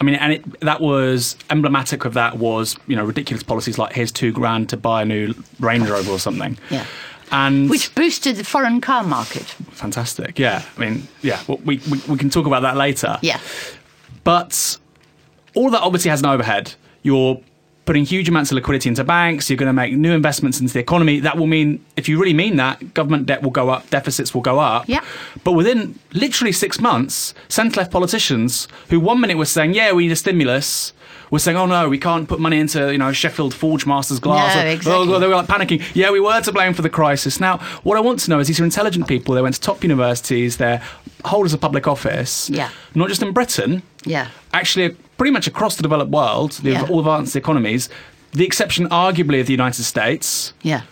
I 0.00 0.04
mean, 0.04 0.16
and 0.16 0.32
it, 0.32 0.60
that 0.60 0.80
was 0.80 1.36
emblematic 1.48 2.04
of 2.04 2.14
that 2.14 2.36
was 2.38 2.76
you 2.88 2.96
know 2.96 3.04
ridiculous 3.04 3.44
policies 3.44 3.78
like 3.78 3.92
here's 3.94 4.10
two 4.10 4.32
grand 4.32 4.68
to 4.70 4.76
buy 4.76 5.02
a 5.02 5.04
new 5.04 5.34
Range 5.60 5.88
Rover 5.88 6.10
or 6.10 6.18
something. 6.18 6.58
Yeah. 6.70 6.84
And 7.30 7.70
Which 7.70 7.94
boosted 7.94 8.36
the 8.36 8.44
foreign 8.44 8.80
car 8.80 9.04
market. 9.04 9.44
fantastic, 9.70 10.38
yeah. 10.38 10.62
I 10.76 10.80
mean, 10.80 11.08
yeah. 11.22 11.40
Well, 11.46 11.58
we, 11.64 11.80
we 11.90 11.98
we 12.08 12.16
can 12.18 12.30
talk 12.30 12.46
about 12.46 12.62
that 12.62 12.76
later. 12.76 13.18
Yeah. 13.22 13.38
But 14.24 14.78
all 15.54 15.70
that 15.70 15.80
obviously 15.82 16.10
has 16.10 16.20
an 16.20 16.26
overhead. 16.26 16.74
You're 17.02 17.40
putting 17.84 18.04
huge 18.04 18.28
amounts 18.28 18.50
of 18.52 18.54
liquidity 18.54 18.88
into 18.88 19.02
banks. 19.02 19.50
You're 19.50 19.56
going 19.56 19.66
to 19.68 19.72
make 19.72 19.92
new 19.94 20.12
investments 20.12 20.60
into 20.60 20.72
the 20.72 20.78
economy. 20.80 21.18
That 21.20 21.36
will 21.36 21.48
mean, 21.48 21.84
if 21.96 22.08
you 22.08 22.18
really 22.20 22.32
mean 22.34 22.56
that, 22.56 22.94
government 22.94 23.26
debt 23.26 23.42
will 23.42 23.50
go 23.50 23.70
up, 23.70 23.90
deficits 23.90 24.32
will 24.34 24.40
go 24.40 24.60
up. 24.60 24.88
Yeah. 24.88 25.00
But 25.42 25.52
within 25.52 25.98
literally 26.12 26.52
six 26.52 26.80
months, 26.80 27.34
centre 27.48 27.80
left 27.80 27.90
politicians 27.90 28.68
who 28.88 29.00
one 29.00 29.20
minute 29.20 29.36
were 29.36 29.46
saying, 29.46 29.74
"Yeah, 29.74 29.92
we 29.92 30.04
need 30.06 30.12
a 30.12 30.16
stimulus." 30.16 30.92
Were 31.30 31.38
saying, 31.38 31.56
"Oh 31.56 31.64
no, 31.66 31.88
we 31.88 31.96
can't 31.98 32.28
put 32.28 32.40
money 32.40 32.60
into 32.60 32.92
you 32.92 32.98
know 32.98 33.10
Sheffield 33.10 33.54
Forgemasters 33.54 34.20
glass." 34.20 34.54
No, 34.54 34.62
Or- 34.62 34.66
exactly. 34.66 35.14
oh, 35.14 35.18
they 35.18 35.26
were 35.26 35.34
like 35.36 35.46
panicking. 35.46 35.82
Yeah, 35.94 36.10
we 36.10 36.20
were 36.20 36.40
to 36.42 36.52
blame 36.52 36.74
for 36.74 36.82
the 36.82 36.90
crisis. 36.90 37.40
Now, 37.40 37.56
what 37.84 37.96
I 37.96 38.00
want 38.00 38.20
to 38.20 38.30
know 38.30 38.38
is 38.38 38.48
these 38.48 38.60
are 38.60 38.64
intelligent 38.64 39.08
people. 39.08 39.34
They 39.34 39.40
went 39.42 39.54
to 39.54 39.60
top 39.60 39.82
universities. 39.82 40.58
They're 40.58 40.82
holders 41.24 41.54
of 41.54 41.60
public 41.60 41.88
office. 41.88 42.50
Yeah. 42.50 42.68
Not 42.94 43.08
just 43.08 43.22
in 43.22 43.32
Britain 43.32 43.82
Yeah. 44.04 44.26
actually 44.52 44.94
pretty 45.18 45.30
much 45.32 45.46
across 45.46 45.76
the 45.76 45.82
developed 45.82 46.10
world, 46.10 46.52
the, 46.62 46.72
Yeah. 46.72 46.86
all 46.88 47.00
advanced 47.00 47.36
economies, 47.36 47.88
the 48.32 48.44
exception 48.44 48.88
arguably 48.88 49.40
of 49.40 49.46
the 49.46 49.52
United 49.52 49.82
States. 49.84 50.52
Yeah. 50.62 50.82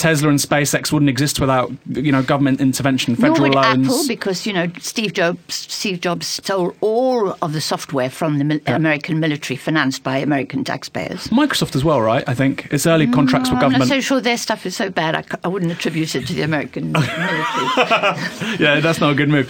Tesla 0.00 0.28
and 0.30 0.38
SpaceX 0.38 0.90
wouldn't 0.92 1.08
exist 1.10 1.38
without 1.40 1.70
you 1.90 2.10
know 2.10 2.22
government 2.22 2.60
intervention, 2.60 3.14
Nor 3.18 3.30
federal 3.30 3.48
would 3.50 3.54
loans. 3.54 3.86
Apple, 3.86 4.08
because 4.08 4.46
you 4.46 4.52
know 4.52 4.66
Steve 4.78 5.12
Jobs. 5.12 5.54
Steve 5.54 6.00
Jobs 6.00 6.26
stole 6.26 6.74
all 6.80 7.36
of 7.42 7.52
the 7.52 7.60
software 7.60 8.08
from 8.10 8.38
the 8.38 8.44
mil- 8.44 8.60
American 8.66 9.20
military, 9.20 9.56
financed 9.56 10.02
by 10.02 10.16
American 10.18 10.64
taxpayers. 10.64 11.28
Microsoft 11.28 11.74
as 11.76 11.84
well, 11.84 12.00
right? 12.00 12.24
I 12.26 12.34
think 12.34 12.72
its 12.72 12.86
early 12.86 13.06
contracts 13.06 13.50
with 13.50 13.60
government. 13.60 13.82
I'm 13.82 13.88
not 13.88 13.94
so 13.94 14.00
sure 14.00 14.20
their 14.20 14.38
stuff 14.38 14.64
is 14.66 14.74
so 14.74 14.88
bad. 14.90 15.26
I 15.44 15.48
wouldn't 15.48 15.70
attribute 15.70 16.14
it 16.14 16.26
to 16.26 16.32
the 16.32 16.42
American 16.42 16.92
military. 16.92 17.38
yeah, 18.58 18.80
that's 18.80 19.00
not 19.00 19.12
a 19.12 19.14
good 19.14 19.28
move. 19.28 19.48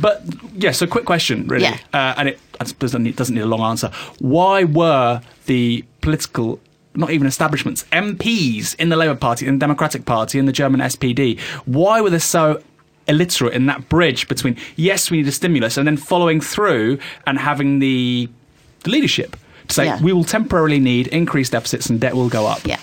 But 0.00 0.22
yeah, 0.54 0.72
so 0.72 0.86
quick 0.86 1.04
question, 1.06 1.46
really, 1.46 1.64
Yeah. 1.64 1.78
uh, 1.94 2.14
and 2.18 2.28
it 2.28 2.38
doesn't 2.78 3.02
need, 3.02 3.16
doesn't 3.16 3.34
need 3.34 3.40
a 3.42 3.46
long 3.46 3.62
answer. 3.62 3.90
Why 4.18 4.64
were 4.64 5.22
the 5.46 5.84
political 6.02 6.60
not 7.00 7.10
even 7.10 7.26
establishments, 7.26 7.84
MPs 7.92 8.74
in 8.76 8.88
the 8.90 8.96
Labour 8.96 9.14
Party, 9.16 9.46
in 9.46 9.54
the 9.54 9.58
Democratic 9.60 10.04
Party, 10.04 10.38
in 10.38 10.46
the 10.46 10.52
German 10.52 10.80
SPD, 10.80 11.38
why 11.64 12.00
were 12.00 12.10
they 12.10 12.18
so 12.18 12.62
illiterate 13.08 13.54
in 13.54 13.66
that 13.66 13.88
bridge 13.88 14.28
between 14.28 14.56
yes, 14.76 15.10
we 15.10 15.16
need 15.16 15.26
a 15.28 15.32
stimulus, 15.32 15.76
and 15.76 15.86
then 15.86 15.96
following 15.96 16.40
through 16.40 16.98
and 17.26 17.38
having 17.38 17.78
the, 17.80 18.28
the 18.84 18.90
leadership 18.90 19.36
to 19.68 19.74
say 19.74 19.86
Yeah. 19.86 20.00
we 20.02 20.12
will 20.12 20.24
temporarily 20.24 20.78
need 20.78 21.06
increased 21.08 21.52
deficits 21.52 21.88
and 21.90 22.00
debt 22.00 22.14
will 22.14 22.28
go 22.28 22.46
up. 22.46 22.60
Yeah. 22.66 22.78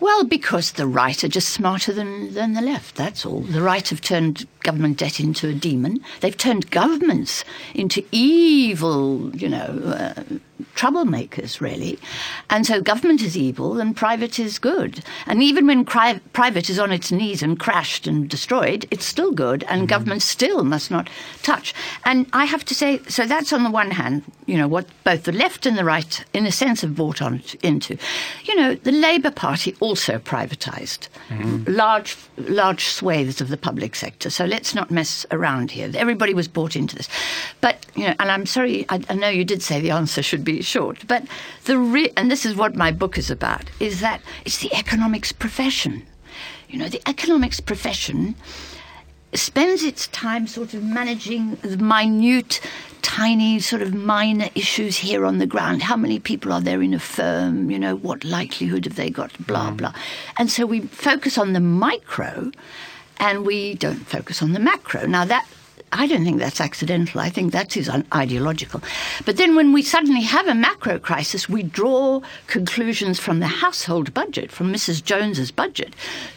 Well, 0.00 0.24
because 0.24 0.72
the 0.72 0.86
right 0.86 1.22
are 1.22 1.28
just 1.28 1.50
smarter 1.50 1.92
than, 1.92 2.34
than 2.34 2.54
the 2.54 2.60
left, 2.60 2.96
that's 2.96 3.24
all. 3.24 3.40
The 3.40 3.62
right 3.62 3.88
have 3.88 4.00
turned 4.00 4.46
government 4.64 4.98
debt 4.98 5.20
into 5.20 5.48
a 5.48 5.54
demon. 5.54 6.00
They've 6.20 6.36
turned 6.36 6.70
governments 6.72 7.44
into 7.74 8.04
evil, 8.10 9.30
you 9.36 9.48
know, 9.48 9.80
uh, 9.86 10.22
troublemakers, 10.74 11.60
really. 11.60 11.98
And 12.50 12.66
so 12.66 12.80
government 12.80 13.22
is 13.22 13.36
evil 13.36 13.80
and 13.80 13.96
private 13.96 14.38
is 14.38 14.58
good. 14.58 15.04
And 15.26 15.42
even 15.42 15.66
when 15.66 15.84
cri- 15.84 16.20
private 16.32 16.68
is 16.68 16.78
on 16.78 16.90
its 16.90 17.12
knees 17.12 17.42
and 17.42 17.58
crashed 17.58 18.06
and 18.06 18.28
destroyed, 18.28 18.86
it's 18.90 19.04
still 19.04 19.32
good, 19.32 19.64
and 19.68 19.88
government 19.88 20.22
still 20.22 20.64
must 20.64 20.90
not 20.90 21.08
touch. 21.42 21.74
And 22.04 22.26
I 22.32 22.44
have 22.46 22.64
to 22.64 22.74
say, 22.74 23.00
so 23.08 23.26
that's 23.26 23.52
on 23.52 23.62
the 23.62 23.70
one 23.70 23.92
hand, 23.92 24.24
you 24.46 24.56
know, 24.56 24.68
what 24.68 24.86
both 25.04 25.24
the 25.24 25.32
left 25.32 25.66
and 25.66 25.78
the 25.78 25.84
right, 25.84 26.24
in 26.32 26.46
a 26.46 26.52
sense, 26.52 26.80
have 26.80 26.96
bought 26.96 27.22
on 27.22 27.42
into. 27.62 27.96
You 28.44 28.56
know, 28.56 28.74
the 28.74 28.92
Labour 28.92 29.30
Party 29.30 29.76
also 29.80 30.18
privatised 30.18 31.08
large, 31.66 32.16
large 32.36 32.86
swathes 32.86 33.40
of 33.40 33.48
the 33.48 33.56
public 33.56 33.94
sector. 33.94 34.30
So 34.30 34.44
let's 34.54 34.72
not 34.72 34.88
mess 34.88 35.26
around 35.32 35.72
here. 35.72 35.90
Everybody 35.96 36.32
was 36.32 36.46
bought 36.46 36.76
into 36.76 36.94
this. 36.94 37.08
But, 37.60 37.84
you 37.96 38.06
know, 38.06 38.14
and 38.20 38.30
I'm 38.30 38.46
sorry, 38.46 38.86
I, 38.88 39.02
I 39.08 39.14
know 39.14 39.28
you 39.28 39.44
did 39.44 39.62
say 39.62 39.80
the 39.80 39.90
answer 39.90 40.22
should 40.22 40.44
be 40.44 40.62
short, 40.62 41.04
but 41.08 41.24
the 41.64 41.76
re- 41.76 42.12
and 42.16 42.30
this 42.30 42.46
is 42.46 42.54
what 42.54 42.76
my 42.76 42.92
book 42.92 43.18
is 43.18 43.30
about, 43.32 43.64
is 43.80 43.98
that 44.00 44.20
it's 44.44 44.58
the 44.58 44.72
economics 44.72 45.32
profession. 45.32 46.06
You 46.68 46.78
know, 46.78 46.88
the 46.88 47.02
economics 47.08 47.58
profession 47.58 48.36
spends 49.32 49.82
its 49.82 50.06
time 50.08 50.46
sort 50.46 50.72
of 50.72 50.84
managing 50.84 51.56
the 51.56 51.76
minute, 51.76 52.60
tiny, 53.02 53.58
sort 53.58 53.82
of 53.82 53.92
minor 53.92 54.48
issues 54.54 54.98
here 54.98 55.26
on 55.26 55.38
the 55.38 55.46
ground. 55.46 55.82
How 55.82 55.96
many 55.96 56.20
people 56.20 56.52
are 56.52 56.60
there 56.60 56.80
in 56.80 56.94
a 56.94 57.00
firm? 57.00 57.72
You 57.72 57.80
know, 57.80 57.96
what 57.96 58.22
likelihood 58.22 58.84
have 58.84 58.94
they 58.94 59.10
got? 59.10 59.32
Blah, 59.48 59.72
mm. 59.72 59.78
blah. 59.78 59.94
And 60.38 60.48
so 60.48 60.64
we 60.64 60.82
focus 60.82 61.36
on 61.38 61.54
the 61.54 61.60
micro 61.60 62.52
and 63.18 63.46
we 63.46 63.74
don't 63.74 64.06
focus 64.06 64.42
on 64.42 64.52
the 64.52 64.60
macro. 64.60 65.06
Now, 65.06 65.24
that. 65.24 65.46
I 65.96 66.08
don't 66.08 66.24
think 66.24 66.40
that's 66.40 66.60
accidental. 66.60 67.20
I 67.20 67.30
think 67.30 67.52
that 67.52 67.76
is 67.76 67.88
ideological. 68.12 68.82
But 69.24 69.36
then 69.36 69.54
when 69.54 69.72
we 69.72 69.80
suddenly 69.80 70.22
have 70.22 70.48
a 70.48 70.54
macro 70.54 70.98
crisis, 70.98 71.48
we 71.48 71.62
draw 71.62 72.20
conclusions 72.48 73.20
from 73.20 73.38
the 73.38 73.46
household 73.46 74.12
budget, 74.12 74.50
from 74.50 74.72
Mrs. 74.72 75.04
Jones's 75.04 75.52
budget, 75.52 75.94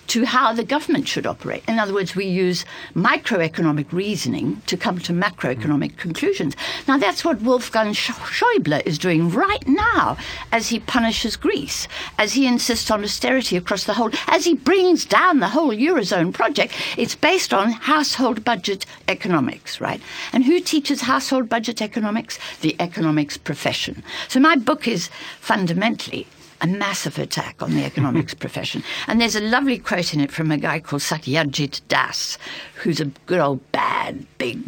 to 0.08 0.26
how 0.26 0.54
the 0.54 0.63
government 0.63 1.08
should 1.08 1.26
operate. 1.26 1.63
In 1.67 1.80
other 1.80 1.93
words, 1.93 2.15
we 2.15 2.26
use 2.26 2.65
microeconomic 2.96 3.91
reasoning 3.91 4.62
to 4.67 4.78
come 4.78 5.00
to 5.00 5.13
macroeconomic 5.13 5.93
mm. 5.93 5.98
conclusions. 5.98 6.56
Now, 6.88 6.98
that's 6.98 7.26
what 7.26 7.41
Wolfgang 7.41 7.93
Sch- 7.93 8.12
Schäuble 8.12 8.86
is 8.86 8.98
doing 8.98 9.30
right 9.30 9.67
now 9.67 10.17
as 10.52 10.70
he 10.70 10.80
punishes 10.80 11.36
Greece, 11.36 11.88
as 12.17 12.34
he 12.34 12.48
insists 12.48 12.89
on 12.89 13.04
austerity 13.04 13.58
across 13.58 13.84
the 13.84 13.93
whole, 13.93 14.12
as 14.28 14.46
he 14.46 14.56
brings 14.56 15.06
down 15.06 15.39
the 15.39 15.50
whole 15.50 15.70
Eurozone 15.70 16.34
project. 16.34 16.74
It's 16.98 17.15
based 17.15 17.54
on 17.54 17.72
household 17.72 18.43
budget 18.43 18.86
economics, 19.08 19.82
right? 19.82 20.02
And 20.34 20.46
who 20.46 20.60
teaches 20.60 21.02
household 21.02 21.50
budget 21.50 21.82
economics? 21.82 22.39
The 22.62 22.76
economics 22.80 23.38
profession. 23.38 24.04
So 24.28 24.39
my 24.39 24.56
book 24.56 24.88
is 24.88 25.10
fundamentally 25.39 26.28
a 26.62 26.67
massive 26.67 27.20
attack 27.20 27.62
on 27.62 27.72
the 27.76 27.84
economics 27.84 28.34
profession. 28.46 28.84
And 29.08 29.22
there's 29.22 29.36
a 29.36 29.41
lovely 29.41 29.80
quote 29.80 30.13
in 30.13 30.20
it 30.20 30.32
from 30.32 30.52
a 30.52 30.58
guy 30.58 30.80
called 30.80 31.02
Satyajit 31.02 31.82
Das, 31.88 32.38
who's 32.76 33.00
a 33.00 33.06
good 33.26 33.39
old 33.39 33.72
bad, 33.72 34.26
big 34.38 34.60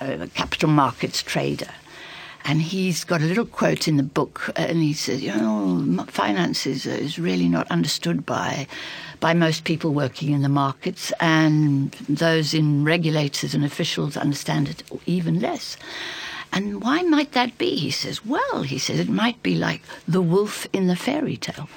uh, 0.00 0.26
capital 0.34 0.68
markets 0.68 1.22
trader. 1.22 1.70
And 2.44 2.62
he's 2.62 3.04
got 3.04 3.20
a 3.20 3.26
little 3.26 3.44
quote 3.44 3.86
in 3.86 3.98
the 3.98 4.02
book, 4.02 4.48
uh, 4.50 4.62
and 4.62 4.78
he 4.78 4.94
says, 4.94 5.22
"You 5.22 5.34
know, 5.36 6.06
finances 6.08 6.86
is, 6.86 6.98
is 7.00 7.18
really 7.18 7.48
not 7.50 7.70
understood 7.70 8.24
by 8.24 8.66
by 9.20 9.34
most 9.34 9.64
people 9.64 9.92
working 9.92 10.32
in 10.32 10.40
the 10.40 10.48
markets, 10.48 11.12
and 11.20 11.92
those 12.08 12.54
in 12.54 12.82
regulators 12.82 13.54
and 13.54 13.62
officials 13.62 14.16
understand 14.16 14.70
it 14.70 14.82
even 15.04 15.38
less." 15.40 15.76
And 16.52 16.82
why 16.82 17.02
might 17.02 17.32
that 17.32 17.58
be? 17.58 17.76
He 17.76 17.90
says, 17.90 18.24
Well, 18.24 18.62
he 18.62 18.78
says, 18.78 18.98
it 18.98 19.08
might 19.08 19.42
be 19.42 19.54
like 19.54 19.82
the 20.06 20.22
wolf 20.22 20.66
in 20.72 20.86
the 20.86 20.96
fairy 20.96 21.36
tale, 21.36 21.68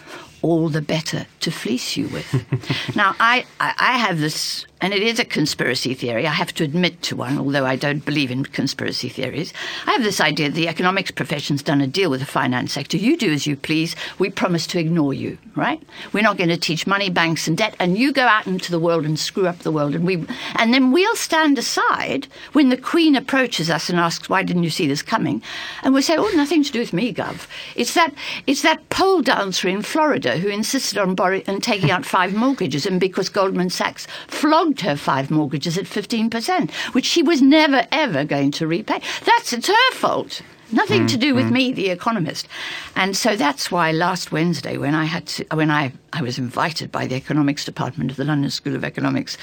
all 0.42 0.70
the 0.70 0.82
better 0.82 1.28
to 1.42 1.52
fleece 1.52 1.96
you 1.96 2.08
with. 2.08 2.96
now, 2.96 3.16
I, 3.20 3.46
I 3.60 3.98
have 3.98 4.20
this 4.20 4.66
and 4.84 4.94
it 4.94 5.02
is 5.02 5.18
a 5.18 5.24
conspiracy 5.24 5.94
theory. 5.94 6.28
I 6.28 6.32
have 6.32 6.54
to 6.56 6.64
admit 6.66 7.02
to 7.04 7.16
one, 7.16 7.38
although 7.38 7.66
I 7.66 7.78
don't 7.78 8.04
believe 8.04 8.30
in 8.30 8.44
conspiracy 8.44 9.08
theories. 9.08 9.54
I 9.88 9.94
have 9.94 10.04
this 10.04 10.20
idea 10.20 10.50
that 10.50 10.56
the 10.56 10.68
economics 10.68 11.10
profession's 11.10 11.64
done 11.64 11.80
a 11.80 11.88
deal 11.88 12.10
with 12.10 12.20
the 12.20 12.26
finance 12.26 12.74
sector. 12.74 12.98
You 12.98 13.16
do 13.16 13.32
as 13.32 13.48
you 13.48 13.56
please. 13.56 13.96
We 14.20 14.30
promise 14.30 14.68
to 14.68 14.80
ignore 14.80 15.14
you, 15.14 15.38
right? 15.56 15.82
We're 16.12 16.22
not 16.22 16.36
going 16.36 16.50
to 16.50 16.58
teach 16.58 16.86
money, 16.86 17.10
banks, 17.10 17.48
and 17.48 17.58
debt, 17.58 17.78
and 17.80 17.98
you 17.98 18.12
go 18.12 18.24
out 18.24 18.46
into 18.46 18.72
the 18.72 18.80
world 18.80 19.06
and 19.06 19.18
screw 19.18 19.48
up 19.48 19.60
the 19.60 19.72
world, 19.72 19.96
and 19.96 20.06
we, 20.06 20.26
and 20.58 20.74
then 20.74 20.92
we'll 20.92 21.16
stand 21.16 21.58
aside 21.58 22.28
when 22.52 22.68
the 22.68 22.76
Queen 22.76 23.16
approaches 23.16 23.70
us 23.70 23.90
and 23.90 23.98
asks, 23.98 24.28
"Why 24.28 24.44
didn't 24.44 24.64
you 24.64 24.70
see 24.70 24.86
this 24.86 25.02
coming?" 25.02 25.42
And 25.82 25.94
we'll 25.94 26.04
say, 26.04 26.18
"Oh, 26.18 26.30
nothing 26.36 26.62
to 26.62 26.72
do 26.74 26.80
with 26.80 26.92
me, 26.92 27.14
Gov. 27.14 27.48
It's 27.78 27.94
that 27.94 28.14
it's 28.48 28.64
that 28.64 28.90
pole 28.90 29.22
dancer 29.22 29.70
in 29.70 29.82
Florida 29.82 30.40
who 30.40 30.50
insisted 30.50 30.98
on 30.98 31.16
borrowing 31.16 31.44
and 31.48 31.64
taking 31.64 31.90
out 31.90 32.06
five 32.06 32.34
mortgages, 32.34 32.86
and 32.86 33.00
because 33.00 33.30
Goldman 33.30 33.70
Sachs 33.70 34.08
flogged." 34.28 34.73
Her 34.82 34.96
five 34.96 35.32
mortgages 35.32 35.78
at 35.78 35.86
15%, 35.86 36.72
which 36.94 37.06
she 37.06 37.24
was 37.24 37.42
never, 37.42 37.86
ever 37.92 38.24
going 38.24 38.52
to 38.52 38.68
repay. 38.68 39.02
That's 39.26 39.54
it's 39.54 39.68
her 39.68 39.92
fault. 39.94 40.42
Nothing 40.74 41.04
mm, 41.04 41.10
to 41.10 41.18
do 41.18 41.36
with 41.36 41.48
mm. 41.48 41.52
me, 41.52 41.72
the 41.72 41.90
economist. 41.90 42.48
And 42.96 43.16
so 43.16 43.36
that's 43.36 43.70
why 43.72 43.92
last 43.92 44.32
Wednesday, 44.32 44.78
when 44.78 44.96
I 44.96 45.06
had 45.06 45.28
to, 45.28 45.46
when 45.54 45.70
I, 45.70 45.94
I 46.12 46.24
was 46.24 46.40
invited 46.40 46.92
by 46.92 47.06
the 47.06 47.16
economics 47.16 47.64
department 47.64 48.10
of 48.10 48.18
the 48.18 48.24
London 48.24 48.50
School 48.50 48.76
of 48.76 48.84
Economics 48.84 49.38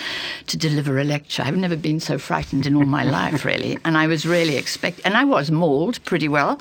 to 0.49 0.57
deliver 0.57 0.99
a 0.99 1.05
lecture, 1.05 1.43
I've 1.43 1.57
never 1.57 1.77
been 1.77 2.01
so 2.01 2.19
frightened 2.19 2.67
in 2.67 2.75
all 2.75 2.85
my 2.85 3.05
life, 3.05 3.45
really. 3.45 3.79
And 3.85 3.97
I 3.97 4.09
was 4.09 4.27
really 4.27 4.57
expect, 4.57 5.01
and 5.05 5.17
I 5.17 5.25
was 5.25 5.53
mauled 5.53 6.05
pretty 6.05 6.29
well, 6.29 6.59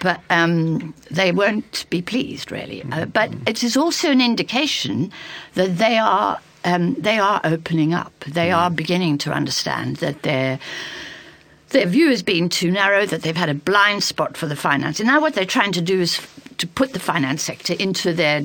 but 0.00 0.20
um, 0.30 0.94
they 1.10 1.32
won't 1.32 1.86
be 1.90 2.00
pleased, 2.00 2.52
really. 2.52 2.84
Uh, 2.92 3.06
but 3.06 3.32
it 3.46 3.64
is 3.64 3.76
also 3.76 4.10
an 4.10 4.20
indication 4.20 5.10
that 5.54 5.78
they 5.78 5.98
are 5.98 6.38
um, 6.64 6.94
they 6.94 7.18
are 7.18 7.40
opening 7.44 7.94
up. 7.94 8.12
They 8.26 8.50
are 8.50 8.70
beginning 8.70 9.18
to 9.18 9.32
understand 9.32 9.96
that 9.96 10.22
their 10.22 10.58
their 11.70 11.86
view 11.86 12.08
has 12.08 12.22
been 12.22 12.48
too 12.48 12.70
narrow, 12.70 13.04
that 13.04 13.22
they've 13.22 13.36
had 13.36 13.48
a 13.48 13.54
blind 13.54 14.04
spot 14.04 14.36
for 14.36 14.46
the 14.46 14.54
finance. 14.54 15.00
And 15.00 15.08
now 15.08 15.20
what 15.20 15.34
they're 15.34 15.44
trying 15.44 15.72
to 15.72 15.80
do 15.82 16.00
is 16.00 16.20
to 16.58 16.66
put 16.66 16.92
the 16.92 17.00
finance 17.00 17.42
sector 17.42 17.74
into 17.78 18.12
their 18.12 18.40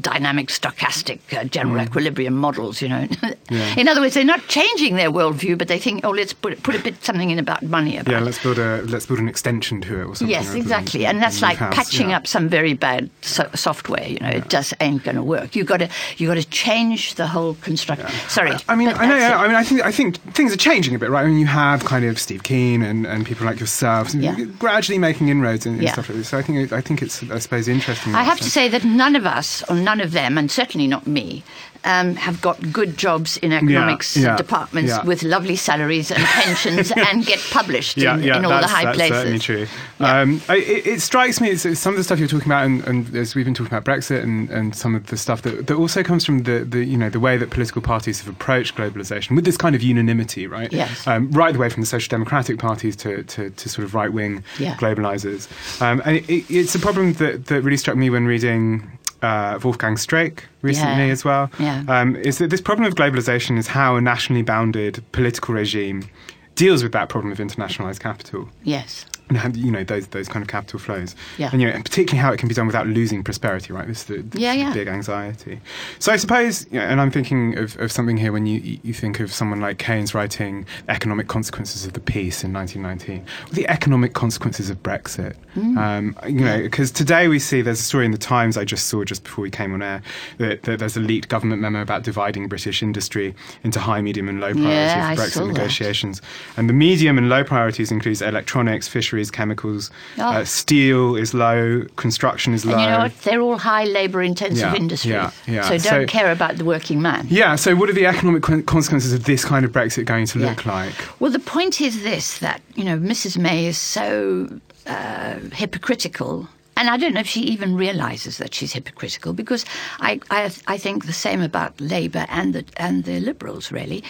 dynamic, 0.00 0.48
stochastic, 0.48 1.20
uh, 1.36 1.44
general 1.44 1.76
mm. 1.76 1.86
equilibrium 1.86 2.34
models. 2.34 2.82
You 2.82 2.88
know, 2.88 3.08
yeah. 3.50 3.74
in 3.76 3.88
other 3.88 4.00
words, 4.00 4.14
they're 4.14 4.24
not 4.24 4.46
changing 4.48 4.96
their 4.96 5.10
worldview, 5.10 5.58
but 5.58 5.68
they 5.68 5.78
think, 5.78 6.04
oh, 6.04 6.10
let's 6.10 6.32
put 6.32 6.62
put 6.62 6.74
a 6.74 6.80
bit 6.80 7.02
something 7.04 7.30
in 7.30 7.38
about 7.38 7.62
money. 7.62 7.96
About 7.96 8.12
yeah, 8.12 8.20
let's 8.20 8.42
build 8.42 8.58
a 8.58 8.82
let's 8.82 9.06
build 9.06 9.20
an 9.20 9.28
extension 9.28 9.80
to 9.82 10.00
it 10.00 10.04
or 10.04 10.14
something. 10.14 10.28
Yes, 10.28 10.54
exactly, 10.54 11.06
and 11.06 11.22
that's 11.22 11.42
like 11.42 11.58
house. 11.58 11.74
patching 11.74 12.10
yeah. 12.10 12.16
up 12.16 12.26
some 12.26 12.48
very 12.48 12.74
bad 12.74 13.10
so- 13.22 13.50
software. 13.54 14.06
You 14.06 14.18
know, 14.20 14.28
yeah. 14.28 14.38
it 14.38 14.48
just 14.48 14.74
ain't 14.80 15.04
going 15.04 15.16
to 15.16 15.22
work. 15.22 15.56
You 15.56 15.64
got 15.64 15.78
to 15.78 15.88
you 16.16 16.28
got 16.28 16.34
to 16.34 16.48
change 16.48 17.14
the 17.14 17.26
whole 17.26 17.54
construction. 17.54 18.08
Sorry, 18.28 18.52
I, 18.52 18.60
I 18.68 18.76
mean, 18.76 18.88
I 18.88 19.06
know. 19.06 19.36
I 19.36 19.46
mean, 19.46 19.56
I 19.56 19.64
think 19.64 19.82
I 19.82 19.92
think 19.92 20.16
things 20.34 20.52
are 20.52 20.56
changing 20.56 20.94
a 20.94 20.98
bit, 20.98 21.10
right? 21.10 21.24
I 21.24 21.28
mean, 21.28 21.38
you 21.38 21.46
have 21.46 21.84
kind 21.84 22.04
of 22.04 22.18
Steve 22.18 22.42
Keen 22.42 22.82
and, 22.82 23.06
and 23.06 23.24
people 23.24 23.46
like 23.46 23.60
yourself 23.60 24.14
gradually 24.58 24.98
making 24.98 25.28
inroads 25.28 25.66
and, 25.66 25.80
and 25.80 25.88
stuff 25.90 26.08
like 26.08 26.18
this. 26.18 26.28
So 26.28 26.38
I 26.38 26.42
think 26.42 26.72
I 26.72 26.80
think 26.80 27.02
it's 27.02 27.22
I 27.30 27.38
suppose, 27.38 27.68
interesting. 27.68 28.14
I 28.14 28.22
have 28.22 28.38
to 28.38 28.50
say 28.50 28.68
that 28.68 28.84
none 28.84 29.16
of 29.16 29.26
us, 29.26 29.62
or 29.68 29.76
none 29.76 30.00
of 30.00 30.12
them, 30.12 30.38
and 30.38 30.50
certainly 30.50 30.86
not 30.86 31.06
me, 31.06 31.42
um, 31.84 32.14
have 32.16 32.40
got 32.40 32.72
good 32.72 32.96
jobs 32.96 33.36
in 33.38 33.52
economics 33.52 34.16
yeah, 34.16 34.28
yeah, 34.28 34.36
departments 34.36 34.90
yeah. 34.90 35.04
with 35.04 35.22
lovely 35.22 35.56
salaries 35.56 36.10
and 36.10 36.22
pensions 36.22 36.92
and 36.96 37.24
get 37.24 37.40
published 37.50 37.98
in, 37.98 38.22
in, 38.22 38.44
all 38.44 38.60
the 38.60 38.66
high 38.66 38.84
that's 38.84 38.96
places. 38.96 39.16
Certainly 39.16 39.38
true. 39.38 39.66
Um, 40.00 40.40
it, 40.48 40.86
it, 40.86 41.00
strikes 41.00 41.40
me, 41.40 41.50
it's, 41.50 41.64
it's 41.64 41.80
some 41.80 41.94
of 41.94 41.98
the 41.98 42.04
stuff 42.04 42.18
you're 42.18 42.28
talking 42.28 42.48
about, 42.48 42.66
and, 42.66 42.84
and, 42.86 43.16
as 43.16 43.34
we've 43.34 43.44
been 43.44 43.54
talking 43.54 43.72
about 43.72 43.84
Brexit 43.84 44.22
and, 44.22 44.50
and 44.50 44.74
some 44.74 44.94
of 44.94 45.06
the 45.06 45.16
stuff 45.16 45.42
that, 45.42 45.66
that 45.66 45.74
also 45.74 46.02
comes 46.02 46.24
from 46.24 46.44
the, 46.44 46.64
the, 46.64 46.84
you 46.84 46.96
know, 46.96 47.10
the 47.10 47.20
way 47.20 47.36
that 47.36 47.50
political 47.50 47.82
parties 47.82 48.20
have 48.20 48.32
approached 48.32 48.76
globalization 48.76 49.34
with 49.34 49.44
this 49.44 49.56
kind 49.56 49.74
of 49.74 49.82
unanimity, 49.82 50.46
right? 50.46 50.72
Yes. 50.72 51.06
Um, 51.06 51.30
right 51.32 51.52
the 51.52 51.58
way 51.58 51.68
from 51.68 51.82
the 51.82 51.86
social 51.86 52.10
democratic 52.10 52.58
parties 52.58 52.96
to, 52.96 53.22
to, 53.24 53.50
to 53.50 53.68
sort 53.68 53.84
of 53.84 53.94
right 53.94 54.12
wing 54.12 54.44
globalizers. 54.56 55.48
Um, 55.80 56.02
and 56.04 56.16
it, 56.16 56.50
it's 56.50 56.74
a 56.74 56.78
problem 56.78 57.14
that, 57.14 57.46
that 57.46 57.62
really 57.62 57.76
struck 57.76 57.96
me 57.96 58.10
when 58.10 58.26
reading 58.26 58.97
uh, 59.22 59.58
Wolfgang 59.62 59.96
Streeck 59.96 60.40
recently 60.62 61.06
yeah. 61.06 61.12
as 61.12 61.24
well. 61.24 61.50
Yeah. 61.58 61.84
Um, 61.88 62.16
is 62.16 62.38
that 62.38 62.50
this 62.50 62.60
problem 62.60 62.86
of 62.86 62.94
globalization 62.94 63.58
is 63.58 63.68
how 63.68 63.96
a 63.96 64.00
nationally 64.00 64.42
bounded 64.42 65.04
political 65.12 65.54
regime 65.54 66.08
deals 66.54 66.82
with 66.82 66.92
that 66.92 67.08
problem 67.08 67.32
of 67.32 67.38
internationalized 67.38 68.00
capital. 68.00 68.48
Yes 68.64 69.06
and 69.30 69.56
you 69.56 69.70
know 69.70 69.84
those 69.84 70.08
those 70.08 70.28
kind 70.28 70.42
of 70.42 70.48
capital 70.48 70.78
flows. 70.78 71.14
Yeah. 71.36 71.50
And 71.52 71.60
you 71.60 71.68
know, 71.68 71.74
and 71.74 71.84
particularly 71.84 72.18
how 72.18 72.32
it 72.32 72.38
can 72.38 72.48
be 72.48 72.54
done 72.54 72.66
without 72.66 72.86
losing 72.86 73.22
prosperity, 73.22 73.72
right? 73.72 73.86
This 73.86 74.00
is 74.00 74.04
the, 74.04 74.22
the 74.22 74.40
yeah, 74.40 74.52
yeah. 74.52 74.72
big 74.72 74.88
anxiety. 74.88 75.60
So 75.98 76.12
I 76.12 76.16
suppose, 76.16 76.66
you 76.70 76.78
know, 76.78 76.84
and 76.84 77.00
I'm 77.00 77.10
thinking 77.10 77.58
of, 77.58 77.78
of 77.78 77.92
something 77.92 78.16
here 78.16 78.32
when 78.32 78.46
you 78.46 78.78
you 78.82 78.94
think 78.94 79.20
of 79.20 79.32
someone 79.32 79.60
like 79.60 79.78
Keynes 79.78 80.14
writing 80.14 80.66
economic 80.88 81.28
consequences 81.28 81.84
of 81.84 81.92
the 81.92 82.00
peace 82.00 82.44
in 82.44 82.52
1919, 82.52 83.26
the 83.52 83.68
economic 83.68 84.14
consequences 84.14 84.70
of 84.70 84.82
Brexit. 84.82 85.34
Mm. 85.54 85.76
Um, 85.76 86.18
you 86.26 86.44
know, 86.44 86.62
because 86.62 86.90
today 86.90 87.28
we 87.28 87.38
see 87.38 87.62
there's 87.62 87.80
a 87.80 87.82
story 87.82 88.04
in 88.04 88.12
the 88.12 88.18
Times 88.18 88.56
I 88.56 88.64
just 88.64 88.86
saw 88.86 89.04
just 89.04 89.24
before 89.24 89.42
we 89.42 89.50
came 89.50 89.74
on 89.74 89.82
air 89.82 90.02
that, 90.38 90.62
that 90.64 90.78
there's 90.78 90.96
a 90.96 91.00
leaked 91.00 91.28
government 91.28 91.60
memo 91.60 91.80
about 91.80 92.02
dividing 92.04 92.48
British 92.48 92.82
industry 92.82 93.34
into 93.64 93.80
high, 93.80 94.00
medium, 94.00 94.28
and 94.28 94.40
low 94.40 94.52
priority 94.52 94.70
yeah, 94.70 95.14
for 95.14 95.22
Brexit 95.22 95.46
negotiations. 95.48 96.20
That. 96.20 96.58
And 96.58 96.68
the 96.68 96.74
medium 96.74 97.18
and 97.18 97.28
low 97.28 97.44
priorities 97.44 97.90
includes 97.90 98.22
electronics, 98.22 98.86
fisheries 98.88 99.17
chemicals. 99.30 99.90
Oh. 100.18 100.22
Uh, 100.22 100.44
steel 100.44 101.16
is 101.16 101.34
low, 101.34 101.84
construction 101.96 102.54
is 102.54 102.64
low. 102.64 102.74
And 102.74 102.82
you 102.82 102.88
know 102.88 102.98
what? 102.98 103.20
They're 103.22 103.40
all 103.40 103.58
high 103.58 103.84
labour 103.84 104.22
intensive 104.22 104.58
yeah, 104.58 104.74
industries. 104.74 105.12
Yeah, 105.12 105.30
yeah. 105.46 105.62
So 105.62 105.70
don't 105.70 105.80
so, 105.82 106.06
care 106.06 106.30
about 106.32 106.56
the 106.56 106.64
working 106.64 107.02
man. 107.02 107.26
Yeah, 107.28 107.56
so 107.56 107.74
what 107.74 107.88
are 107.88 107.94
the 107.94 108.06
economic 108.06 108.42
consequences 108.66 109.12
of 109.12 109.24
this 109.24 109.44
kind 109.44 109.64
of 109.64 109.72
Brexit 109.72 110.04
going 110.04 110.26
to 110.26 110.38
look 110.38 110.64
yeah. 110.64 110.72
like? 110.72 111.20
Well, 111.20 111.30
the 111.30 111.38
point 111.38 111.80
is 111.80 112.02
this 112.02 112.38
that, 112.38 112.60
you 112.74 112.84
know, 112.84 112.98
Mrs. 112.98 113.38
May 113.38 113.66
is 113.66 113.78
so 113.78 114.48
uh, 114.86 115.38
hypocritical 115.52 116.48
and 116.78 116.88
I 116.88 116.96
don't 116.96 117.12
know 117.12 117.20
if 117.20 117.26
she 117.26 117.40
even 117.40 117.74
realizes 117.74 118.38
that 118.38 118.54
she's 118.54 118.72
hypocritical 118.72 119.32
because 119.32 119.64
I, 119.98 120.20
I, 120.30 120.52
I, 120.68 120.78
think 120.78 121.06
the 121.06 121.12
same 121.12 121.42
about 121.42 121.80
Labour 121.80 122.24
and 122.28 122.54
the, 122.54 122.64
and 122.76 123.02
the 123.02 123.18
Liberals, 123.18 123.72
really, 123.72 124.04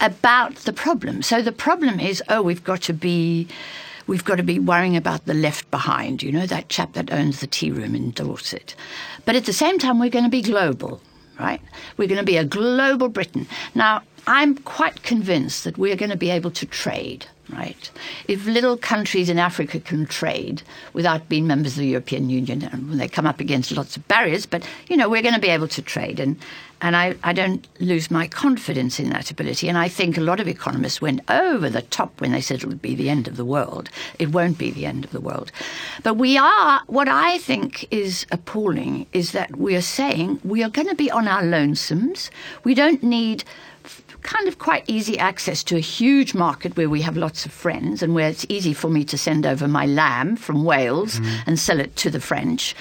about 0.00 0.56
the 0.56 0.72
problem. 0.72 1.20
So 1.20 1.42
the 1.42 1.52
problem 1.52 2.00
is, 2.00 2.22
oh, 2.30 2.40
we've 2.40 2.64
got 2.64 2.80
to 2.82 2.94
be 2.94 3.46
we've 4.06 4.24
got 4.24 4.36
to 4.36 4.42
be 4.42 4.58
worrying 4.58 4.96
about 4.96 5.24
the 5.26 5.34
left 5.34 5.70
behind, 5.70 6.22
you 6.22 6.32
know, 6.32 6.46
that 6.46 6.68
chap 6.68 6.92
that 6.94 7.12
owns 7.12 7.40
the 7.40 7.46
tea 7.46 7.70
room 7.70 7.94
in 7.94 8.10
Dorset. 8.10 8.74
But 9.24 9.36
at 9.36 9.46
the 9.46 9.52
same 9.52 9.78
time, 9.78 9.98
we're 9.98 10.10
going 10.10 10.24
to 10.24 10.30
be 10.30 10.42
global, 10.42 11.00
right? 11.38 11.60
We're 11.96 12.08
going 12.08 12.18
to 12.18 12.24
be 12.24 12.36
a 12.36 12.44
global 12.44 13.08
Britain. 13.08 13.46
Now, 13.74 14.02
I'm 14.26 14.56
quite 14.58 15.02
convinced 15.02 15.64
that 15.64 15.78
we're 15.78 15.96
going 15.96 16.10
to 16.10 16.16
be 16.16 16.30
able 16.30 16.50
to 16.52 16.66
trade 16.66 17.26
right? 17.50 17.90
If 18.28 18.46
little 18.46 18.76
countries 18.76 19.28
in 19.28 19.38
Africa 19.38 19.80
can 19.80 20.06
trade 20.06 20.62
without 20.92 21.28
being 21.28 21.46
members 21.46 21.72
of 21.72 21.78
the 21.78 21.88
European 21.88 22.30
Union, 22.30 22.62
and 22.62 22.88
when 22.88 22.98
they 22.98 23.08
come 23.08 23.26
up 23.26 23.40
against 23.40 23.72
lots 23.72 23.96
of 23.96 24.06
barriers, 24.08 24.46
but 24.46 24.66
you 24.88 24.96
know 24.96 25.08
we're 25.08 25.22
going 25.22 25.34
to 25.34 25.40
be 25.40 25.48
able 25.48 25.68
to 25.68 25.82
trade, 25.82 26.20
and 26.20 26.36
and 26.80 26.96
I, 26.96 27.14
I 27.24 27.32
don't 27.32 27.66
lose 27.80 28.10
my 28.10 28.26
confidence 28.26 29.00
in 29.00 29.08
that 29.10 29.30
ability. 29.30 29.68
And 29.70 29.78
I 29.78 29.88
think 29.88 30.18
a 30.18 30.20
lot 30.20 30.38
of 30.38 30.48
economists 30.48 31.00
went 31.00 31.20
over 31.30 31.70
the 31.70 31.80
top 31.80 32.20
when 32.20 32.32
they 32.32 32.42
said 32.42 32.62
it 32.62 32.66
would 32.66 32.82
be 32.82 32.94
the 32.94 33.08
end 33.08 33.26
of 33.26 33.36
the 33.36 33.44
world. 33.44 33.88
It 34.18 34.32
won't 34.32 34.58
be 34.58 34.70
the 34.70 34.84
end 34.84 35.04
of 35.04 35.10
the 35.10 35.20
world, 35.20 35.50
but 36.02 36.14
we 36.14 36.36
are. 36.36 36.82
What 36.86 37.08
I 37.08 37.38
think 37.38 37.90
is 37.90 38.26
appalling 38.30 39.06
is 39.12 39.32
that 39.32 39.56
we 39.56 39.74
are 39.76 39.80
saying 39.80 40.40
we 40.44 40.62
are 40.62 40.68
going 40.68 40.88
to 40.88 40.94
be 40.94 41.10
on 41.10 41.26
our 41.26 41.42
lonesomes. 41.42 42.28
We 42.64 42.74
don't 42.74 43.02
need 43.02 43.44
kind 44.24 44.48
of 44.48 44.58
quite 44.58 44.82
easy 44.88 45.16
access 45.18 45.62
to 45.62 45.76
a 45.76 45.80
huge 45.80 46.34
market 46.34 46.76
where 46.76 46.88
we 46.88 47.02
have 47.02 47.16
lots 47.16 47.46
of 47.46 47.52
friends 47.52 48.02
and 48.02 48.14
where 48.14 48.28
it's 48.28 48.44
easy 48.48 48.72
for 48.72 48.88
me 48.88 49.04
to 49.04 49.16
send 49.16 49.46
over 49.46 49.68
my 49.68 49.86
lamb 49.86 50.34
from 50.34 50.64
Wales 50.64 51.20
mm. 51.20 51.38
and 51.46 51.58
sell 51.58 51.78
it 51.78 51.94
to 51.96 52.10
the 52.10 52.20
French. 52.20 52.74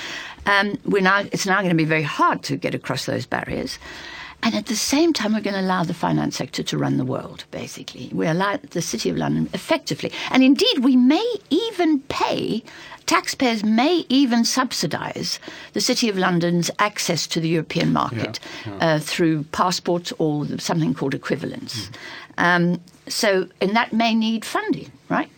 Um, 0.45 0.79
we're 0.85 1.01
now, 1.01 1.19
it's 1.31 1.45
now 1.45 1.57
going 1.57 1.69
to 1.69 1.75
be 1.75 1.85
very 1.85 2.03
hard 2.03 2.43
to 2.43 2.57
get 2.57 2.73
across 2.73 3.05
those 3.05 3.25
barriers. 3.25 3.77
And 4.41 4.55
at 4.55 4.65
the 4.65 4.75
same 4.75 5.13
time, 5.13 5.33
we're 5.33 5.41
going 5.41 5.53
to 5.53 5.61
allow 5.61 5.83
the 5.83 5.93
finance 5.93 6.35
sector 6.35 6.63
to 6.63 6.77
run 6.77 6.97
the 6.97 7.05
world, 7.05 7.45
basically. 7.51 8.09
We 8.11 8.27
allow 8.27 8.57
the 8.57 8.81
City 8.81 9.09
of 9.09 9.15
London 9.15 9.49
effectively. 9.53 10.11
And 10.31 10.43
indeed, 10.43 10.79
we 10.79 10.97
may 10.97 11.35
even 11.49 12.01
pay 12.01 12.63
taxpayers 13.13 13.63
may 13.63 14.05
even 14.09 14.43
subsidise 14.43 15.39
the 15.73 15.81
City 15.81 16.09
of 16.09 16.17
London's 16.17 16.71
access 16.79 17.27
to 17.27 17.39
the 17.39 17.47
European 17.47 17.93
market 17.93 18.39
Yeah, 18.65 18.71
yeah. 18.71 18.95
Uh, 18.95 18.99
through 18.99 19.43
passports 19.51 20.11
or 20.17 20.47
something 20.57 20.95
called 20.95 21.13
equivalence. 21.13 21.91
Um, 22.39 22.81
so, 23.07 23.47
and 23.61 23.75
that 23.75 23.93
may 23.93 24.15
need 24.15 24.43
funding, 24.45 24.91
right? 25.09 25.29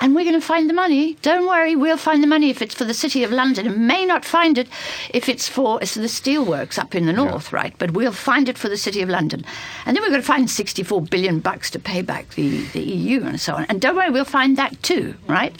And 0.00 0.14
we're 0.14 0.24
going 0.24 0.40
to 0.40 0.46
find 0.46 0.68
the 0.68 0.74
money. 0.74 1.14
Don't 1.20 1.46
worry, 1.46 1.76
we'll 1.76 1.98
find 1.98 2.22
the 2.22 2.26
money 2.26 2.48
if 2.48 2.62
it's 2.62 2.74
for 2.74 2.84
the 2.84 2.94
City 2.94 3.22
of 3.22 3.30
London. 3.30 3.66
And 3.66 3.86
may 3.86 4.06
not 4.06 4.24
find 4.24 4.56
it 4.56 4.66
if 5.12 5.28
it's 5.28 5.46
for 5.46 5.80
it's 5.82 5.94
the 5.94 6.02
steelworks 6.02 6.78
up 6.78 6.94
in 6.94 7.04
the 7.04 7.12
north, 7.12 7.52
right? 7.52 7.74
But 7.78 7.90
we'll 7.90 8.12
find 8.12 8.48
it 8.48 8.56
for 8.56 8.70
the 8.70 8.78
City 8.78 9.02
of 9.02 9.10
London. 9.10 9.44
And 9.84 9.94
then 9.94 10.02
we're 10.02 10.08
going 10.08 10.22
to 10.22 10.26
find 10.26 10.48
64 10.48 11.02
billion 11.02 11.40
bucks 11.40 11.70
to 11.72 11.78
pay 11.78 12.00
back 12.00 12.30
the, 12.30 12.64
the 12.68 12.80
EU 12.80 13.24
and 13.24 13.38
so 13.38 13.54
on. 13.54 13.66
And 13.68 13.80
don't 13.80 13.94
worry, 13.94 14.10
we'll 14.10 14.24
find 14.24 14.56
that 14.56 14.82
too, 14.82 15.14
right? 15.26 15.54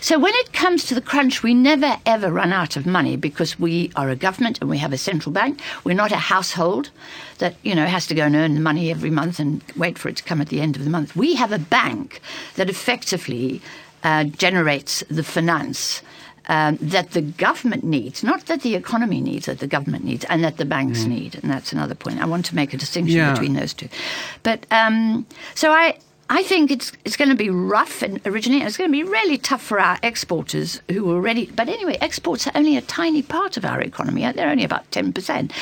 So 0.00 0.18
when 0.18 0.34
it 0.34 0.52
comes 0.52 0.84
to 0.86 0.94
the 0.94 1.00
crunch, 1.00 1.44
we 1.44 1.54
never 1.54 1.96
ever 2.04 2.32
run 2.32 2.52
out 2.52 2.76
of 2.76 2.86
money 2.86 3.16
because 3.16 3.60
we 3.60 3.92
are 3.94 4.10
a 4.10 4.16
government 4.16 4.58
and 4.60 4.68
we 4.68 4.78
have 4.78 4.92
a 4.92 4.98
central 4.98 5.32
bank. 5.32 5.60
We're 5.84 5.94
not 5.94 6.10
a 6.10 6.16
household 6.16 6.90
that 7.38 7.56
you 7.62 7.74
know 7.74 7.86
has 7.86 8.06
to 8.06 8.14
go 8.14 8.24
and 8.24 8.36
earn 8.36 8.54
the 8.54 8.60
money 8.60 8.90
every 8.90 9.10
month 9.10 9.38
and 9.38 9.62
wait 9.76 9.98
for 9.98 10.08
it 10.08 10.16
to 10.16 10.22
come 10.22 10.40
at 10.40 10.48
the 10.48 10.60
end 10.60 10.76
of 10.76 10.84
the 10.84 10.90
month. 10.90 11.16
We 11.16 11.34
have 11.34 11.52
a 11.52 11.58
bank 11.58 12.20
that 12.56 12.70
effectively 12.70 13.60
uh, 14.04 14.24
generates 14.24 15.02
the 15.10 15.22
finance. 15.24 16.02
Um, 16.46 16.76
that 16.82 17.12
the 17.12 17.22
government 17.22 17.84
needs, 17.84 18.22
not 18.22 18.44
that 18.48 18.60
the 18.60 18.74
economy 18.74 19.18
needs, 19.22 19.46
that 19.46 19.60
the 19.60 19.66
government 19.66 20.04
needs, 20.04 20.26
and 20.26 20.44
that 20.44 20.58
the 20.58 20.66
banks 20.66 21.04
need, 21.06 21.36
and 21.42 21.50
that's 21.50 21.72
another 21.72 21.94
point. 21.94 22.20
I 22.20 22.26
want 22.26 22.44
to 22.44 22.54
make 22.54 22.74
a 22.74 22.76
distinction 22.76 23.16
Yeah. 23.16 23.32
between 23.32 23.54
those 23.54 23.72
two. 23.72 23.88
But 24.42 24.66
um, 24.70 25.24
so 25.54 25.70
I, 25.70 25.96
I 26.30 26.42
think 26.42 26.70
it's 26.70 26.92
it's 27.04 27.16
going 27.16 27.28
to 27.28 27.36
be 27.36 27.50
rough 27.50 28.02
and 28.02 28.20
originating. 28.26 28.66
It's 28.66 28.76
going 28.76 28.90
to 28.90 28.92
be 28.92 29.02
really 29.02 29.36
tough 29.36 29.62
for 29.62 29.78
our 29.78 29.98
exporters 30.02 30.80
who 30.90 31.10
are 31.10 31.14
already. 31.14 31.46
But 31.46 31.68
anyway, 31.68 31.98
exports 32.00 32.46
are 32.46 32.52
only 32.54 32.76
a 32.76 32.80
tiny 32.82 33.22
part 33.22 33.56
of 33.56 33.64
our 33.64 33.80
economy. 33.80 34.30
They're 34.32 34.48
only 34.50 34.64
about 34.64 34.90
ten 34.90 35.12
percent. 35.12 35.52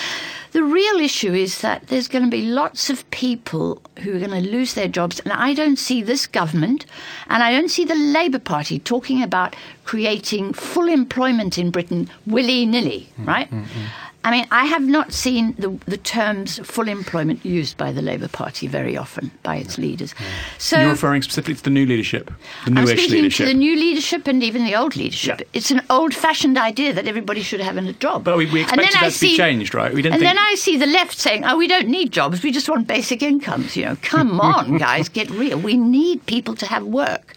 The 0.52 0.62
real 0.62 1.00
issue 1.00 1.32
is 1.32 1.62
that 1.62 1.86
there's 1.88 2.08
going 2.08 2.26
to 2.26 2.30
be 2.30 2.42
lots 2.42 2.90
of 2.90 3.10
people 3.10 3.80
who 4.00 4.14
are 4.14 4.18
going 4.18 4.42
to 4.42 4.50
lose 4.50 4.74
their 4.74 4.86
jobs, 4.88 5.18
and 5.20 5.32
I 5.32 5.54
don't 5.54 5.78
see 5.78 6.02
this 6.02 6.26
government, 6.26 6.84
and 7.28 7.42
I 7.42 7.52
don't 7.52 7.70
see 7.70 7.86
the 7.86 7.94
Labour 7.94 8.38
Party 8.38 8.78
talking 8.78 9.22
about 9.22 9.56
creating 9.84 10.52
full 10.52 10.88
employment 10.88 11.58
in 11.58 11.70
Britain 11.70 12.10
willy 12.26 12.66
nilly, 12.66 13.08
right? 13.18 13.50
Mm, 13.50 13.62
mm, 13.62 13.66
mm. 13.66 13.86
I 14.24 14.30
mean, 14.30 14.46
I 14.52 14.66
have 14.66 14.82
not 14.86 15.12
seen 15.12 15.54
the, 15.58 15.70
the 15.86 15.96
terms 15.96 16.58
full 16.60 16.86
employment 16.88 17.44
used 17.44 17.76
by 17.76 17.90
the 17.90 18.02
Labour 18.02 18.28
Party 18.28 18.68
very 18.68 18.96
often 18.96 19.32
by 19.42 19.56
its 19.56 19.78
leaders. 19.78 20.14
So 20.58 20.78
You're 20.80 20.90
referring 20.90 21.22
specifically 21.22 21.54
to 21.56 21.62
the 21.64 21.70
new 21.70 21.86
leadership, 21.86 22.30
the 22.66 22.72
I'm 22.78 22.86
speaking 22.86 23.10
leadership. 23.16 23.46
to 23.46 23.52
the 23.52 23.58
new 23.58 23.74
leadership 23.74 24.28
and 24.28 24.42
even 24.44 24.64
the 24.64 24.76
old 24.76 24.94
leadership. 24.96 25.40
Yeah. 25.40 25.46
It's 25.52 25.70
an 25.72 25.82
old-fashioned 25.90 26.56
idea 26.56 26.92
that 26.92 27.08
everybody 27.08 27.42
should 27.42 27.60
have 27.60 27.76
a 27.76 27.92
job. 27.94 28.22
But 28.24 28.36
we- 28.36 28.46
we 28.46 28.60
expected 28.60 28.94
I 28.96 29.00
that 29.00 29.12
to 29.12 29.20
be 29.20 29.36
changed, 29.36 29.74
right? 29.74 29.92
We 29.92 30.02
didn't 30.02 30.14
and 30.14 30.20
think- 30.20 30.30
then 30.36 30.38
I 30.38 30.54
see 30.54 30.76
the 30.76 30.86
left 30.86 31.18
saying, 31.18 31.44
"Oh, 31.44 31.56
we 31.56 31.66
don't 31.66 31.88
need 31.88 32.12
jobs. 32.12 32.42
We 32.42 32.52
just 32.52 32.68
want 32.68 32.86
basic 32.86 33.22
incomes." 33.22 33.76
You 33.76 33.86
know, 33.86 33.96
come 34.02 34.40
on, 34.54 34.78
guys, 34.78 35.08
get 35.08 35.30
real. 35.30 35.58
We 35.58 35.76
need 35.76 36.24
people 36.26 36.54
to 36.56 36.66
have 36.66 36.84
work. 36.84 37.34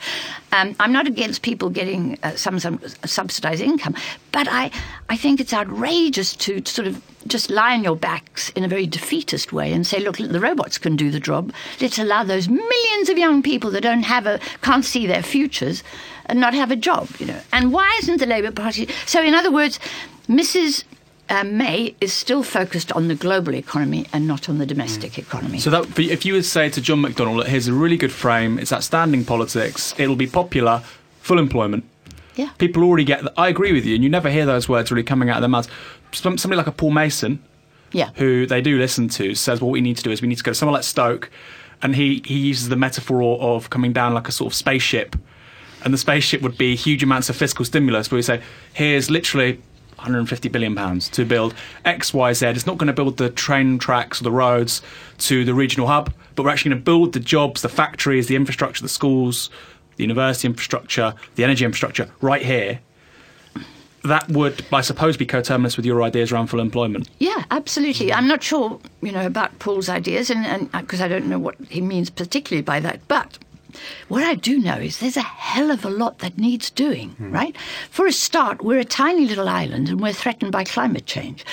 Um, 0.52 0.74
I'm 0.80 0.94
not 0.94 1.06
against 1.08 1.42
people 1.42 1.70
getting 1.70 2.18
uh, 2.24 2.36
some, 2.36 2.60
some 2.60 2.80
subsidised 3.04 3.62
income, 3.62 3.94
but 4.32 4.48
I, 4.50 4.72
I 5.10 5.18
think 5.18 5.42
it's 5.42 5.52
outrageous 5.54 6.34
to 6.38 6.62
sort 6.76 6.88
of 6.88 7.02
just 7.28 7.50
lie 7.50 7.74
on 7.74 7.84
your 7.84 7.96
backs 7.96 8.50
in 8.50 8.64
a 8.64 8.68
very 8.68 8.86
defeatist 8.86 9.52
way 9.54 9.72
and 9.72 9.88
say, 9.88 10.00
look, 10.00 10.18
the 10.18 10.40
robots 10.40 10.78
can 10.78 10.96
do 10.96 11.10
the 11.10 11.20
job. 11.20 11.52
Let's 11.82 11.98
allow 11.98 12.24
those 12.24 12.48
millions 12.48 13.10
of 13.10 13.18
young 13.18 13.42
people 13.42 13.72
that 13.72 13.82
don't 13.82 14.04
have 14.04 14.28
a, 14.28 14.40
can't 14.62 14.86
see 14.86 15.08
their 15.08 15.24
futures 15.24 15.84
and 16.28 16.40
not 16.40 16.54
have 16.54 16.72
a 16.72 16.76
job, 16.76 17.10
you 17.18 17.26
know. 17.26 17.40
And 17.52 17.72
why 17.72 17.98
isn't 18.00 18.20
the 18.20 18.26
Labour 18.26 18.52
Party? 18.52 18.90
So, 19.06 19.24
in 19.24 19.34
other 19.34 19.52
words, 19.52 19.80
Mrs. 20.28 20.84
Uh, 21.30 21.44
May 21.44 21.96
is 22.02 22.14
still 22.14 22.44
focused 22.44 22.92
on 22.92 23.08
the 23.08 23.16
global 23.16 23.56
economy 23.56 24.06
and 24.14 24.28
not 24.28 24.48
on 24.48 24.60
the 24.60 24.66
domestic 24.66 25.18
economy. 25.18 25.60
So 25.60 25.72
that 25.72 25.98
if 25.98 26.26
you 26.26 26.34
would 26.34 26.46
say 26.46 26.70
to 26.70 26.82
John 26.82 27.02
McDonnell, 27.02 27.38
"Look, 27.38 27.48
here's 27.48 27.68
a 27.68 27.74
really 27.74 27.98
good 27.98 28.12
frame. 28.12 28.60
It's 28.60 28.72
outstanding 28.72 29.26
politics. 29.26 29.96
It'll 29.98 30.16
be 30.16 30.28
popular, 30.28 30.84
full 31.22 31.40
employment." 31.40 31.84
yeah. 32.36 32.50
People 32.58 32.84
already 32.84 33.04
get. 33.04 33.24
that. 33.24 33.34
I 33.38 33.48
agree 33.48 33.74
with 33.74 33.86
you, 33.86 33.96
and 33.96 34.04
you 34.04 34.10
never 34.10 34.30
hear 34.30 34.46
those 34.46 34.70
words 34.70 34.92
really 34.92 35.04
coming 35.04 35.30
out 35.30 35.38
of 35.38 35.42
their 35.42 35.50
mouths. 35.50 35.68
Some- 36.16 36.38
Somebody 36.38 36.58
like 36.58 36.68
a 36.68 36.72
Paul 36.72 36.92
Mason, 36.92 37.40
Yeah. 37.92 38.10
who 38.16 38.46
they 38.46 38.62
do 38.62 38.78
listen 38.78 39.08
to, 39.10 39.36
says, 39.36 39.62
"Well, 39.62 39.68
what 39.70 39.74
we 39.74 39.82
need 39.82 39.98
to 39.98 40.04
do 40.04 40.12
is 40.12 40.22
we 40.22 40.28
need 40.28 40.38
to 40.38 40.44
go 40.44 40.52
to 40.52 40.56
somewhere 40.56 40.74
like 40.74 40.84
Stoke," 40.84 41.30
and 41.82 41.96
he 41.96 42.22
he 42.26 42.36
uses 42.40 42.70
the 42.70 42.76
metaphor 42.76 43.40
of 43.42 43.70
coming 43.70 43.94
down 43.94 44.14
like 44.14 44.28
a 44.28 44.32
sort 44.32 44.52
of 44.52 44.56
spaceship, 44.56 45.16
and 45.84 45.94
the 45.94 45.98
spaceship 45.98 46.42
would 46.42 46.58
be 46.58 46.76
huge 46.76 47.04
amounts 47.04 47.30
of 47.30 47.36
fiscal 47.36 47.64
stimulus. 47.66 48.10
Where 48.12 48.18
we 48.18 48.22
say, 48.24 48.42
"Here's 48.74 49.10
literally." 49.10 49.60
150 49.98 50.50
billion 50.50 50.76
pounds 50.76 51.08
to 51.08 51.24
build 51.24 51.56
X, 51.86 52.14
Y, 52.14 52.34
Z. 52.34 52.48
It's 52.48 52.68
not 52.68 52.78
going 52.78 52.88
to 52.88 52.94
build 52.94 53.16
the 53.16 53.30
train 53.30 53.78
tracks 53.80 54.20
or 54.20 54.26
the 54.26 54.32
roads 54.32 54.82
to 55.20 55.46
the 55.46 55.54
regional 55.54 55.88
hub, 55.88 56.14
but 56.36 56.44
we're 56.44 56.50
actually 56.52 56.72
going 56.72 56.82
to 56.82 56.84
build 56.84 57.14
the 57.14 57.20
jobs, 57.22 57.62
the 57.62 57.70
factories, 57.70 58.28
the 58.28 58.36
infrastructure, 58.36 58.82
the 58.84 58.90
schools, 58.90 59.50
the 59.96 60.04
university 60.04 60.48
infrastructure, 60.50 61.14
the 61.36 61.46
energy 61.46 61.64
infrastructure 61.64 62.10
right 62.20 62.42
here. 62.44 62.80
That 64.06 64.30
would, 64.30 64.64
I 64.72 64.82
suppose, 64.82 65.18
be 65.18 65.26
coterminous 65.26 65.78
with 65.78 65.86
your 65.86 66.04
ideas 66.04 66.32
around 66.32 66.48
full 66.48 66.60
employment. 66.60 67.10
Yeah, 67.20 67.44
absolutely. 67.52 68.14
I'm 68.14 68.28
not 68.28 68.44
sure, 68.44 68.80
you 69.02 69.12
know, 69.12 69.26
about 69.26 69.58
Paul's 69.60 69.90
ideas, 69.90 70.30
and 70.30 70.72
because 70.72 71.02
uh, 71.02 71.06
I 71.06 71.08
don't 71.08 71.28
know 71.28 71.40
what 71.40 71.56
he 71.70 71.82
means 71.82 72.10
particularly 72.10 72.62
by 72.62 72.80
that. 72.82 73.08
But 73.08 73.38
what 74.08 74.24
I 74.24 74.36
do 74.36 74.60
know 74.60 74.78
is 74.78 75.00
there's 75.00 75.18
a 75.18 75.22
hell 75.22 75.72
of 75.72 75.84
a 75.84 75.90
lot 75.90 76.20
that 76.20 76.38
needs 76.38 76.70
doing, 76.70 77.12
hmm. 77.12 77.32
right? 77.32 77.56
For 77.90 78.06
a 78.08 78.12
start, 78.12 78.64
we're 78.64 78.80
a 78.80 78.86
tiny 78.86 79.26
little 79.26 79.50
island, 79.50 79.90
and 79.90 80.00
we're 80.00 80.14
threatened 80.14 80.52
by 80.52 80.64
climate 80.64 81.06
change. 81.06 81.46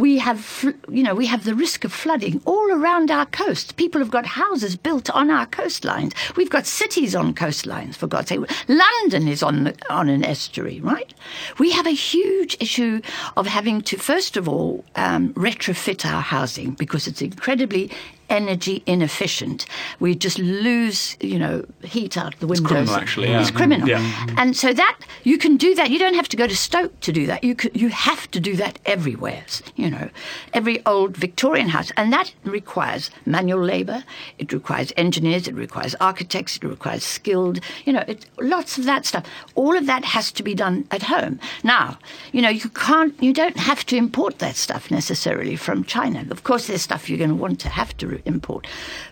We 0.00 0.16
have, 0.16 0.74
you 0.88 1.02
know, 1.02 1.14
we 1.14 1.26
have 1.26 1.44
the 1.44 1.54
risk 1.54 1.84
of 1.84 1.92
flooding 1.92 2.40
all 2.46 2.72
around 2.72 3.10
our 3.10 3.26
coast. 3.26 3.76
People 3.76 4.00
have 4.00 4.10
got 4.10 4.24
houses 4.24 4.74
built 4.74 5.10
on 5.10 5.30
our 5.30 5.46
coastlines. 5.46 6.14
We've 6.36 6.48
got 6.48 6.64
cities 6.64 7.14
on 7.14 7.34
coastlines, 7.34 7.96
for 7.96 8.06
God's 8.06 8.30
sake. 8.30 8.40
London 8.66 9.28
is 9.28 9.42
on 9.42 9.64
the, 9.64 9.76
on 9.90 10.08
an 10.08 10.24
estuary, 10.24 10.80
right? 10.80 11.12
We 11.58 11.70
have 11.72 11.86
a 11.86 11.90
huge 11.90 12.56
issue 12.60 13.02
of 13.36 13.46
having 13.46 13.82
to, 13.82 13.98
first 13.98 14.38
of 14.38 14.48
all, 14.48 14.86
um, 14.96 15.34
retrofit 15.34 16.10
our 16.10 16.22
housing 16.22 16.70
because 16.70 17.06
it's 17.06 17.20
incredibly 17.20 17.90
energy 18.30 18.82
inefficient. 18.86 19.66
We 19.98 20.14
just 20.14 20.38
lose, 20.38 21.16
you 21.20 21.38
know, 21.38 21.64
heat 21.82 22.16
out 22.16 22.34
of 22.34 22.40
the 22.40 22.46
windows. 22.46 22.60
It's 22.60 22.68
criminal, 22.68 22.94
actually, 22.94 23.28
yeah. 23.28 23.40
It's 23.40 23.50
criminal. 23.50 23.88
Yeah. 23.88 24.26
And 24.36 24.56
so 24.56 24.72
that 24.72 24.98
you 25.24 25.36
can 25.36 25.56
do 25.56 25.74
that. 25.74 25.90
You 25.90 25.98
don't 25.98 26.14
have 26.14 26.28
to 26.28 26.36
go 26.36 26.46
to 26.46 26.56
Stoke 26.56 26.98
to 27.00 27.12
do 27.12 27.26
that. 27.26 27.44
You 27.44 27.54
could, 27.54 27.76
you 27.76 27.88
have 27.88 28.30
to 28.30 28.40
do 28.40 28.56
that 28.56 28.78
everywhere. 28.86 29.44
You 29.76 29.90
know, 29.90 30.10
every 30.54 30.84
old 30.86 31.16
Victorian 31.16 31.68
house, 31.68 31.90
and 31.96 32.12
that 32.12 32.32
requires 32.44 33.10
manual 33.26 33.62
labour. 33.62 34.04
It 34.38 34.52
requires 34.52 34.92
engineers. 34.96 35.48
It 35.48 35.54
requires 35.54 35.94
architects. 36.00 36.56
It 36.56 36.64
requires 36.64 37.04
skilled. 37.04 37.60
You 37.84 37.94
know, 37.94 38.04
it, 38.06 38.26
lots 38.38 38.78
of 38.78 38.84
that 38.84 39.06
stuff. 39.06 39.26
All 39.54 39.76
of 39.76 39.86
that 39.86 40.04
has 40.04 40.30
to 40.32 40.42
be 40.42 40.54
done 40.54 40.86
at 40.90 41.02
home. 41.02 41.40
Now, 41.64 41.98
you 42.32 42.40
know, 42.40 42.48
you 42.48 42.68
can't. 42.70 43.20
You 43.22 43.32
don't 43.32 43.56
have 43.56 43.84
to 43.86 43.96
import 43.96 44.38
that 44.38 44.56
stuff 44.56 44.90
necessarily 44.90 45.56
from 45.56 45.84
China. 45.84 46.24
Of 46.30 46.44
course, 46.44 46.66
there's 46.66 46.82
stuff 46.82 47.08
you're 47.08 47.18
going 47.18 47.30
to 47.30 47.36
want 47.36 47.60
to 47.60 47.68
have 47.68 47.96
to 47.98 48.19
import, 48.24 48.66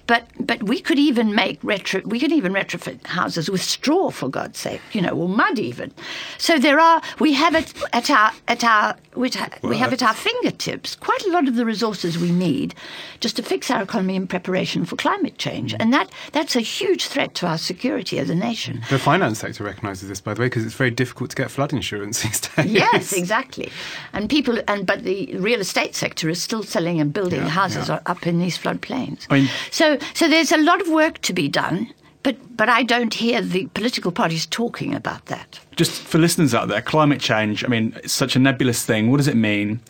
but 0.07 0.27
but 0.41 0.63
we 0.63 0.81
could 0.81 0.99
even 0.99 1.35
make 1.35 1.59
retro. 1.63 2.01
We 2.05 2.21
could 2.21 2.33
even 2.33 2.53
retrofit 2.53 3.07
houses 3.07 3.49
with 3.51 3.63
straw, 3.63 4.11
for 4.11 4.29
God's 4.29 4.59
sake. 4.59 4.81
You 4.93 5.03
know, 5.03 5.11
or 5.11 5.29
mud 5.29 5.59
even. 5.59 5.93
So 6.39 6.59
there 6.59 6.81
are. 6.81 7.03
We 7.19 7.33
have 7.35 7.55
it 7.55 7.73
at 7.93 8.11
our 8.11 8.33
at 8.49 8.65
our. 8.65 8.97
We 9.15 9.31
we 9.63 9.77
have 9.79 9.93
at 9.93 10.03
our 10.03 10.15
fingertips 10.15 10.95
quite 10.97 11.23
a 11.27 11.31
lot 11.31 11.49
of 11.49 11.57
the 11.57 11.65
resources 11.65 12.19
we 12.19 12.31
need 12.31 12.75
just 13.21 13.37
to 13.37 13.43
fix 13.43 13.71
our 13.71 13.83
economy 13.83 14.15
in 14.17 14.27
preparation 14.27 14.85
for 14.85 14.97
climate 14.97 15.39
change, 15.39 15.75
and 15.79 15.93
that 15.93 16.11
that's 16.33 16.55
a 16.57 16.61
huge 16.61 17.07
threat 17.07 17.35
to 17.35 17.47
our 17.47 17.59
security 17.59 18.19
as 18.19 18.31
a 18.31 18.35
nation. 18.35 18.81
The 18.91 18.99
finance 18.99 19.41
sector 19.41 19.65
recognises 19.65 20.09
this, 20.09 20.21
by 20.21 20.35
the 20.35 20.41
way, 20.41 20.47
because 20.47 20.65
it's 20.65 20.75
very 20.75 20.91
difficult 20.93 21.31
to 21.31 21.37
get 21.37 21.51
flood 21.51 21.73
insurance 21.73 22.23
these 22.25 22.41
days. 22.41 22.67
Yes, 22.67 23.13
exactly. 23.13 23.71
And 24.13 24.29
people, 24.31 24.59
and 24.69 24.87
but 24.87 25.03
the 25.03 25.37
real 25.37 25.61
estate 25.61 25.95
sector 25.95 26.29
is 26.29 26.41
still 26.43 26.63
selling 26.63 27.01
and 27.01 27.13
building 27.13 27.41
Yeah, 27.41 27.49
houses 27.49 27.89
yeah. 27.89 28.01
up 28.07 28.27
in 28.27 28.39
these 28.39 28.57
floodplains. 28.59 28.98
I 29.31 29.35
mean- 29.41 29.49
so, 29.71 29.99
so 30.15 30.29
there's 30.29 30.53
a 30.53 30.59
lot 30.59 30.81
of 30.81 30.89
work 30.89 31.19
to 31.23 31.33
be 31.33 31.49
done. 31.49 31.93
But, 32.25 32.57
but 32.57 32.69
I 32.69 32.83
don't 32.83 33.15
hear 33.15 33.41
the 33.41 33.67
political 33.69 34.11
parties 34.11 34.45
talking 34.45 34.93
about 34.93 35.27
that. 35.27 35.61
Just 35.77 36.03
for 36.03 36.19
listeners 36.19 36.53
out 36.53 36.69
there, 36.69 36.83
climate 36.83 37.21
change, 37.21 37.65
I 37.65 37.69
mean, 37.69 37.95
it's 38.03 38.13
such 38.13 38.35
a 38.35 38.39
nebulous 38.41 38.85
thing. 38.85 39.11
What 39.11 39.19
does 39.19 39.29
it 39.29 39.37
mean? 39.37 39.81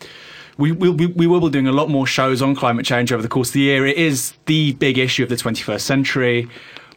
We, 0.57 0.71
we, 0.71 0.89
we 0.89 1.07
we 1.07 1.25
will 1.27 1.39
be 1.41 1.49
doing 1.49 1.67
a 1.67 1.71
lot 1.71 1.89
more 1.89 2.05
shows 2.05 2.41
on 2.41 2.53
climate 2.55 2.85
change 2.85 3.11
over 3.11 3.21
the 3.23 3.27
course 3.29 3.49
of 3.49 3.53
the 3.53 3.61
year. 3.61 3.85
It 3.87 3.97
is 3.97 4.33
the 4.45 4.73
big 4.73 4.97
issue 4.97 5.23
of 5.23 5.29
the 5.29 5.35
21st 5.35 5.81
century. 5.81 6.47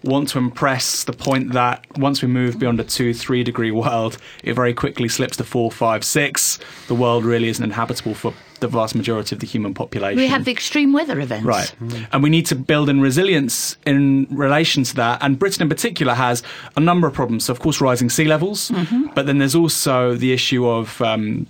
Want 0.05 0.29
to 0.31 0.38
impress 0.38 1.05
the 1.05 1.12
point 1.12 1.53
that 1.53 1.85
once 1.99 2.23
we 2.23 2.29
move 2.29 2.59
beyond 2.59 2.81
a 2.81 2.85
two, 2.85 3.15
three 3.15 3.45
degree 3.45 3.71
world, 3.71 4.19
it 4.43 4.55
very 4.55 4.75
quickly 4.75 5.09
slips 5.09 5.37
to 5.38 5.45
four, 5.45 5.71
five, 5.71 6.05
six. 6.05 6.59
The 6.88 6.95
world 6.95 7.25
really 7.25 7.49
isn't 7.49 7.65
inhabitable 7.65 8.15
for 8.15 8.35
the 8.61 8.69
vast 8.69 8.95
majority 8.95 9.35
of 9.35 9.41
the 9.41 9.47
human 9.47 9.75
population. 9.75 10.17
We 10.17 10.29
have 10.29 10.45
the 10.45 10.53
extreme 10.53 10.93
weather 10.93 11.19
events. 11.19 11.45
Right. 11.45 11.75
And 12.12 12.23
we 12.23 12.31
need 12.31 12.47
to 12.47 12.55
build 12.55 12.88
in 12.88 13.01
resilience 13.01 13.77
in 13.85 14.29
relation 14.31 14.85
to 14.85 14.95
that. 14.97 15.19
And 15.21 15.38
Britain 15.38 15.62
in 15.62 15.69
particular 15.69 16.15
has 16.15 16.43
a 16.77 16.81
number 16.81 17.09
of 17.09 17.12
problems. 17.12 17.45
So, 17.45 17.53
of 17.53 17.61
course, 17.61 17.81
rising 17.81 18.09
sea 18.09 18.25
levels, 18.25 18.71
but 19.15 19.27
then 19.27 19.38
there's 19.38 19.55
also 19.55 20.15
the 20.15 20.33
issue 20.33 20.67
of. 20.67 21.03
Um, 21.03 21.47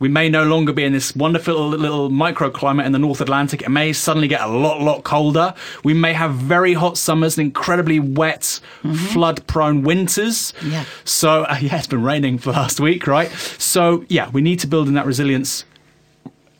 we 0.00 0.08
may 0.08 0.28
no 0.28 0.44
longer 0.44 0.72
be 0.72 0.82
in 0.82 0.92
this 0.92 1.14
wonderful 1.14 1.68
little 1.68 2.10
microclimate 2.10 2.86
in 2.86 2.92
the 2.92 2.98
North 2.98 3.20
Atlantic. 3.20 3.62
It 3.62 3.68
may 3.68 3.92
suddenly 3.92 4.28
get 4.28 4.40
a 4.40 4.48
lot, 4.48 4.80
lot 4.80 5.04
colder. 5.04 5.54
We 5.84 5.94
may 5.94 6.14
have 6.14 6.34
very 6.34 6.72
hot 6.72 6.96
summers 6.96 7.38
and 7.38 7.46
incredibly 7.46 8.00
wet, 8.00 8.60
flood-prone 8.82 9.82
winters. 9.82 10.54
Yeah. 10.64 10.84
So 11.04 11.44
uh, 11.44 11.58
yeah, 11.60 11.76
it's 11.76 11.86
been 11.86 12.02
raining 12.02 12.38
for 12.38 12.50
last 12.50 12.80
week, 12.80 13.06
right? 13.06 13.30
So 13.58 14.04
yeah, 14.08 14.30
we 14.30 14.40
need 14.40 14.58
to 14.60 14.66
build 14.66 14.88
in 14.88 14.94
that 14.94 15.06
resilience 15.06 15.64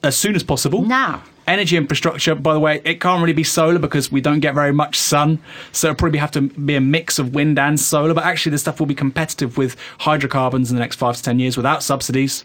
as 0.02 0.16
soon 0.16 0.34
as 0.34 0.42
possible. 0.42 0.82
Now. 0.82 1.22
Energy 1.46 1.76
infrastructure, 1.76 2.36
by 2.36 2.52
the 2.54 2.60
way, 2.60 2.80
it 2.84 3.00
can't 3.00 3.20
really 3.20 3.32
be 3.32 3.42
solar 3.42 3.80
because 3.80 4.12
we 4.12 4.20
don't 4.20 4.38
get 4.38 4.54
very 4.54 4.72
much 4.72 4.96
sun. 4.96 5.40
So 5.72 5.88
it'll 5.88 5.96
probably 5.96 6.20
have 6.20 6.30
to 6.32 6.42
be 6.42 6.76
a 6.76 6.80
mix 6.80 7.18
of 7.18 7.34
wind 7.34 7.58
and 7.58 7.78
solar. 7.80 8.14
But 8.14 8.22
actually, 8.24 8.50
this 8.50 8.60
stuff 8.60 8.78
will 8.78 8.86
be 8.86 8.94
competitive 8.94 9.58
with 9.58 9.74
hydrocarbons 9.98 10.70
in 10.70 10.76
the 10.76 10.80
next 10.80 10.96
five 10.96 11.16
to 11.16 11.22
ten 11.22 11.40
years 11.40 11.56
without 11.56 11.82
subsidies. 11.82 12.44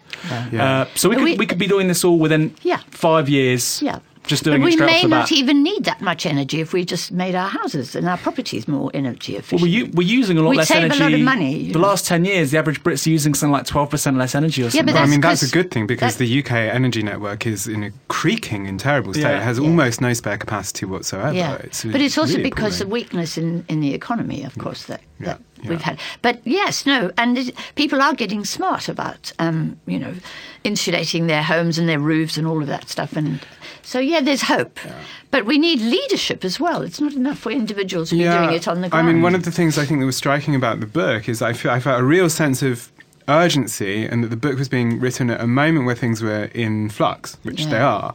Yeah. 0.51 0.81
Uh, 0.81 0.87
so 0.95 1.07
we 1.09 1.15
could, 1.15 1.23
We- 1.25 1.37
we, 1.37 1.45
could 1.45 1.59
be 1.59 1.67
doing 1.67 1.87
this 1.87 2.03
all 2.03 2.17
within 2.17 2.55
Yeah. 2.63 2.79
five 2.89 3.29
years. 3.29 3.79
Yeah. 3.81 3.99
Just 4.27 4.43
doing 4.43 4.61
but 4.61 4.63
it 4.63 4.65
we 4.65 4.71
straight 4.73 4.87
may 4.87 4.95
off 4.97 5.01
the 5.03 5.07
not 5.09 5.31
even 5.31 5.63
need 5.63 5.83
that 5.85 6.01
much 6.01 6.25
energy 6.25 6.59
if 6.61 6.73
we 6.73 6.83
just 6.85 7.11
made 7.11 7.35
our 7.35 7.47
houses 7.49 7.95
and 7.95 8.07
our 8.07 8.17
properties 8.17 8.67
more 8.67 8.89
energy 8.93 9.35
efficient. 9.35 9.61
Well, 9.61 9.69
we're, 9.69 9.85
u- 9.85 9.91
we're 9.93 10.07
using 10.07 10.37
a 10.37 10.41
lot 10.41 10.49
We'd 10.51 10.57
less 10.57 10.67
save 10.69 10.77
a 10.77 10.85
energy. 10.85 10.99
lot 10.99 11.13
of 11.13 11.19
money, 11.21 11.67
The 11.71 11.79
know. 11.79 11.87
last 11.87 12.05
10 12.07 12.25
years, 12.25 12.51
the 12.51 12.57
average 12.57 12.81
Brit's 12.83 13.05
using 13.05 13.33
something 13.33 13.51
like 13.51 13.65
12% 13.65 14.17
less 14.17 14.33
energy 14.35 14.63
or 14.63 14.69
something. 14.69 14.75
Yeah, 14.75 14.79
something. 14.79 14.85
but 14.85 14.93
Well, 14.95 15.03
I 15.03 15.07
mean, 15.07 15.21
that's 15.21 15.43
a 15.43 15.49
good 15.51 15.71
thing 15.71 15.85
because 15.87 16.17
the 16.17 16.39
UK 16.39 16.51
energy 16.51 17.03
network 17.03 17.45
is 17.45 17.67
in 17.67 17.83
a 17.83 17.91
creaking 18.07 18.67
and 18.67 18.79
terrible 18.79 19.13
state. 19.13 19.23
Yeah. 19.23 19.37
It 19.37 19.43
has 19.43 19.59
Yeah. 19.59 19.65
almost 19.65 20.01
no 20.01 20.13
spare 20.13 20.37
capacity 20.37 20.85
whatsoever. 20.85 21.33
yeah, 21.33 21.55
It's 21.55 21.83
but 21.83 22.01
it's 22.01 22.17
also 22.17 22.33
really 22.37 22.49
because 22.49 22.81
of 22.81 22.89
weakness 22.89 23.37
in, 23.37 23.63
in 23.69 23.79
the 23.81 23.93
economy, 23.93 24.43
of 24.43 24.57
course, 24.57 24.85
that, 24.85 25.01
Yeah, 25.19 25.37
yeah. 25.61 25.69
we've 25.69 25.81
had. 25.81 25.99
But 26.21 26.41
yes, 26.45 26.85
no, 26.85 27.11
and 27.17 27.37
it, 27.37 27.55
people 27.75 28.01
are 28.01 28.13
getting 28.13 28.43
smart 28.43 28.89
about, 28.89 29.31
um, 29.39 29.79
you 29.85 29.97
know, 29.97 30.13
insulating 30.63 31.27
their 31.27 31.43
homes 31.43 31.77
and 31.77 31.87
their 31.87 31.99
roofs 31.99 32.37
and 32.37 32.45
all 32.45 32.61
of 32.61 32.67
that 32.67 32.89
stuff. 32.89 33.15
And 33.15 33.39
so, 33.81 33.99
yeah, 33.99 34.19
there's 34.19 34.41
hope. 34.41 34.77
But 35.31 35.45
we 35.45 35.57
need 35.57 35.79
leadership 35.79 36.43
as 36.43 36.59
well. 36.59 36.81
It's 36.81 36.99
not 36.99 37.13
enough 37.13 37.39
for 37.39 37.51
individuals 37.51 38.09
to 38.09 38.17
be 38.17 38.23
doing 38.23 38.51
it 38.51 38.67
on 38.67 38.81
the 38.81 38.89
ground. 38.89 39.07
I 39.07 39.11
mean, 39.11 39.21
one 39.21 39.35
of 39.35 39.43
the 39.43 39.51
things 39.51 39.77
I 39.77 39.85
think 39.85 39.99
that 39.99 40.05
was 40.05 40.17
striking 40.17 40.55
about 40.55 40.79
the 40.79 40.85
book 40.85 41.29
is 41.29 41.41
I, 41.41 41.53
feel, 41.53 41.71
I 41.71 41.79
felt 41.79 42.01
a 42.01 42.03
real 42.03 42.29
sense 42.29 42.61
of 42.61 42.91
urgency 43.27 44.05
and 44.05 44.23
that 44.23 44.27
the 44.27 44.37
book 44.37 44.57
was 44.57 44.69
being 44.69 44.99
written 44.99 45.29
at 45.29 45.41
a 45.41 45.47
moment 45.47 45.85
where 45.85 45.95
things 45.95 46.21
were 46.21 46.45
in 46.53 46.89
flux, 46.89 47.37
which 47.43 47.65
they 47.65 47.79
are. 47.79 48.13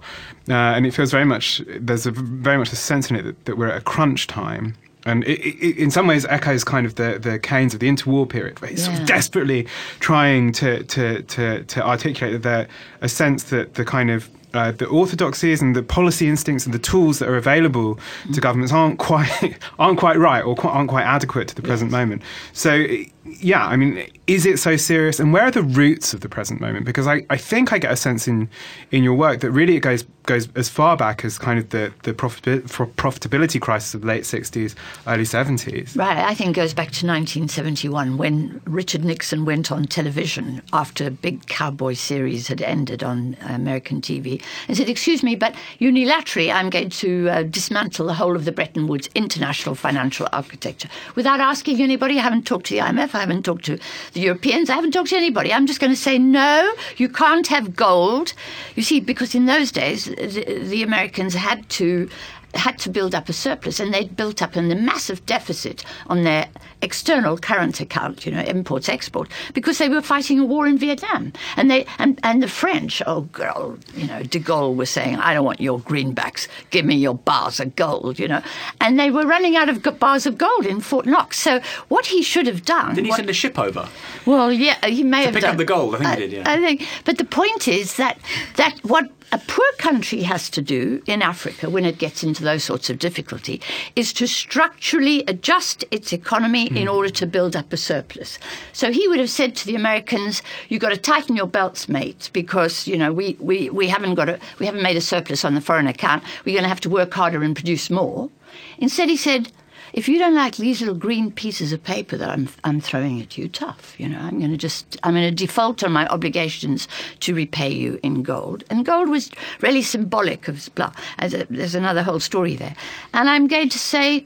Uh, 0.49 0.53
and 0.53 0.87
it 0.87 0.93
feels 0.93 1.11
very 1.11 1.25
much, 1.25 1.63
there's 1.67 2.07
a, 2.07 2.11
very 2.11 2.59
much 2.59 2.73
a 2.73 2.77
sense 2.77 3.11
in 3.11 3.17
it 3.17 3.23
that, 3.23 3.45
that 3.45 3.59
we're 3.59 3.69
at 3.69 3.79
a 3.79 3.85
crunch 3.85 4.27
time. 4.27 4.75
And 5.07 5.25
it, 5.25 5.41
it, 5.41 5.79
in 5.79 5.91
some 5.91 6.07
ways 6.07 6.27
echoes 6.27 6.63
kind 6.63 6.85
of 6.87 6.97
the, 6.97 7.19
the 7.19 7.39
Keynes 7.39 7.73
of 7.75 7.81
the 7.81 7.89
interwar 7.89 8.29
period, 8.29 8.61
where 8.61 8.71
he's 8.71 8.85
sort 8.85 8.99
of 8.99 9.07
desperately 9.07 9.67
trying 9.99 10.53
to, 10.53 10.83
to, 10.85 11.23
to, 11.23 11.65
to 11.65 11.87
articulate 11.87 12.43
that 12.43 12.69
a 13.01 13.09
sense 13.09 13.45
that 13.45 13.75
the 13.75 13.85
kind 13.85 14.11
of 14.11 14.29
uh, 14.53 14.73
the 14.73 14.87
orthodoxies 14.87 15.63
and 15.63 15.77
the 15.77 15.83
policy 15.83 16.29
instincts 16.29 16.65
and 16.65 16.75
the 16.75 16.79
tools 16.79 17.19
that 17.21 17.29
are 17.29 17.37
available 17.37 17.99
to 18.33 18.41
governments 18.41 18.73
aren't 18.73 18.99
quite 18.99 19.57
aren't 19.79 19.99
quite 19.99 20.19
right 20.19 20.43
or 20.43 20.55
quite, 20.57 20.73
aren't 20.73 20.91
quite 20.91 21.05
adequate 21.05 21.49
to 21.49 21.55
the 21.55 21.63
present 21.63 21.91
moment. 21.91 22.23
So, 22.53 22.87
yeah, 23.25 23.67
I 23.67 23.77
mean, 23.77 24.07
is 24.27 24.47
it 24.47 24.59
so 24.59 24.77
serious? 24.77 25.21
And 25.21 25.33
where 25.33 25.43
are 25.43 25.51
the 25.51 25.63
roots 25.63 26.15
of 26.15 26.21
the 26.21 26.29
present 26.29 26.61
moment? 26.61 26.87
Because 26.87 27.07
I, 27.07 27.27
I 27.29 27.37
think 27.37 27.73
I 27.73 27.79
get 27.79 27.93
a 27.93 27.97
sense 27.97 28.27
in 28.27 28.49
in 28.91 29.05
your 29.05 29.15
work 29.15 29.41
that 29.41 29.51
really 29.51 29.77
it 29.77 29.81
goes 29.81 30.05
goes 30.25 30.49
as 30.55 30.69
far 30.69 30.97
back 30.97 31.25
as 31.25 31.39
kind 31.39 31.59
of 31.59 31.69
the 31.69 31.93
the 32.05 32.15
profit, 32.15 32.65
profitability 32.67 33.61
crisis 33.61 33.95
of 33.95 34.03
the 34.03 34.07
late 34.07 34.25
sixties, 34.25 34.75
early 35.07 35.27
seventies. 35.27 35.95
Right, 35.97 36.17
I 36.17 36.35
think 36.35 36.51
it 36.51 36.61
goes 36.61 36.73
back 36.73 36.87
to 36.93 37.07
1971 37.07 38.17
when 38.17 38.61
Richard 38.65 39.05
Nixon 39.05 39.45
went 39.45 39.71
on 39.71 39.85
television 39.85 40.63
after 40.73 41.07
a 41.07 41.11
big 41.11 41.47
cowboy 41.47 41.95
series 41.95 42.49
had 42.49 42.63
ended 42.63 43.03
on 43.03 43.37
American 43.43 44.01
TV 44.01 44.43
and 44.67 44.77
said, 44.77 44.89
Excuse 44.89 45.23
me, 45.23 45.37
but 45.37 45.55
unilaterally 45.79 46.53
I'm 46.53 46.71
going 46.71 46.91
to 46.91 47.29
uh, 47.29 47.43
dismantle 47.43 48.07
the 48.07 48.15
whole 48.15 48.35
of 48.35 48.45
the 48.47 48.53
Bretton 48.53 48.87
Woods 48.87 49.11
international 49.15 49.75
financial 49.75 50.27
architecture 50.33 50.89
without 51.17 51.41
asking 51.41 51.83
anybody. 51.83 52.19
I 52.19 52.23
haven't 52.23 52.47
talked 52.47 52.67
to 52.67 52.75
the 52.75 52.81
IMF, 52.81 53.10
I 53.15 53.21
haven't 53.21 53.45
talked 53.45 53.65
to 53.67 53.79
the 54.13 54.21
Europeans, 54.21 54.71
I 54.71 54.75
haven't 54.75 54.93
talked 54.93 55.11
to 55.11 55.17
anybody. 55.17 55.53
I'm 55.53 55.67
just 55.67 55.81
going 55.81 55.93
to 55.93 55.97
say, 55.97 56.19
No, 56.19 56.73
you 56.97 57.09
can't 57.09 57.47
have 57.49 57.77
gold. 57.77 58.33
You 58.77 58.83
see, 58.83 59.01
because 59.01 59.35
in 59.35 59.47
those 59.47 59.73
days, 59.73 60.07
the, 60.07 60.61
the 60.63 60.83
Americans 60.83 61.35
had 61.35 61.69
to 61.71 62.09
had 62.55 62.79
to 62.81 62.91
build 62.91 63.15
up 63.15 63.29
a 63.29 63.33
surplus, 63.33 63.79
and 63.81 63.95
they'd 63.95 64.17
built 64.17 64.43
up 64.43 64.57
a 64.57 64.63
massive 64.63 65.25
deficit 65.27 65.85
on 66.09 66.25
their 66.25 66.49
external 66.83 67.37
current 67.39 67.81
account, 67.81 68.25
you 68.27 68.33
know, 68.33 68.41
imports 68.41 68.89
export, 68.89 69.29
because 69.55 69.79
they 69.79 69.89
were 69.89 70.01
fighting 70.03 70.39
a 70.39 70.45
war 70.45 70.67
in 70.67 70.77
Vietnam, 70.79 71.33
and 71.57 71.71
they 71.71 71.87
and, 71.99 72.19
and 72.23 72.43
the 72.43 72.49
French, 72.49 73.03
oh 73.07 73.23
girl, 73.23 73.79
you 73.95 74.07
know, 74.07 74.23
De 74.23 74.41
Gaulle 74.41 74.75
was 74.75 74.91
saying, 74.91 75.17
I 75.17 75.35
don't 75.35 75.45
want 75.45 75.61
your 75.61 75.79
greenbacks, 75.81 76.49
give 76.71 76.85
me 76.85 76.97
your 76.97 77.15
bars 77.15 77.61
of 77.61 77.77
gold, 77.77 78.19
you 78.19 78.27
know, 78.29 78.43
and 78.81 78.99
they 78.99 79.11
were 79.11 79.27
running 79.27 79.57
out 79.57 79.69
of 79.69 79.83
bars 80.01 80.27
of 80.27 80.37
gold 80.39 80.67
in 80.67 80.81
Fort 80.81 81.07
Knox. 81.07 81.39
So 81.39 81.61
what 81.89 82.07
he 82.07 82.23
should 82.23 82.47
have 82.47 82.65
done, 82.65 82.95
Didn't 82.95 83.05
he 83.07 83.11
what- 83.11 83.17
send 83.17 83.31
a 83.31 83.35
ship 83.35 83.59
over? 83.59 83.89
well, 84.27 84.53
yeah, 84.53 84.85
he 84.87 85.03
may 85.05 85.25
have 85.25 85.35
pick 85.35 85.43
done. 85.43 85.53
up 85.53 85.57
the 85.59 85.65
gold, 85.65 85.95
I 85.95 85.99
think 85.99 86.11
he 86.11 86.17
did, 86.29 86.33
yeah. 86.33 86.43
I 86.53 86.57
think, 86.59 86.87
but 87.05 87.19
the 87.19 87.25
point 87.25 87.69
is 87.69 87.97
that 87.97 88.19
that 88.57 88.77
what 88.83 89.09
a 89.33 89.39
poor 89.39 89.65
country 89.79 90.23
has 90.23 90.51
to 90.51 90.61
do 90.61 91.03
in 91.07 91.23
Africa 91.23 91.71
when 91.71 91.85
it 91.85 91.99
gets 91.99 92.25
into 92.25 92.43
those 92.43 92.65
sorts 92.65 92.91
of 92.91 92.99
difficulty 92.99 93.61
is 93.95 94.13
to 94.15 94.27
structurally 94.27 95.23
adjust 95.29 95.85
its 95.91 96.13
economy 96.13 96.67
in 96.67 96.87
Hmm. 96.87 96.97
order 96.97 97.11
to 97.11 97.27
build 97.27 97.55
up 97.55 97.73
a 97.73 97.77
surplus. 97.77 98.39
So 98.73 98.91
he 98.93 99.07
would 99.09 99.19
have 99.21 99.31
said 99.31 99.55
to 99.57 99.67
the 99.67 99.77
Americans, 99.77 100.43
"You've 100.69 100.83
got 100.83 100.91
to 100.91 100.97
tighten 100.97 101.37
your 101.37 101.47
belts, 101.47 101.89
mates, 101.89 102.29
because 102.29 102.87
you 102.89 102.97
know 102.97 103.13
we, 103.13 103.37
we, 103.39 103.71
we 103.71 103.89
haven't 103.89 104.15
got 104.17 104.29
a 104.29 104.39
we 104.59 104.67
haven't 104.67 104.83
made 104.83 104.97
a 104.97 105.01
surplus 105.01 105.45
on 105.45 105.55
the 105.55 105.61
foreign 105.61 105.87
account. 105.87 106.23
We're 106.45 106.55
going 106.55 106.65
to 106.65 106.69
have 106.69 106.81
to 106.83 106.91
work 106.91 107.13
harder 107.15 107.43
and 107.43 107.55
produce 107.55 107.89
more." 107.91 108.31
Instead, 108.79 109.09
he 109.09 109.17
said. 109.17 109.53
If 109.93 110.09
you 110.09 110.19
don't 110.19 110.35
like 110.35 110.57
these 110.57 110.81
little 110.81 110.95
green 110.95 111.31
pieces 111.31 111.73
of 111.73 111.83
paper 111.83 112.17
that 112.17 112.29
I'm, 112.29 112.49
I'm 112.65 112.81
throwing 112.81 113.21
at 113.21 113.37
you, 113.37 113.49
tough. 113.49 113.99
You 113.99 114.09
know, 114.09 114.19
I'm 114.19 114.39
going 114.39 114.51
to 114.51 114.57
just, 114.57 114.99
I'm 115.03 115.15
going 115.15 115.29
to 115.29 115.35
default 115.35 115.83
on 115.83 115.93
my 115.93 116.07
obligations 116.09 116.89
to 117.21 117.35
repay 117.35 117.71
you 117.71 117.99
in 118.03 118.23
gold. 118.23 118.65
And 118.71 118.85
gold 118.85 119.09
was 119.09 119.31
really 119.61 119.83
symbolic 119.83 120.49
of 120.49 120.69
blah. 120.75 120.93
There's 121.19 121.75
another 121.75 122.03
whole 122.03 122.21
story 122.21 122.57
there. 122.57 122.77
And 123.15 123.29
I'm 123.29 123.47
going 123.47 123.69
to 123.69 123.79
say, 123.79 124.25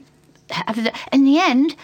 in 1.11 1.23
the 1.25 1.39
end, 1.39 1.75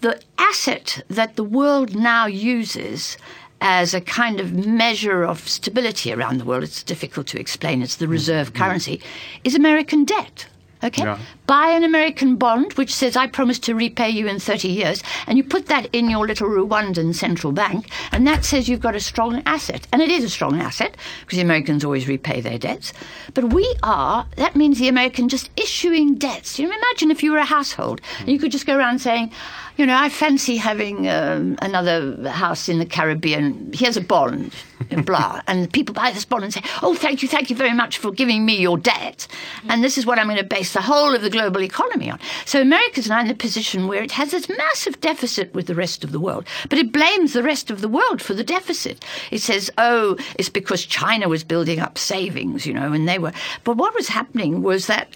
the 0.00 0.20
asset 0.38 1.02
that 1.08 1.36
the 1.36 1.44
world 1.44 1.94
now 1.94 2.26
uses 2.26 3.16
as 3.60 3.94
a 3.94 4.00
kind 4.00 4.38
of 4.40 4.52
measure 4.52 5.24
of 5.24 5.48
stability 5.48 6.12
around 6.12 6.38
the 6.38 6.44
world, 6.44 6.62
it's 6.62 6.82
difficult 6.82 7.26
to 7.28 7.40
explain, 7.40 7.82
it's 7.82 7.96
the 7.96 8.06
mm, 8.06 8.10
reserve 8.10 8.52
mm. 8.52 8.56
currency, 8.56 9.00
is 9.44 9.54
American 9.54 10.04
debt. 10.04 10.46
Okay? 10.86 11.02
Yeah. 11.02 11.18
Buy 11.46 11.68
an 11.70 11.84
American 11.84 12.36
bond 12.36 12.72
which 12.74 12.94
says, 12.94 13.16
I 13.16 13.26
promise 13.26 13.58
to 13.60 13.74
repay 13.74 14.08
you 14.08 14.26
in 14.26 14.38
30 14.38 14.68
years, 14.68 15.02
and 15.26 15.36
you 15.36 15.44
put 15.44 15.66
that 15.66 15.88
in 15.92 16.08
your 16.08 16.26
little 16.26 16.48
Rwandan 16.48 17.14
central 17.14 17.52
bank, 17.52 17.90
and 18.12 18.26
that 18.26 18.44
says 18.44 18.68
you've 18.68 18.80
got 18.80 18.96
a 18.96 19.00
strong 19.00 19.42
asset. 19.46 19.86
And 19.92 20.00
it 20.00 20.10
is 20.10 20.24
a 20.24 20.30
strong 20.30 20.60
asset, 20.60 20.96
because 21.20 21.36
the 21.36 21.42
Americans 21.42 21.84
always 21.84 22.08
repay 22.08 22.40
their 22.40 22.58
debts. 22.58 22.92
But 23.34 23.52
we 23.52 23.74
are, 23.82 24.26
that 24.36 24.56
means 24.56 24.78
the 24.78 24.88
American 24.88 25.28
just 25.28 25.50
issuing 25.56 26.14
debts. 26.14 26.58
You 26.58 26.68
know, 26.68 26.76
imagine 26.76 27.10
if 27.10 27.22
you 27.22 27.32
were 27.32 27.38
a 27.38 27.44
household, 27.44 28.00
and 28.20 28.28
you 28.28 28.38
could 28.38 28.52
just 28.52 28.66
go 28.66 28.76
around 28.76 29.00
saying, 29.00 29.32
you 29.76 29.84
know, 29.84 29.96
I 29.96 30.08
fancy 30.08 30.56
having 30.56 31.08
um, 31.08 31.58
another 31.60 32.28
house 32.30 32.68
in 32.68 32.78
the 32.78 32.86
Caribbean. 32.86 33.70
Here's 33.74 33.96
a 33.96 34.00
bond, 34.00 34.54
blah. 35.04 35.42
And 35.48 35.72
people 35.72 35.94
buy 35.94 36.10
this 36.10 36.24
bond 36.24 36.44
and 36.44 36.52
say, 36.52 36.62
oh, 36.82 36.94
thank 36.94 37.22
you, 37.22 37.28
thank 37.28 37.50
you 37.50 37.56
very 37.56 37.72
much 37.72 37.98
for 37.98 38.10
giving 38.10 38.44
me 38.44 38.56
your 38.56 38.78
debt. 38.78 39.26
And 39.68 39.84
this 39.84 39.98
is 39.98 40.06
what 40.06 40.18
I'm 40.18 40.26
going 40.26 40.38
to 40.38 40.44
base 40.44 40.72
the 40.72 40.80
whole 40.80 41.14
of 41.14 41.22
the 41.22 41.30
global 41.30 41.62
economy 41.62 42.10
on. 42.10 42.18
So 42.46 42.60
America's 42.60 43.08
now 43.08 43.20
in 43.20 43.30
a 43.30 43.34
position 43.34 43.86
where 43.86 44.02
it 44.02 44.12
has 44.12 44.30
this 44.30 44.48
massive 44.48 45.00
deficit 45.00 45.54
with 45.54 45.66
the 45.66 45.74
rest 45.74 46.04
of 46.04 46.12
the 46.12 46.20
world, 46.20 46.46
but 46.68 46.78
it 46.78 46.92
blames 46.92 47.32
the 47.32 47.42
rest 47.42 47.70
of 47.70 47.80
the 47.80 47.88
world 47.88 48.22
for 48.22 48.34
the 48.34 48.44
deficit. 48.44 49.04
It 49.30 49.40
says, 49.40 49.70
oh, 49.78 50.16
it's 50.38 50.48
because 50.48 50.84
China 50.84 51.28
was 51.28 51.44
building 51.44 51.80
up 51.80 51.98
savings, 51.98 52.66
you 52.66 52.72
know, 52.72 52.92
and 52.92 53.08
they 53.08 53.18
were. 53.18 53.32
But 53.64 53.76
what 53.76 53.94
was 53.94 54.08
happening 54.08 54.62
was 54.62 54.86
that 54.86 55.08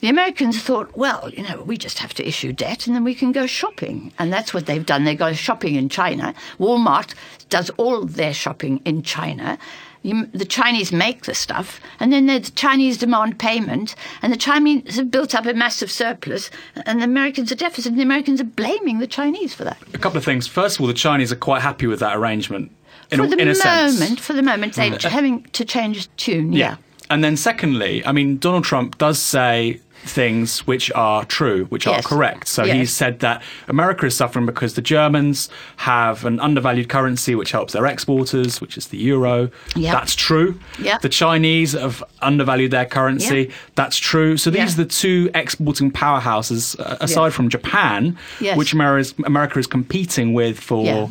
the 0.00 0.08
Americans 0.08 0.62
thought, 0.62 0.96
well, 0.96 1.30
you 1.30 1.42
know, 1.42 1.62
we 1.62 1.76
just 1.76 1.98
have 1.98 2.14
to 2.14 2.26
issue 2.26 2.52
debt 2.52 2.86
and 2.86 2.94
then 2.94 3.04
we 3.04 3.14
can 3.14 3.32
go 3.32 3.46
shopping. 3.46 4.12
And 4.18 4.32
that's 4.32 4.54
what 4.54 4.66
they've 4.66 4.84
done. 4.84 5.04
They 5.04 5.16
go 5.16 5.32
shopping 5.32 5.74
in 5.74 5.88
China. 5.88 6.34
Walmart 6.58 7.14
does 7.48 7.70
all 7.70 8.04
their 8.04 8.34
shopping 8.34 8.80
in 8.84 9.02
China. 9.02 9.58
You, 10.02 10.26
the 10.26 10.44
Chinese 10.44 10.92
make 10.92 11.24
the 11.24 11.34
stuff, 11.34 11.80
and 11.98 12.12
then 12.12 12.26
the 12.26 12.38
Chinese 12.38 12.98
demand 12.98 13.40
payment, 13.40 13.96
and 14.22 14.32
the 14.32 14.36
Chinese 14.36 14.94
have 14.94 15.10
built 15.10 15.34
up 15.34 15.44
a 15.44 15.54
massive 15.54 15.90
surplus, 15.90 16.50
and 16.86 17.00
the 17.00 17.04
Americans 17.04 17.50
are 17.50 17.56
deficit, 17.56 17.90
and 17.90 17.98
the 17.98 18.04
Americans 18.04 18.40
are 18.40 18.44
blaming 18.44 19.00
the 19.00 19.08
Chinese 19.08 19.54
for 19.54 19.64
that. 19.64 19.76
A 19.94 19.98
couple 19.98 20.16
of 20.16 20.24
things. 20.24 20.46
First 20.46 20.76
of 20.76 20.82
all, 20.82 20.86
the 20.86 20.94
Chinese 20.94 21.32
are 21.32 21.36
quite 21.36 21.62
happy 21.62 21.88
with 21.88 21.98
that 21.98 22.16
arrangement. 22.16 22.70
In 23.10 23.18
for 23.18 23.24
a, 23.24 23.28
the 23.28 23.38
in 23.38 23.48
a 23.48 23.54
sense. 23.56 23.98
moment, 23.98 24.20
for 24.20 24.34
the 24.34 24.42
moment, 24.42 24.74
they're 24.74 24.96
having 25.10 25.42
to 25.42 25.64
change 25.64 26.08
tune. 26.16 26.52
Yeah. 26.52 26.76
And 27.10 27.24
then 27.24 27.36
secondly, 27.36 28.04
I 28.06 28.12
mean, 28.12 28.38
Donald 28.38 28.64
Trump 28.64 28.98
does 28.98 29.18
say 29.20 29.80
things 30.04 30.66
which 30.66 30.90
are 30.94 31.24
true, 31.24 31.64
which 31.66 31.86
Yes. 31.86 32.04
are 32.04 32.08
correct. 32.08 32.48
So 32.48 32.64
Yes. 32.64 32.76
he's 32.76 32.94
said 32.94 33.18
that 33.20 33.42
America 33.68 34.06
is 34.06 34.16
suffering 34.16 34.46
because 34.46 34.74
the 34.74 34.80
Germans 34.82 35.48
have 35.78 36.24
an 36.24 36.40
undervalued 36.40 36.88
currency 36.88 37.34
which 37.34 37.52
helps 37.52 37.72
their 37.72 37.84
exporters, 37.86 38.60
which 38.60 38.78
is 38.78 38.86
the 38.86 38.96
euro. 38.96 39.50
Yeah. 39.76 39.92
That's 39.92 40.14
true. 40.14 40.58
Yeah. 40.80 40.98
The 41.02 41.08
Chinese 41.08 41.72
have 41.72 42.02
undervalued 42.22 42.70
their 42.70 42.86
currency. 42.86 43.46
Yeah. 43.48 43.54
That's 43.74 43.98
true. 43.98 44.36
So 44.36 44.50
these 44.50 44.58
Yeah. 44.58 44.82
are 44.82 44.84
the 44.84 44.84
two 44.86 45.30
exporting 45.34 45.90
powerhouses, 45.90 46.78
uh, 46.80 46.96
aside 47.00 47.24
Yeah. 47.26 47.30
from 47.30 47.48
Japan, 47.48 48.16
Yes. 48.40 48.56
which 48.56 48.72
America 48.72 49.00
is, 49.00 49.14
America 49.26 49.58
is 49.58 49.66
competing 49.66 50.32
with 50.32 50.58
for 50.58 50.84
Yeah. 50.84 51.06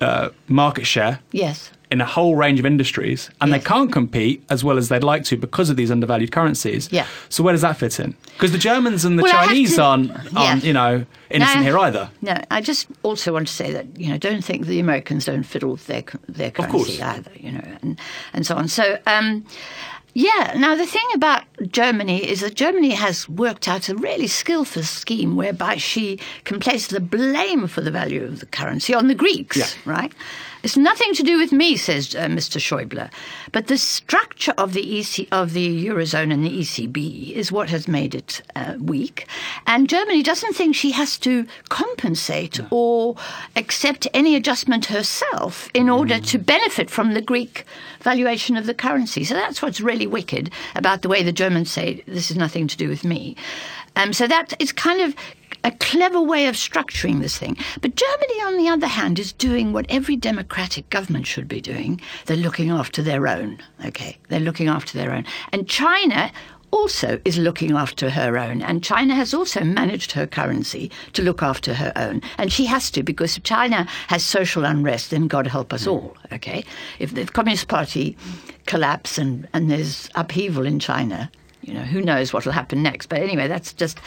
uh, 0.00 0.28
market 0.48 0.86
share 0.86 1.20
Yes. 1.32 1.70
In 1.92 2.00
a 2.00 2.04
whole 2.06 2.34
range 2.34 2.58
of 2.58 2.66
industries, 2.66 3.30
and 3.40 3.50
Yes. 3.50 3.60
they 3.62 3.68
can't 3.68 3.92
compete 3.92 4.42
as 4.50 4.64
well 4.64 4.76
as 4.78 4.88
they'd 4.88 5.04
like 5.04 5.24
to 5.24 5.36
because 5.36 5.70
of 5.70 5.76
these 5.76 5.90
undervalued 5.90 6.32
currencies. 6.32 6.88
Yeah. 6.90 7.06
So 7.28 7.42
where 7.44 7.52
does 7.52 7.60
that 7.62 7.76
fit 7.76 8.00
in? 8.00 8.16
Because 8.32 8.50
the 8.52 8.58
Germans 8.58 9.04
and 9.04 9.18
the 9.18 9.22
Well, 9.22 9.32
Chinese 9.46 9.76
to- 9.76 9.82
aren't, 9.82 10.10
aren't 10.36 10.62
Yeah. 10.62 10.68
you 10.68 10.72
know, 10.72 11.04
innocent 11.30 11.58
No, 11.60 11.62
here 11.64 11.78
either. 11.78 12.10
No, 12.22 12.34
I 12.50 12.60
just 12.60 12.86
also 13.02 13.32
want 13.32 13.46
to 13.46 13.54
say 13.54 13.72
that 13.72 13.86
you 13.96 14.08
know 14.10 14.18
don't 14.18 14.42
think 14.44 14.66
the 14.66 14.80
Americans 14.80 15.26
don't 15.26 15.44
fiddle 15.44 15.72
with 15.72 15.86
their 15.86 16.02
their 16.28 16.50
currency 16.50 17.00
either, 17.02 17.30
you 17.38 17.52
know, 17.52 17.64
and 17.82 18.00
and 18.32 18.46
so 18.46 18.56
on. 18.56 18.68
So. 18.68 18.98
Um, 19.06 19.44
yeah. 20.14 20.52
Now 20.58 20.74
the 20.74 20.84
thing 20.84 21.06
about 21.14 21.44
Germany 21.70 22.18
is 22.28 22.40
that 22.42 22.54
Germany 22.54 22.90
has 22.90 23.26
worked 23.30 23.66
out 23.66 23.88
a 23.88 23.94
really 23.94 24.26
skillful 24.26 24.82
scheme 24.82 25.36
whereby 25.36 25.76
she 25.78 26.18
can 26.44 26.60
place 26.60 26.88
the 26.88 27.00
blame 27.00 27.66
for 27.66 27.80
the 27.80 27.90
value 27.90 28.22
of 28.22 28.40
the 28.40 28.46
currency 28.46 28.92
on 28.92 29.08
the 29.08 29.14
Greeks. 29.14 29.56
Yeah. 29.56 29.66
Right. 29.86 30.12
It's 30.62 30.76
nothing 30.76 31.12
to 31.14 31.22
do 31.22 31.38
with 31.38 31.52
me, 31.52 31.76
says 31.76 32.14
uh, 32.14 32.26
Mr. 32.26 32.58
Schäuble, 32.60 33.10
but 33.50 33.66
the 33.66 33.78
structure 33.78 34.54
of 34.56 34.72
the 34.72 35.00
EC 35.00 35.26
of 35.32 35.54
the 35.54 35.86
eurozone 35.86 36.32
and 36.32 36.44
the 36.44 36.60
ECB 36.60 37.32
is 37.32 37.50
what 37.50 37.68
has 37.70 37.88
made 37.88 38.14
it 38.14 38.42
uh, 38.54 38.74
weak. 38.80 39.26
And 39.66 39.88
Germany 39.88 40.22
doesn't 40.22 40.54
think 40.54 40.76
she 40.76 40.92
has 40.92 41.18
to 41.18 41.46
compensate 41.68 42.60
or 42.70 43.16
accept 43.56 44.06
any 44.14 44.36
adjustment 44.36 44.86
herself 44.86 45.68
in 45.74 45.88
order 45.88 46.20
to 46.20 46.38
benefit 46.38 46.90
from 46.90 47.14
the 47.14 47.22
Greek 47.22 47.64
valuation 48.00 48.56
of 48.56 48.66
the 48.66 48.74
currency. 48.74 49.24
So 49.24 49.34
that's 49.34 49.62
what's 49.62 49.80
really 49.80 50.06
wicked 50.06 50.50
about 50.76 51.02
the 51.02 51.08
way 51.08 51.22
the 51.22 51.32
Germans 51.32 51.70
say 51.72 52.04
this 52.06 52.30
is 52.30 52.36
nothing 52.36 52.68
to 52.68 52.76
do 52.76 52.88
with 52.88 53.04
me. 53.04 53.36
Um, 53.96 54.12
so 54.12 54.26
that 54.26 54.54
is 54.60 54.72
kind 54.72 55.00
of 55.00 55.14
a 55.64 55.70
clever 55.72 56.20
way 56.20 56.46
of 56.46 56.54
structuring 56.54 57.20
this 57.20 57.38
thing. 57.38 57.56
But 57.80 57.96
Germany, 57.96 58.42
on 58.42 58.56
the 58.58 58.68
other 58.68 58.86
hand, 58.86 59.18
is 59.18 59.32
doing 59.32 59.72
what 59.72 59.86
every 59.88 60.16
democratic 60.16 60.88
government 60.90 61.26
should 61.26 61.48
be 61.48 61.60
doing. 61.60 62.00
They're 62.26 62.36
looking 62.36 62.70
after 62.70 63.02
their 63.02 63.28
own. 63.28 63.58
Okay, 63.84 64.18
they're 64.28 64.40
looking 64.40 64.68
after 64.68 64.98
their 64.98 65.12
own. 65.12 65.24
And 65.52 65.68
China 65.68 66.32
also 66.72 67.20
is 67.24 67.38
looking 67.38 67.72
after 67.72 68.10
her 68.10 68.38
own. 68.38 68.62
And 68.62 68.82
China 68.82 69.14
has 69.14 69.34
also 69.34 69.62
managed 69.62 70.12
her 70.12 70.26
currency 70.26 70.90
to 71.12 71.22
look 71.22 71.42
after 71.42 71.74
her 71.74 71.92
own. 71.96 72.22
And 72.38 72.52
she 72.52 72.64
has 72.66 72.90
to, 72.92 73.02
because 73.02 73.36
if 73.36 73.44
China 73.44 73.86
has 74.08 74.24
social 74.24 74.64
unrest, 74.64 75.10
then 75.10 75.28
God 75.28 75.46
help 75.46 75.72
us 75.72 75.86
all. 75.86 76.16
Okay, 76.32 76.64
if 76.98 77.14
the 77.14 77.26
Communist 77.26 77.68
Party 77.68 78.16
collapse 78.66 79.18
and, 79.18 79.46
and 79.52 79.70
there's 79.70 80.08
upheaval 80.14 80.66
in 80.66 80.80
China, 80.80 81.30
you 81.62 81.72
know, 81.74 81.80
who 81.82 82.00
knows 82.02 82.32
what 82.32 82.44
will 82.44 82.52
happen 82.52 82.82
next. 82.82 83.06
But 83.08 83.20
anyway, 83.20 83.48
that's 83.48 83.72
just 83.72 83.98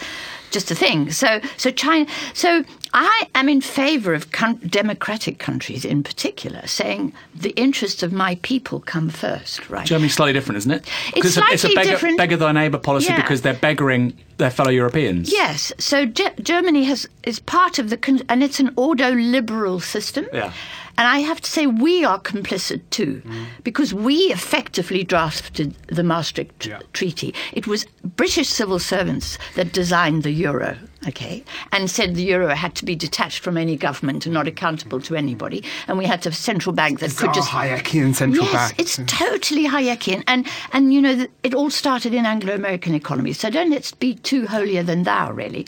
just 0.52 0.72
a 0.72 0.76
thing. 0.76 1.12
So, 1.12 1.42
so 1.58 1.72
China. 1.72 2.06
So 2.34 2.64
I 2.94 3.28
am 3.36 3.50
in 3.50 3.60
favour 3.62 4.14
of 4.14 4.30
democratic 4.70 5.38
countries, 5.40 5.84
in 5.84 6.04
particular, 6.04 6.66
saying 6.68 7.14
the 7.34 7.50
interests 7.52 8.04
of 8.04 8.14
my 8.14 8.36
people 8.42 8.80
come 8.80 9.10
first. 9.10 9.70
Right? 9.70 9.86
Germany's 9.86 10.14
slightly 10.14 10.34
different, 10.34 10.58
isn't 10.60 10.72
it? 10.72 10.88
It's 11.16 11.22
'Cause 11.22 11.38
it's 11.38 11.38
a 11.38 11.58
slightly 11.58 11.76
beggar, 11.76 11.90
different. 11.92 12.18
beggar 12.18 12.38
thy 12.38 12.52
neighbour 12.52 12.78
policy 12.78 13.08
Yeah. 13.08 13.22
because 13.22 13.42
they're 13.42 13.54
beggaring 13.54 14.14
their 14.38 14.50
fellow 14.52 14.72
Europeans. 14.72 15.32
Yes. 15.32 15.72
So 15.78 16.06
Ge- 16.06 16.36
Germany 16.42 16.84
has 16.86 17.08
is 17.24 17.40
part 17.40 17.80
of 17.80 17.90
the 17.90 17.98
con- 17.98 18.22
and 18.30 18.44
it's 18.44 18.60
an 18.60 18.72
ordo-liberal 18.76 19.80
system. 19.80 20.26
Yeah. 20.34 20.52
And 20.98 21.08
I 21.08 21.20
have 21.20 21.42
to 21.42 21.50
say 21.52 21.68
we 21.68 22.06
are 22.06 22.20
complicit 22.20 22.82
too, 22.90 23.22
because 23.64 23.94
we 23.94 24.16
effectively 24.32 25.04
drafted 25.04 25.76
the 25.88 26.04
Maastricht 26.04 26.66
Yeah. 26.68 26.80
Treaty. 26.94 27.34
It 27.54 27.68
was 27.68 27.86
British 28.16 28.48
civil 28.48 28.80
servants 28.80 29.38
that 29.56 29.74
designed 29.74 30.24
the 30.24 30.32
euro, 30.32 30.78
okay, 31.08 31.44
and 31.72 31.90
said 31.90 32.16
the 32.16 32.24
euro 32.24 32.50
had 32.56 32.76
to 32.76 32.86
be 32.86 32.96
detached 32.96 33.40
from 33.40 33.58
any 33.58 33.76
government 33.76 34.26
and 34.26 34.34
not 34.34 34.48
accountable 34.48 35.02
to 35.02 35.16
anybody, 35.16 35.64
and 35.88 35.98
we 35.98 36.06
had 36.06 36.22
to 36.24 36.30
have 36.30 36.34
a 36.34 36.42
central 36.42 36.74
bank 36.74 37.00
that 37.00 37.16
could 37.16 37.34
just 37.34 37.50
Hayekian 37.50 38.16
central 38.16 38.46
yes, 38.46 38.72
bank. 38.72 38.80
it's 38.80 39.00
totally 39.08 39.66
Hayekian, 39.66 40.24
and 40.28 40.48
and 40.74 40.94
you 40.94 41.02
know 41.02 41.28
it 41.44 41.54
all 41.54 41.70
started 41.70 42.14
in 42.14 42.26
Anglo-American 42.26 42.94
economies. 42.96 43.40
So 43.40 43.50
don't 43.50 43.70
let's 43.70 43.92
be 43.92 44.16
too 44.16 44.48
holier 44.48 44.84
than 44.84 45.04
thou, 45.04 45.32
really. 45.32 45.68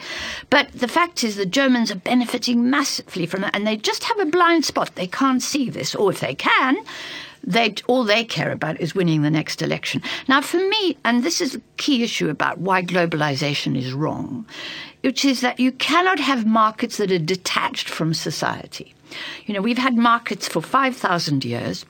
But 0.50 0.72
the 0.72 0.88
fact 0.88 1.24
is, 1.24 1.36
the 1.36 1.46
Germans 1.46 1.92
are 1.92 1.96
benefiting 1.96 2.70
massively 2.70 3.26
from 3.26 3.44
it, 3.44 3.52
and 3.54 3.66
they 3.66 3.78
just 3.78 4.04
have 4.06 4.20
a 4.20 4.26
blind 4.26 4.66
spot. 4.66 4.96
They 4.96 5.08
can't 5.08 5.42
see 5.42 5.70
this, 5.70 5.96
or 5.96 6.12
if 6.12 6.20
they 6.20 6.36
can. 6.36 6.78
They, 7.48 7.76
all 7.88 8.04
they 8.04 8.26
care 8.26 8.52
about 8.52 8.82
is 8.82 8.94
winning 8.94 9.22
the 9.22 9.32
next 9.32 9.62
election. 9.62 10.04
Now, 10.28 10.42
for 10.42 10.58
me, 10.58 10.98
and 11.06 11.24
this 11.24 11.40
is 11.40 11.56
a 11.56 11.62
key 11.78 12.04
issue 12.04 12.30
about 12.30 12.60
why 12.60 12.84
globalization 12.84 13.78
is 13.78 13.94
wrong, 13.94 14.46
which 15.02 15.24
is 15.24 15.40
that 15.40 15.58
you 15.58 15.72
cannot 15.72 16.20
have 16.20 16.46
markets 16.46 16.98
that 16.98 17.12
are 17.12 17.18
detached 17.18 17.88
from 17.88 18.14
society. 18.14 18.94
You 19.46 19.54
know, 19.54 19.62
we've 19.62 19.78
had 19.78 19.96
markets 19.96 20.46
for 20.46 20.62
5,000 20.62 21.46
years. 21.46 21.86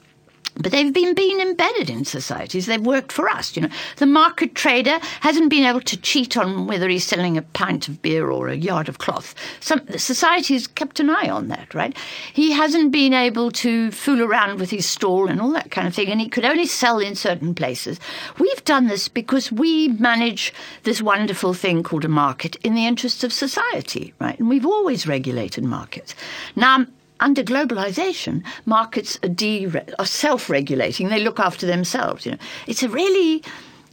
But 0.59 0.71
they've 0.71 0.93
been 0.93 1.13
being 1.13 1.39
embedded 1.39 1.89
in 1.89 2.05
societies. 2.05 2.65
They've 2.65 2.81
worked 2.81 3.11
for 3.11 3.29
us. 3.29 3.55
You 3.55 3.63
know, 3.63 3.69
the 3.97 4.05
market 4.05 4.55
trader 4.55 4.99
hasn't 5.21 5.49
been 5.49 5.65
able 5.65 5.81
to 5.81 5.97
cheat 5.97 6.35
on 6.35 6.67
whether 6.67 6.89
he's 6.89 7.05
selling 7.05 7.37
a 7.37 7.41
pint 7.41 7.87
of 7.87 8.01
beer 8.01 8.29
or 8.31 8.47
a 8.47 8.55
yard 8.55 8.89
of 8.89 8.97
cloth. 8.97 9.35
Some 9.59 9.81
society 9.97 10.55
has 10.55 10.67
kept 10.67 10.99
an 10.99 11.09
eye 11.09 11.29
on 11.29 11.47
that, 11.49 11.73
right? 11.73 11.95
He 12.33 12.51
hasn't 12.51 12.91
been 12.91 13.13
able 13.13 13.51
to 13.51 13.91
fool 13.91 14.21
around 14.21 14.59
with 14.59 14.71
his 14.71 14.85
stall 14.85 15.27
and 15.27 15.39
all 15.39 15.51
that 15.51 15.71
kind 15.71 15.87
of 15.87 15.93
thing, 15.93 16.09
and 16.09 16.19
he 16.19 16.29
could 16.29 16.45
only 16.45 16.65
sell 16.65 16.99
in 16.99 17.15
certain 17.15 17.53
places. 17.53 17.99
We've 18.39 18.65
done 18.65 18.87
this 18.87 19.07
because 19.07 19.51
we 19.51 19.89
manage 19.89 20.53
this 20.83 21.01
wonderful 21.01 21.53
thing 21.53 21.83
called 21.83 22.05
a 22.05 22.09
market 22.09 22.55
in 22.57 22.73
the 22.73 22.87
interests 22.87 23.23
of 23.23 23.31
society, 23.31 24.13
right? 24.19 24.37
And 24.39 24.49
we've 24.49 24.65
always 24.65 25.07
regulated 25.07 25.63
markets. 25.63 26.15
Now 26.55 26.85
under 27.19 27.43
globalization, 27.43 28.43
markets 28.65 29.17
are, 29.23 29.29
de- 29.29 29.67
are 29.99 30.05
self-regulating. 30.05 31.09
They 31.09 31.23
look 31.23 31.39
after 31.39 31.65
themselves. 31.65 32.25
You 32.25 32.33
know, 32.33 32.37
it's 32.67 32.83
a 32.83 32.89
really, 32.89 33.43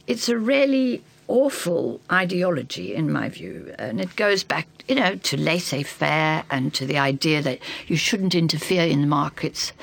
it's 0.07 0.29
a 0.29 0.37
really 0.37 1.01
awful 1.27 1.99
ideology 2.11 2.93
in 2.93 3.11
my 3.11 3.29
view, 3.29 3.73
and 3.79 3.99
it 3.99 4.15
goes 4.15 4.43
back, 4.43 4.67
you 4.87 4.95
know, 4.95 5.15
to 5.15 5.37
laissez-faire 5.37 6.43
and 6.51 6.73
to 6.73 6.85
the 6.85 6.97
idea 6.97 7.41
that 7.41 7.59
you 7.87 7.97
shouldn't 7.97 8.35
interfere 8.35 8.85
in 8.85 9.01
the 9.01 9.07
markets. 9.07 9.73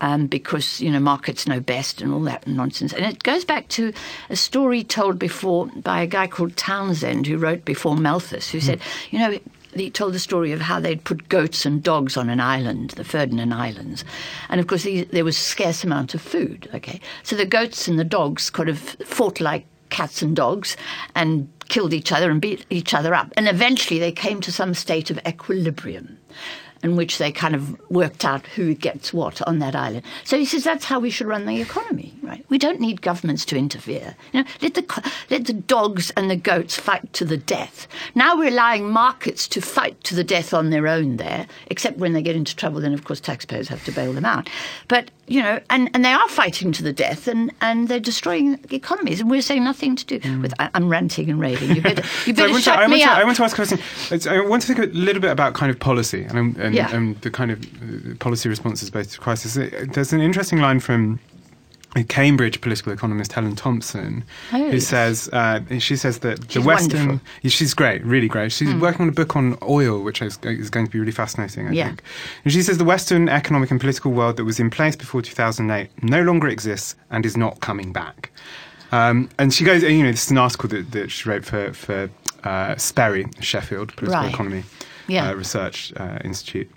Um, 0.00 0.26
because 0.26 0.80
you 0.80 0.90
know 0.90 0.98
markets 1.00 1.46
know 1.46 1.60
best 1.60 2.02
and 2.02 2.12
all 2.12 2.20
that 2.22 2.46
nonsense, 2.46 2.92
and 2.92 3.06
it 3.06 3.22
goes 3.22 3.44
back 3.44 3.68
to 3.68 3.92
a 4.28 4.36
story 4.36 4.84
told 4.84 5.18
before 5.18 5.66
by 5.66 6.02
a 6.02 6.06
guy 6.06 6.26
called 6.26 6.56
Townsend 6.56 7.26
who 7.26 7.38
wrote 7.38 7.64
before 7.64 7.96
Malthus, 7.96 8.50
who 8.50 8.60
said, 8.60 8.80
you 9.10 9.18
know, 9.20 9.38
he 9.76 9.90
told 9.90 10.14
the 10.14 10.18
story 10.18 10.52
of 10.52 10.60
how 10.60 10.80
they'd 10.80 11.04
put 11.04 11.28
goats 11.28 11.66
and 11.66 11.82
dogs 11.82 12.16
on 12.16 12.30
an 12.30 12.40
island, 12.40 12.90
the 12.90 13.04
Ferdinand 13.04 13.52
Islands, 13.52 14.04
and 14.48 14.60
of 14.60 14.66
course 14.66 14.84
there 14.84 15.24
was 15.24 15.36
scarce 15.36 15.84
amount 15.84 16.14
of 16.14 16.22
food. 16.22 16.68
Okay, 16.74 17.00
so 17.22 17.36
the 17.36 17.46
goats 17.46 17.88
and 17.88 17.98
the 17.98 18.04
dogs 18.04 18.50
kind 18.50 18.68
of 18.68 18.78
fought 18.78 19.40
like 19.40 19.66
cats 19.90 20.22
and 20.22 20.34
dogs 20.34 20.76
and 21.14 21.48
killed 21.68 21.94
each 21.94 22.12
other 22.12 22.30
and 22.30 22.40
beat 22.40 22.66
each 22.70 22.94
other 22.94 23.14
up, 23.14 23.32
and 23.36 23.48
eventually 23.48 24.00
they 24.00 24.12
came 24.12 24.40
to 24.40 24.52
some 24.52 24.74
state 24.74 25.10
of 25.10 25.18
equilibrium. 25.26 26.18
In 26.84 26.96
which 26.96 27.16
they 27.16 27.32
kind 27.32 27.54
of 27.54 27.80
worked 27.90 28.26
out 28.26 28.46
who 28.46 28.74
gets 28.74 29.10
what 29.10 29.40
on 29.48 29.58
that 29.60 29.74
island. 29.74 30.04
So 30.22 30.36
he 30.36 30.44
says 30.44 30.64
that's 30.64 30.84
how 30.84 31.00
we 31.00 31.08
should 31.08 31.26
run 31.26 31.46
the 31.46 31.62
economy, 31.62 32.12
right? 32.22 32.44
We 32.50 32.58
don't 32.58 32.78
need 32.78 33.00
governments 33.00 33.46
to 33.46 33.56
interfere. 33.56 34.14
You 34.32 34.42
know, 34.42 34.48
let 34.60 34.74
the 34.74 35.12
let 35.30 35.46
the 35.46 35.54
dogs 35.54 36.10
and 36.10 36.30
the 36.30 36.36
goats 36.36 36.76
fight 36.76 37.10
to 37.14 37.24
the 37.24 37.38
death. 37.38 37.88
Now 38.14 38.36
we're 38.36 38.50
allowing 38.50 38.90
markets 38.90 39.48
to 39.48 39.62
fight 39.62 40.04
to 40.04 40.14
the 40.14 40.22
death 40.22 40.52
on 40.52 40.68
their 40.68 40.86
own 40.86 41.16
there, 41.16 41.46
except 41.68 41.96
when 41.96 42.12
they 42.12 42.20
get 42.20 42.36
into 42.36 42.54
trouble, 42.54 42.82
then 42.82 42.92
of 42.92 43.04
course 43.04 43.18
taxpayers 43.20 43.68
have 43.68 43.82
to 43.86 43.92
bail 43.92 44.12
them 44.12 44.26
out. 44.26 44.50
But 44.86 45.10
you 45.26 45.42
know, 45.42 45.60
and, 45.70 45.90
and 45.94 46.04
they 46.04 46.12
are 46.12 46.28
fighting 46.28 46.72
to 46.72 46.82
the 46.82 46.92
death, 46.92 47.26
and, 47.28 47.52
and 47.60 47.88
they're 47.88 48.00
destroying 48.00 48.58
economies, 48.70 49.20
and 49.20 49.30
we're 49.30 49.42
saying 49.42 49.64
nothing 49.64 49.96
to 49.96 50.18
do 50.18 50.40
with. 50.40 50.52
I, 50.58 50.68
I'm 50.74 50.88
ranting 50.88 51.30
and 51.30 51.40
raving. 51.40 51.76
You 51.76 51.82
better 51.82 52.02
you 52.26 52.34
So 52.34 52.44
I 52.44 52.46
want, 52.48 52.56
to, 52.56 52.62
shut 52.62 52.78
I, 52.78 52.80
want 52.82 52.92
me 52.92 53.00
to, 53.00 53.10
up. 53.10 53.18
I 53.18 53.24
want 53.24 53.36
to 53.36 53.44
ask 53.44 53.52
a 53.58 53.64
question. 53.64 53.78
I 54.30 54.40
want 54.46 54.62
to 54.62 54.74
think 54.74 54.78
a 54.80 54.96
little 54.96 55.22
bit 55.22 55.30
about 55.30 55.54
kind 55.54 55.70
of 55.70 55.78
policy 55.78 56.24
and, 56.24 56.56
and, 56.56 56.74
Yeah. 56.74 56.94
and 56.94 57.20
the 57.22 57.30
kind 57.30 57.50
of 57.50 57.64
uh, 57.64 58.14
policy 58.18 58.48
responses 58.48 58.90
both 58.90 59.12
to 59.12 59.18
crisis. 59.20 59.54
There's 59.54 60.12
an 60.12 60.20
interesting 60.20 60.60
line 60.60 60.80
from 60.80 61.20
Cambridge 62.02 62.60
political 62.60 62.92
economist 62.92 63.32
Helen 63.34 63.54
Thompson, 63.54 64.24
Oh, 64.52 64.70
who 64.70 64.80
says 64.80 65.28
uh, 65.32 65.60
she 65.78 65.94
says 65.94 66.18
that 66.20 66.48
the 66.48 66.60
Western 66.62 67.06
wonderful. 67.08 67.48
She's 67.48 67.74
great, 67.74 68.02
really 68.04 68.26
great. 68.26 68.50
She's 68.50 68.74
working 68.74 69.02
on 69.02 69.08
a 69.10 69.12
book 69.12 69.36
on 69.36 69.56
oil, 69.62 70.02
which 70.02 70.20
is, 70.22 70.38
is 70.42 70.70
going 70.70 70.86
to 70.86 70.90
be 70.92 70.98
really 70.98 71.12
fascinating. 71.12 71.68
I 71.68 71.72
Yeah. 71.72 71.86
think. 71.88 72.02
And 72.44 72.52
she 72.52 72.62
says 72.62 72.78
the 72.78 72.84
Western 72.84 73.28
economic 73.28 73.70
and 73.70 73.78
political 73.80 74.10
world 74.10 74.36
that 74.38 74.44
was 74.44 74.58
in 74.58 74.70
place 74.70 74.96
before 74.96 75.22
2008 75.22 75.90
no 76.02 76.22
longer 76.22 76.48
exists 76.48 76.96
and 77.10 77.24
is 77.24 77.36
not 77.36 77.60
coming 77.60 77.92
back. 77.92 78.30
Um, 78.92 79.28
and 79.38 79.52
she 79.52 79.64
goes, 79.64 79.82
you 79.82 80.02
know, 80.02 80.10
this 80.10 80.24
is 80.24 80.30
an 80.30 80.38
article 80.38 80.68
that, 80.70 80.90
that 80.92 81.10
she 81.10 81.28
wrote 81.28 81.44
for 81.44 81.72
for 81.72 82.10
uh, 82.44 82.74
SPERI 82.76 83.26
Sheffield 83.40 83.94
Political 83.96 84.22
Right. 84.24 84.32
Economy 84.34 84.64
Yeah. 85.06 85.30
uh, 85.30 85.34
Research 85.34 85.92
uh, 85.96 86.18
Institute. 86.24 86.70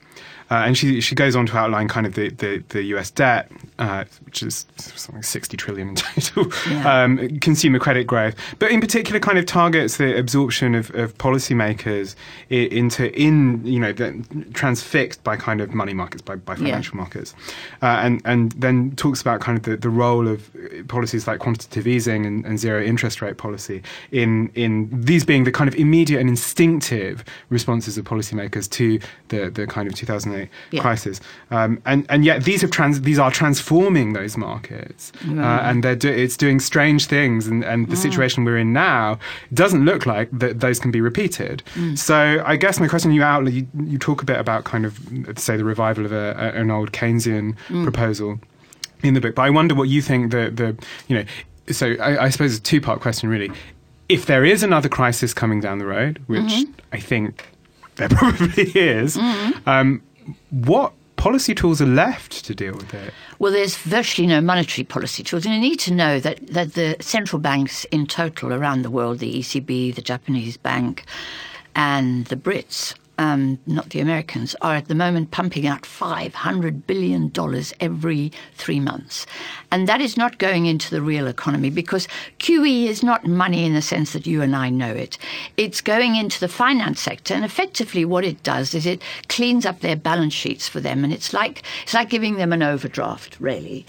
Uh, 0.49 0.63
and 0.65 0.77
she 0.77 1.01
she 1.01 1.13
goes 1.15 1.35
on 1.35 1.45
to 1.45 1.57
outline 1.57 1.87
kind 1.87 2.05
of 2.05 2.13
the, 2.13 2.29
the, 2.29 2.63
the 2.69 2.83
US 2.95 3.11
debt, 3.11 3.51
uh, 3.79 4.05
which 4.25 4.41
is 4.43 4.65
something 4.77 5.21
60 5.23 5.57
trillion 5.57 5.89
in 5.89 5.95
total, 5.95 6.47
Yeah. 6.69 7.03
um, 7.03 7.39
consumer 7.39 7.79
credit 7.79 8.05
growth, 8.07 8.35
but 8.59 8.71
in 8.71 8.79
particular 8.79 9.19
kind 9.19 9.37
of 9.37 9.45
targets 9.45 9.97
the 9.97 10.17
absorption 10.17 10.73
of, 10.75 10.89
of 10.95 11.17
policymakers 11.17 12.15
into 12.49 13.13
in 13.19 13.65
you 13.65 13.79
know 13.79 13.91
the, 13.93 14.23
transfixed 14.53 15.23
by 15.23 15.35
kind 15.35 15.59
of 15.61 15.73
money 15.73 15.93
markets 15.93 16.21
by, 16.21 16.35
by 16.35 16.55
financial 16.55 16.95
markets, 16.95 17.33
uh, 17.81 17.99
and 18.01 18.21
and 18.25 18.51
then 18.53 18.95
talks 18.95 19.19
about 19.21 19.41
kind 19.41 19.57
of 19.57 19.63
the, 19.63 19.75
the 19.77 19.89
role 19.89 20.27
of 20.27 20.49
policies 20.87 21.27
like 21.27 21.39
quantitative 21.39 21.87
easing 21.87 22.25
and, 22.25 22.45
and 22.45 22.57
zero 22.59 22.81
interest 22.81 23.21
rate 23.21 23.37
policy 23.37 23.81
in 24.11 24.49
in 24.55 24.87
these 24.91 25.25
being 25.25 25.43
the 25.43 25.51
kind 25.51 25.67
of 25.67 25.75
immediate 25.75 26.19
and 26.19 26.29
instinctive 26.29 27.23
responses 27.49 27.97
of 27.97 28.05
policymakers 28.05 28.69
to 28.69 28.99
the 29.29 29.49
the 29.49 29.67
kind 29.67 29.87
of 29.87 29.93
2008 29.95 30.36
Yeah. 30.71 30.81
crisis, 30.81 31.19
um, 31.51 31.81
and 31.85 32.05
and 32.09 32.23
yet 32.25 32.43
these 32.43 32.61
have 32.61 32.71
trans 32.71 33.01
these 33.01 33.19
are 33.19 33.31
transforming 33.31 34.13
those 34.13 34.37
markets, 34.37 35.11
uh, 35.27 35.41
and 35.67 35.83
they're 35.83 35.95
do- 35.95 36.09
it's 36.23 36.37
doing 36.37 36.59
strange 36.59 37.05
things, 37.07 37.47
and, 37.47 37.63
and 37.63 37.87
the 37.89 37.95
situation 37.95 38.45
we're 38.45 38.57
in 38.57 38.73
now 38.73 39.17
doesn't 39.53 39.83
look 39.85 40.05
like 40.05 40.29
that 40.31 40.59
those 40.59 40.79
can 40.79 40.91
be 40.91 41.01
repeated. 41.01 41.63
So 41.95 42.41
I 42.45 42.55
guess 42.57 42.79
my 42.79 42.87
question 42.87 43.11
you 43.11 43.23
outline 43.23 43.53
you, 43.53 43.67
you 43.93 43.97
talk 43.97 44.21
a 44.21 44.25
bit 44.25 44.39
about 44.39 44.63
kind 44.63 44.85
of 44.85 44.99
say 45.37 45.57
the 45.57 45.63
revival 45.65 46.05
of 46.05 46.11
a, 46.11 46.35
a, 46.37 46.61
an 46.61 46.69
old 46.71 46.91
Keynesian 46.91 47.55
proposal 47.83 48.39
in 49.03 49.13
the 49.13 49.21
book, 49.21 49.35
but 49.35 49.43
I 49.43 49.49
wonder 49.49 49.75
what 49.75 49.89
you 49.89 50.01
think 50.01 50.31
the 50.31 50.49
the 50.51 50.75
you 51.07 51.17
know. 51.17 51.25
So 51.69 51.95
I, 51.99 52.25
I 52.25 52.29
suppose 52.29 52.51
it's 52.51 52.59
a 52.59 52.63
two 52.71 52.81
part 52.81 52.99
question 53.01 53.29
really. 53.29 53.51
If 54.09 54.25
there 54.25 54.45
is 54.45 54.63
another 54.63 54.87
crisis 54.87 55.33
coming 55.33 55.59
down 55.59 55.79
the 55.79 55.85
road, 55.85 56.21
which 56.27 56.65
I 56.93 56.99
think 56.99 57.45
there 57.97 58.07
probably 58.21 58.63
is, 58.73 59.17
um, 59.65 60.01
what 60.49 60.93
policy 61.15 61.53
tools 61.53 61.81
are 61.81 61.87
left 61.87 62.45
to 62.45 62.55
deal 62.55 62.73
with 62.73 62.93
it? 62.93 63.13
Well, 63.39 63.51
there's 63.51 63.75
virtually 63.77 64.27
no 64.27 64.39
monetary 64.39 64.85
policy 64.85 65.23
tools. 65.23 65.45
And 65.45 65.53
you 65.53 65.59
need 65.59 65.79
to 65.81 65.93
know 65.93 66.19
that, 66.19 66.45
that 66.47 66.73
the 66.73 66.95
central 66.99 67.39
banks 67.39 67.85
in 67.85 68.07
total 68.07 68.53
around 68.53 68.83
the 68.83 68.91
world, 68.91 69.19
the 69.19 69.39
ECB, 69.39 69.93
the 69.95 70.01
Japanese 70.01 70.57
bank, 70.57 71.05
and 71.75 72.25
the 72.27 72.35
Brits, 72.35 72.95
um, 73.17 73.59
not 73.65 73.89
the 73.89 73.99
Americans, 73.99 74.55
are 74.61 74.75
at 74.75 74.87
the 74.87 74.95
moment 74.95 75.31
pumping 75.31 75.65
out 75.65 75.83
$500 75.83 76.85
billion 76.85 77.31
every 77.79 78.31
three 78.55 78.79
months. 78.79 79.25
And 79.71 79.87
that 79.87 80.01
is 80.01 80.17
not 80.17 80.37
going 80.37 80.65
into 80.65 80.91
the 80.91 81.01
real 81.01 81.27
economy 81.27 81.69
because 81.69 82.07
QE 82.39 82.85
is 82.85 83.03
not 83.03 83.25
money 83.25 83.65
in 83.65 83.73
the 83.73 83.81
sense 83.81 84.13
that 84.13 84.27
you 84.27 84.41
and 84.41 84.55
I 84.55 84.69
know 84.69 84.91
it. 84.91 85.17
It's 85.57 85.81
going 85.81 86.15
into 86.15 86.39
the 86.39 86.47
finance 86.47 87.01
sector. 87.01 87.33
And 87.33 87.43
effectively, 87.43 88.05
what 88.05 88.23
it 88.23 88.43
does 88.43 88.73
is 88.73 88.85
it 88.85 89.01
cleans 89.29 89.65
up 89.65 89.79
their 89.79 89.95
balance 89.95 90.33
sheets 90.33 90.67
for 90.67 90.79
them. 90.79 91.03
And 91.03 91.11
it's 91.11 91.33
like, 91.33 91.63
it's 91.83 91.93
like 91.93 92.09
giving 92.09 92.35
them 92.35 92.53
an 92.53 92.63
overdraft, 92.63 93.39
really. 93.39 93.85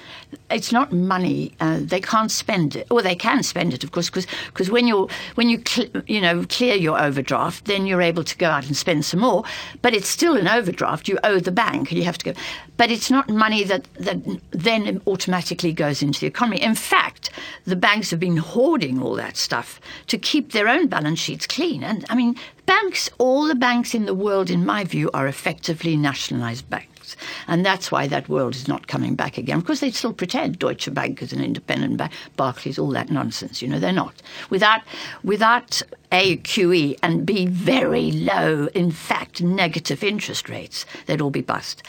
It's 0.50 0.72
not 0.72 0.92
money. 0.92 1.52
Uh, 1.60 1.80
they 1.80 2.00
can't 2.00 2.30
spend 2.30 2.76
it. 2.76 2.86
Or 2.90 3.02
they 3.02 3.14
can 3.14 3.42
spend 3.42 3.74
it, 3.74 3.84
of 3.84 3.92
course, 3.92 4.10
because 4.10 4.70
when, 4.70 4.86
you're, 4.86 5.08
when 5.34 5.48
you, 5.48 5.62
cl- 5.66 5.90
you 6.06 6.20
know, 6.20 6.44
clear 6.48 6.74
your 6.74 7.00
overdraft, 7.00 7.66
then 7.66 7.86
you're 7.86 8.02
able 8.02 8.24
to 8.24 8.36
go 8.36 8.48
out 8.48 8.66
and 8.66 8.76
spend 8.76 9.04
some 9.04 9.17
more. 9.18 9.44
But 9.82 9.94
it's 9.94 10.08
still 10.08 10.36
an 10.36 10.48
overdraft. 10.48 11.08
You 11.08 11.18
owe 11.24 11.40
the 11.40 11.52
bank 11.52 11.90
and 11.90 11.98
you 11.98 12.04
have 12.04 12.18
to 12.18 12.32
go. 12.32 12.40
But 12.76 12.90
it's 12.90 13.10
not 13.10 13.28
money 13.28 13.64
that, 13.64 13.84
that 13.94 14.18
then 14.50 15.00
automatically 15.06 15.72
goes 15.72 16.02
into 16.02 16.20
the 16.20 16.26
economy. 16.26 16.60
In 16.62 16.74
fact, 16.74 17.30
the 17.64 17.76
banks 17.76 18.10
have 18.10 18.20
been 18.20 18.36
hoarding 18.36 19.02
all 19.02 19.14
that 19.16 19.36
stuff 19.36 19.80
to 20.06 20.18
keep 20.18 20.52
their 20.52 20.68
own 20.68 20.86
balance 20.86 21.18
sheets 21.18 21.46
clean. 21.46 21.82
And 21.82 22.04
I 22.08 22.14
mean, 22.14 22.36
banks, 22.66 23.10
all 23.18 23.46
the 23.46 23.54
banks 23.54 23.94
in 23.94 24.06
the 24.06 24.14
world, 24.14 24.50
in 24.50 24.64
my 24.64 24.84
view, 24.84 25.10
are 25.12 25.26
effectively 25.26 25.96
nationalized 25.96 26.68
banks. 26.70 26.97
And 27.46 27.64
that's 27.64 27.90
why 27.90 28.06
that 28.06 28.28
world 28.28 28.54
is 28.54 28.68
not 28.68 28.86
coming 28.86 29.14
back 29.14 29.38
again. 29.38 29.60
Because 29.60 29.80
they 29.80 29.90
still 29.90 30.12
pretend 30.12 30.58
Deutsche 30.58 30.92
Bank 30.92 31.22
is 31.22 31.32
an 31.32 31.42
independent 31.42 31.96
bank, 31.96 32.12
Barclays, 32.36 32.78
all 32.78 32.90
that 32.90 33.10
nonsense. 33.10 33.62
You 33.62 33.68
know, 33.68 33.78
they're 33.78 33.92
not. 33.92 34.14
Without, 34.50 34.82
without 35.24 35.82
A, 36.12 36.38
QE, 36.38 36.98
and 37.02 37.24
B, 37.26 37.46
very 37.46 38.12
low, 38.12 38.68
in 38.74 38.90
fact, 38.90 39.42
negative 39.42 40.02
interest 40.02 40.48
rates, 40.48 40.86
they'd 41.06 41.20
all 41.20 41.30
be 41.30 41.42
bust. 41.42 41.82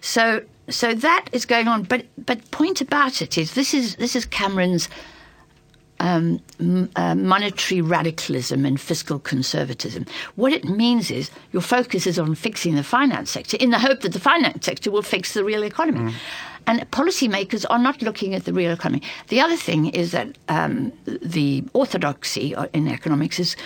So, 0.00 0.42
so 0.68 0.94
that 0.94 1.28
is 1.32 1.46
going 1.46 1.68
on. 1.68 1.84
But, 1.84 2.06
but 2.24 2.50
point 2.50 2.80
about 2.80 3.22
it 3.22 3.38
is 3.38 3.54
this 3.54 3.74
is, 3.74 3.96
this 3.96 4.16
is 4.16 4.26
Cameron's 4.26 4.88
um, 6.02 6.40
uh, 6.96 7.14
monetary 7.14 7.80
radicalism 7.80 8.66
and 8.66 8.78
fiscal 8.78 9.18
conservatism. 9.18 10.04
What 10.34 10.52
it 10.52 10.64
means 10.64 11.10
is 11.10 11.30
your 11.52 11.62
focus 11.62 12.06
is 12.06 12.18
on 12.18 12.34
fixing 12.34 12.74
the 12.74 12.82
finance 12.82 13.30
sector 13.30 13.56
in 13.58 13.70
the 13.70 13.78
hope 13.78 14.00
that 14.00 14.12
the 14.12 14.20
finance 14.20 14.66
sector 14.66 14.90
will 14.90 15.02
fix 15.02 15.32
the 15.32 15.44
real 15.44 15.62
economy. 15.62 16.12
And 16.66 16.80
policymakers 16.90 17.64
are 17.70 17.78
not 17.78 18.02
looking 18.02 18.34
at 18.34 18.44
the 18.44 18.52
real 18.52 18.72
economy. 18.72 19.02
The 19.28 19.40
other 19.40 19.56
thing 19.56 19.86
is 19.86 20.12
that 20.12 20.36
um, 20.48 20.92
the 21.06 21.64
orthodoxy 21.72 22.54
in 22.72 22.88
economics 22.88 23.40
is 23.40 23.56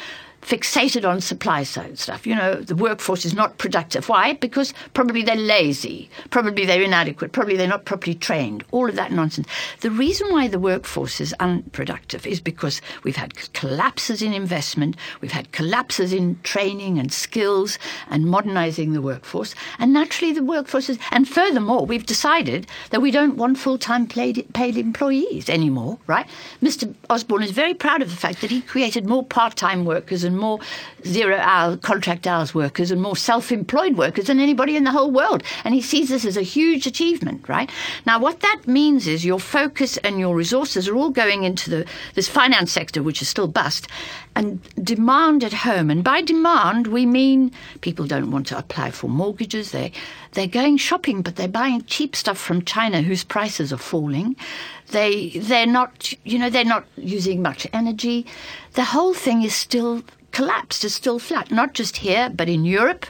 fixated 0.47 1.09
on 1.09 1.21
supply 1.21 1.65
side 1.65 1.99
stuff. 1.99 2.27
You 2.27 2.37
know, 2.37 2.55
the 2.55 2.77
workforce 2.77 3.25
is 3.25 3.35
not 3.35 3.59
productive. 3.59 4.09
Why? 4.09 4.35
Because 4.35 4.73
probably 4.95 5.23
they're 5.23 5.35
lazy, 5.35 6.09
probably 6.31 6.65
they're 6.65 6.83
inadequate, 6.83 7.33
probably 7.33 7.57
they're 7.57 7.67
not 7.67 7.85
properly 7.85 8.15
trained, 8.15 8.65
all 8.71 8.89
of 8.89 8.95
that 8.95 9.11
nonsense. 9.11 9.49
The 9.81 9.91
reason 9.91 10.31
why 10.31 10.47
the 10.47 10.61
workforce 10.61 11.21
is 11.21 11.35
unproductive 11.41 12.27
is 12.27 12.41
because 12.41 12.81
we've 13.03 13.17
had 13.17 13.53
collapses 13.55 14.23
in 14.23 14.33
investment, 14.33 14.97
we've 15.21 15.33
had 15.33 15.51
collapses 15.51 16.13
in 16.13 16.39
training 16.45 16.99
and 17.01 17.13
skills 17.13 17.77
and 18.09 18.27
modernizing 18.27 18.93
the 18.93 19.03
workforce, 19.03 19.55
and 19.81 19.93
naturally 19.93 20.33
the 20.33 20.45
workforce 20.45 20.89
is, 20.89 20.99
and 21.11 21.29
furthermore, 21.29 21.85
we've 21.85 22.07
decided 22.07 22.69
that 22.91 23.03
we 23.03 23.11
don't 23.11 23.37
want 23.37 23.59
full 23.59 23.79
time 23.79 24.07
paid, 24.07 24.47
paid 24.55 24.77
employees 24.77 25.49
anymore, 25.49 25.99
right? 26.07 26.27
Mr. 26.63 26.95
Osborne 27.11 27.43
is 27.43 27.51
very 27.51 27.75
proud 27.75 28.01
of 28.01 28.11
the 28.11 28.17
fact 28.17 28.41
that 28.41 28.51
he 28.51 28.61
created 28.63 29.07
more 29.07 29.25
part 29.25 29.57
time 29.57 29.85
workers 29.85 30.23
and 30.23 30.36
more 30.37 30.61
zero 31.07 31.37
hour 31.39 31.77
contract 31.77 32.27
hours 32.27 32.55
workers 32.55 32.91
and 32.91 33.01
more 33.01 33.17
self 33.17 33.53
employed 33.53 33.97
workers 33.97 34.27
than 34.27 34.41
anybody 34.41 34.77
in 34.77 34.85
the 34.85 34.93
whole 34.93 35.11
world. 35.11 35.43
And 35.65 35.75
he 35.75 35.83
sees 35.83 36.09
this 36.09 36.25
as 36.25 36.37
a 36.37 36.43
huge 36.43 36.87
achievement, 36.87 37.49
right? 37.49 37.71
Now, 38.07 38.19
what 38.19 38.41
that 38.41 38.63
means 38.67 39.07
is 39.07 39.25
your 39.25 39.41
focus 39.41 39.97
and 39.99 40.19
your 40.19 40.35
resources 40.35 40.89
are 40.89 40.97
all 40.97 41.11
going 41.11 41.45
into 41.45 41.71
the, 41.71 41.87
this 42.15 42.29
finance 42.29 42.73
sector, 42.73 43.03
which 43.03 43.23
is 43.23 43.29
still 43.29 43.49
bust, 43.49 43.89
and 44.37 44.61
demand 44.85 45.43
at 45.43 45.55
home. 45.55 45.91
And 45.91 46.05
by 46.05 46.21
demand, 46.21 46.89
we 46.89 47.07
mean 47.07 47.51
people 47.81 48.07
don't 48.07 48.31
want 48.31 48.47
to 48.49 48.59
apply 48.59 48.91
for 48.91 49.09
mortgages. 49.09 49.73
They, 49.73 49.93
they're 50.33 50.47
going 50.47 50.77
shopping, 50.77 51.23
but 51.23 51.37
they're 51.37 51.49
buying 51.49 51.83
cheap 51.85 52.15
stuff 52.15 52.37
from 52.37 52.63
China 52.63 53.01
whose 53.01 53.25
prices 53.25 53.73
are 53.73 53.79
falling. 53.79 54.37
They, 54.89 55.31
they're 55.31 55.67
not, 55.67 56.13
you 56.25 56.39
know, 56.39 56.51
they're 56.51 56.67
not 56.67 56.85
using 56.97 57.41
much 57.41 57.67
energy. 57.73 58.27
The 58.75 58.85
whole 58.85 59.15
thing 59.15 59.43
is 59.43 59.55
still 59.55 60.03
collapsed, 60.33 60.85
is 60.85 60.95
still 60.95 61.19
flat, 61.19 61.51
not 61.51 61.73
just 61.73 61.97
here, 61.97 62.29
but 62.29 62.47
in 62.47 62.67
Europe 62.67 63.07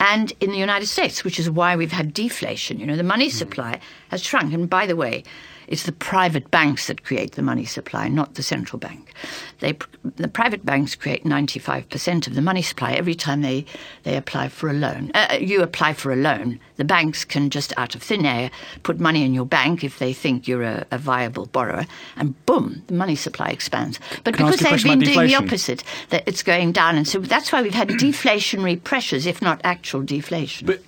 and 0.00 0.32
in 0.40 0.50
the 0.50 0.56
United 0.56 0.86
States, 0.86 1.24
which 1.24 1.38
is 1.38 1.50
why 1.50 1.76
we've 1.76 1.92
had 1.92 2.14
deflation. 2.14 2.80
You 2.80 2.86
know, 2.86 2.96
the 2.96 3.02
money 3.02 3.28
hmm. 3.28 3.36
supply 3.36 3.80
has 4.08 4.22
shrunk. 4.22 4.54
And 4.54 4.68
by 4.70 4.86
the 4.86 4.96
way, 4.96 5.24
it's 5.66 5.84
the 5.84 5.92
private 5.92 6.50
banks 6.50 6.86
that 6.86 7.04
create 7.04 7.32
the 7.32 7.42
money 7.42 7.64
supply, 7.64 8.08
not 8.08 8.34
the 8.34 8.42
central 8.42 8.78
bank. 8.78 9.12
They, 9.60 9.76
the 10.16 10.28
private 10.28 10.64
banks 10.64 10.94
create 10.94 11.24
95% 11.24 12.26
of 12.26 12.34
the 12.34 12.42
money 12.42 12.62
supply 12.62 12.92
every 12.92 13.14
time 13.14 13.42
they, 13.42 13.64
they 14.02 14.16
apply 14.16 14.48
for 14.48 14.68
a 14.68 14.72
loan. 14.72 15.10
Uh, 15.14 15.38
you 15.40 15.62
apply 15.62 15.94
for 15.94 16.12
a 16.12 16.16
loan, 16.16 16.60
the 16.76 16.84
banks 16.84 17.24
can 17.24 17.50
just 17.50 17.72
out 17.76 17.94
of 17.94 18.02
thin 18.02 18.26
air 18.26 18.50
put 18.82 19.00
money 19.00 19.24
in 19.24 19.34
your 19.34 19.46
bank 19.46 19.84
if 19.84 19.98
they 19.98 20.12
think 20.12 20.46
you're 20.48 20.62
a, 20.62 20.86
a 20.90 20.98
viable 20.98 21.46
borrower, 21.46 21.86
and 22.16 22.46
boom, 22.46 22.82
the 22.88 22.94
money 22.94 23.16
supply 23.16 23.48
expands. 23.48 23.98
But 24.24 24.34
Can 24.34 24.46
because 24.46 24.60
you 24.60 24.70
they've 24.70 24.82
been 24.82 25.02
about 25.02 25.14
doing 25.14 25.26
the 25.28 25.34
opposite, 25.34 25.84
that 26.10 26.24
it's 26.26 26.42
going 26.42 26.72
down. 26.72 26.96
And 26.96 27.06
so 27.06 27.20
that's 27.20 27.52
why 27.52 27.62
we've 27.62 27.74
had 27.74 27.88
deflationary 28.04 28.82
pressures, 28.82 29.26
if 29.26 29.40
not 29.40 29.60
actual 29.64 30.02
deflation. 30.02 30.66
But 30.66 30.82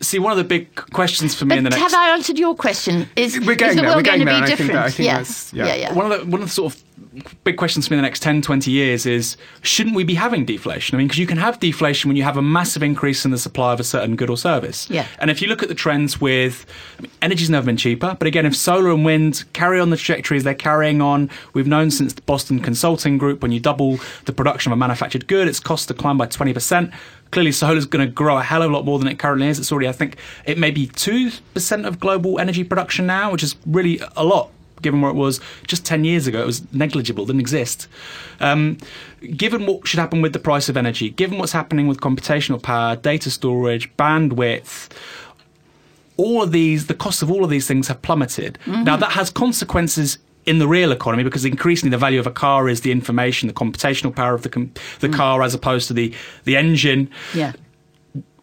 see, 0.00 0.18
one 0.18 0.32
of 0.32 0.38
the 0.38 0.44
big 0.44 0.74
questions 0.92 1.34
for 1.34 1.44
me 1.44 1.56
in 1.58 1.64
the 1.64 1.70
But 1.70 1.78
next 1.78 1.92
have 1.92 2.00
I 2.00 2.10
answered 2.14 2.38
your 2.38 2.54
question? 2.54 3.08
Is, 3.16 3.38
We're 3.40 3.52
is 3.52 3.58
the 3.58 3.66
there, 3.74 3.84
world 3.84 3.96
we're 3.96 4.02
getting 4.02 4.24
going 4.24 4.26
to 4.26 4.26
there, 4.26 4.26
be 4.26 4.34
and 4.34 4.44
I 4.44 4.46
think 4.46 4.58
different? 4.58 4.72
that- 4.72 4.84
I 4.84 4.90
think 4.90 5.52
yeah. 5.52 5.66
yeah. 5.66 5.74
yeah, 5.74 5.80
yeah. 5.88 5.92
one 5.94 6.10
of 6.12 6.20
the 6.20 6.26
one 6.26 6.40
of 6.42 6.48
the 6.48 6.52
sort 6.54 6.74
of 6.74 6.82
big 7.44 7.56
question 7.56 7.82
to 7.82 7.90
me 7.90 7.96
in 7.96 8.02
the 8.02 8.06
next 8.06 8.22
10, 8.22 8.42
20 8.42 8.70
years 8.70 9.06
is 9.06 9.36
shouldn't 9.62 9.94
we 9.94 10.04
be 10.04 10.14
having 10.14 10.44
deflation? 10.44 10.96
I 10.96 10.98
mean, 10.98 11.08
because 11.08 11.18
you 11.18 11.26
can 11.26 11.38
have 11.38 11.60
deflation 11.60 12.08
when 12.08 12.16
you 12.16 12.22
have 12.22 12.36
a 12.36 12.42
massive 12.42 12.82
increase 12.82 13.24
in 13.24 13.30
the 13.30 13.38
supply 13.38 13.72
of 13.72 13.80
a 13.80 13.84
certain 13.84 14.16
good 14.16 14.30
or 14.30 14.36
service. 14.36 14.88
Yeah. 14.90 15.06
And 15.18 15.30
if 15.30 15.42
you 15.42 15.48
look 15.48 15.62
at 15.62 15.68
the 15.68 15.74
trends 15.74 16.20
with, 16.20 16.66
I 16.98 17.02
mean, 17.02 17.10
energy's 17.22 17.50
never 17.50 17.66
been 17.66 17.76
cheaper, 17.76 18.16
but 18.18 18.26
again, 18.26 18.46
if 18.46 18.56
solar 18.56 18.90
and 18.90 19.04
wind 19.04 19.44
carry 19.52 19.80
on 19.80 19.90
the 19.90 19.96
trajectories 19.96 20.44
they're 20.44 20.54
carrying 20.54 21.00
on, 21.00 21.30
we've 21.52 21.66
known 21.66 21.90
since 21.90 22.12
the 22.14 22.22
Boston 22.22 22.60
Consulting 22.60 23.18
Group, 23.18 23.42
when 23.42 23.52
you 23.52 23.60
double 23.60 23.98
the 24.24 24.32
production 24.32 24.72
of 24.72 24.76
a 24.76 24.78
manufactured 24.78 25.26
good, 25.26 25.48
its 25.48 25.60
cost 25.60 25.88
decline 25.88 26.16
by 26.16 26.26
20%. 26.26 26.92
Clearly, 27.32 27.50
solar's 27.52 27.86
going 27.86 28.06
to 28.06 28.12
grow 28.12 28.38
a 28.38 28.42
hell 28.42 28.62
of 28.62 28.70
a 28.70 28.74
lot 28.74 28.84
more 28.84 28.98
than 28.98 29.08
it 29.08 29.18
currently 29.18 29.48
is. 29.48 29.58
It's 29.58 29.72
already, 29.72 29.88
I 29.88 29.92
think, 29.92 30.16
it 30.44 30.58
may 30.58 30.70
be 30.70 30.86
2% 30.86 31.86
of 31.86 31.98
global 31.98 32.38
energy 32.38 32.62
production 32.62 33.06
now, 33.06 33.32
which 33.32 33.42
is 33.42 33.56
really 33.66 34.00
a 34.16 34.24
lot 34.24 34.50
given 34.86 35.00
where 35.00 35.10
it 35.10 35.16
was 35.16 35.40
just 35.66 35.84
10 35.84 36.04
years 36.04 36.28
ago. 36.28 36.40
It 36.40 36.46
was 36.46 36.62
negligible, 36.72 37.26
didn't 37.26 37.40
exist. 37.40 37.88
Um, 38.38 38.78
given 39.36 39.66
what 39.66 39.88
should 39.88 39.98
happen 39.98 40.22
with 40.22 40.32
the 40.32 40.38
price 40.38 40.68
of 40.68 40.76
energy, 40.76 41.10
given 41.10 41.38
what's 41.38 41.50
happening 41.50 41.88
with 41.88 42.00
computational 42.00 42.62
power, 42.62 42.94
data 42.94 43.30
storage, 43.30 43.94
bandwidth, 43.96 44.90
all 46.16 46.42
of 46.42 46.52
these, 46.52 46.86
the 46.86 46.94
costs 46.94 47.20
of 47.20 47.30
all 47.30 47.42
of 47.42 47.50
these 47.50 47.66
things 47.66 47.88
have 47.88 48.00
plummeted. 48.02 48.58
Mm-hmm. 48.64 48.84
Now, 48.84 48.96
that 48.96 49.10
has 49.12 49.28
consequences 49.28 50.18
in 50.46 50.60
the 50.60 50.68
real 50.68 50.92
economy 50.92 51.24
because 51.24 51.44
increasingly 51.44 51.90
the 51.90 51.98
value 51.98 52.20
of 52.20 52.26
a 52.26 52.30
car 52.30 52.68
is 52.68 52.82
the 52.82 52.92
information, 52.92 53.48
the 53.48 53.54
computational 53.54 54.14
power 54.14 54.34
of 54.34 54.42
the, 54.42 54.48
com- 54.48 54.72
the 55.00 55.08
car 55.08 55.42
as 55.42 55.52
opposed 55.52 55.88
to 55.88 55.94
the, 55.94 56.14
the 56.44 56.56
engine. 56.56 57.10
Yeah. 57.34 57.52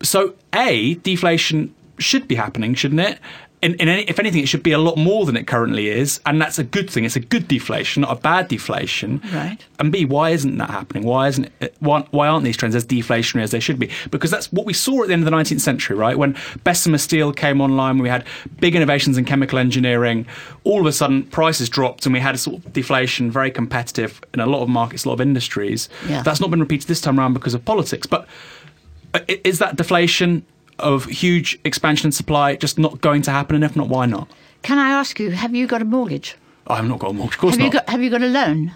So, 0.01 0.35
A, 0.53 0.95
deflation 0.95 1.73
should 1.99 2.27
be 2.27 2.35
happening, 2.35 2.73
shouldn't 2.73 2.99
it? 2.99 3.19
In, 3.63 3.75
in 3.75 3.87
any, 3.87 4.03
if 4.03 4.19
anything, 4.19 4.43
it 4.43 4.49
should 4.49 4.61
be 4.61 4.73
a 4.73 4.77
lot 4.77 4.97
more 4.97 5.25
than 5.25 5.37
it 5.37 5.47
currently 5.47 5.87
is, 5.87 6.19
and 6.25 6.41
that's 6.41 6.59
a 6.59 6.65
good 6.65 6.89
thing. 6.89 7.05
It's 7.05 7.15
a 7.15 7.21
good 7.21 7.47
deflation, 7.47 8.01
not 8.01 8.17
a 8.17 8.19
bad 8.19 8.49
deflation. 8.49 9.21
Right. 9.33 9.57
And 9.79 9.89
B, 9.89 10.03
why 10.03 10.31
isn't 10.31 10.57
that 10.57 10.69
happening? 10.69 11.03
Why 11.03 11.29
isn't 11.29 11.49
it, 11.61 11.73
why, 11.79 12.05
why 12.11 12.27
aren't 12.27 12.43
these 12.43 12.57
trends 12.57 12.75
as 12.75 12.85
deflationary 12.85 13.41
as 13.41 13.51
they 13.51 13.61
should 13.61 13.79
be? 13.79 13.89
Because 14.11 14.29
that's 14.31 14.51
what 14.51 14.65
we 14.65 14.73
saw 14.73 15.03
at 15.03 15.07
the 15.07 15.13
end 15.13 15.25
of 15.25 15.31
the 15.31 15.37
19th 15.37 15.61
century, 15.61 15.95
right? 15.95 16.17
When 16.17 16.35
Bessemer 16.65 16.97
steel 16.97 17.31
came 17.31 17.61
online, 17.61 17.99
we 17.99 18.09
had 18.09 18.25
big 18.59 18.75
innovations 18.75 19.17
in 19.17 19.23
chemical 19.23 19.57
engineering. 19.57 20.25
All 20.65 20.81
of 20.81 20.85
a 20.85 20.91
sudden, 20.91 21.23
prices 21.23 21.69
dropped, 21.69 22.05
and 22.05 22.11
we 22.11 22.19
had 22.19 22.35
a 22.35 22.37
sort 22.37 22.57
of 22.57 22.73
deflation, 22.73 23.31
very 23.31 23.49
competitive 23.49 24.21
in 24.33 24.41
a 24.41 24.45
lot 24.45 24.61
of 24.61 24.67
markets, 24.67 25.05
a 25.05 25.07
lot 25.07 25.13
of 25.13 25.21
industries. 25.21 25.87
Yeah. 26.09 26.21
That's 26.21 26.41
not 26.41 26.51
been 26.51 26.59
repeated 26.59 26.89
this 26.89 26.99
time 26.99 27.17
around 27.17 27.33
because 27.33 27.53
of 27.53 27.63
politics, 27.63 28.07
but 28.07 28.27
uh, 29.13 29.19
is 29.27 29.59
that 29.59 29.77
deflation 29.77 30.45
of 30.83 31.05
huge 31.05 31.57
expansion 31.63 32.07
in 32.07 32.11
supply 32.11 32.55
just 32.55 32.77
not 32.77 33.01
going 33.01 33.21
to 33.23 33.31
happen? 33.31 33.55
And 33.55 33.63
if 33.63 33.75
not, 33.75 33.89
why 33.89 34.05
not? 34.05 34.27
Can 34.61 34.77
I 34.79 34.89
ask 34.91 35.19
you, 35.19 35.31
have 35.31 35.53
you 35.55 35.67
got 35.67 35.81
a 35.81 35.85
mortgage? 35.85 36.35
I 36.67 36.77
have 36.77 36.87
not 36.87 36.99
got 36.99 37.09
a 37.11 37.13
mortgage. 37.13 37.35
Of 37.35 37.39
course 37.41 37.53
Have 37.55 37.59
not. 37.59 37.65
you 37.65 37.71
got 37.73 37.89
have 37.89 38.01
you 38.01 38.09
got 38.09 38.21
a 38.21 38.27
loan? 38.27 38.71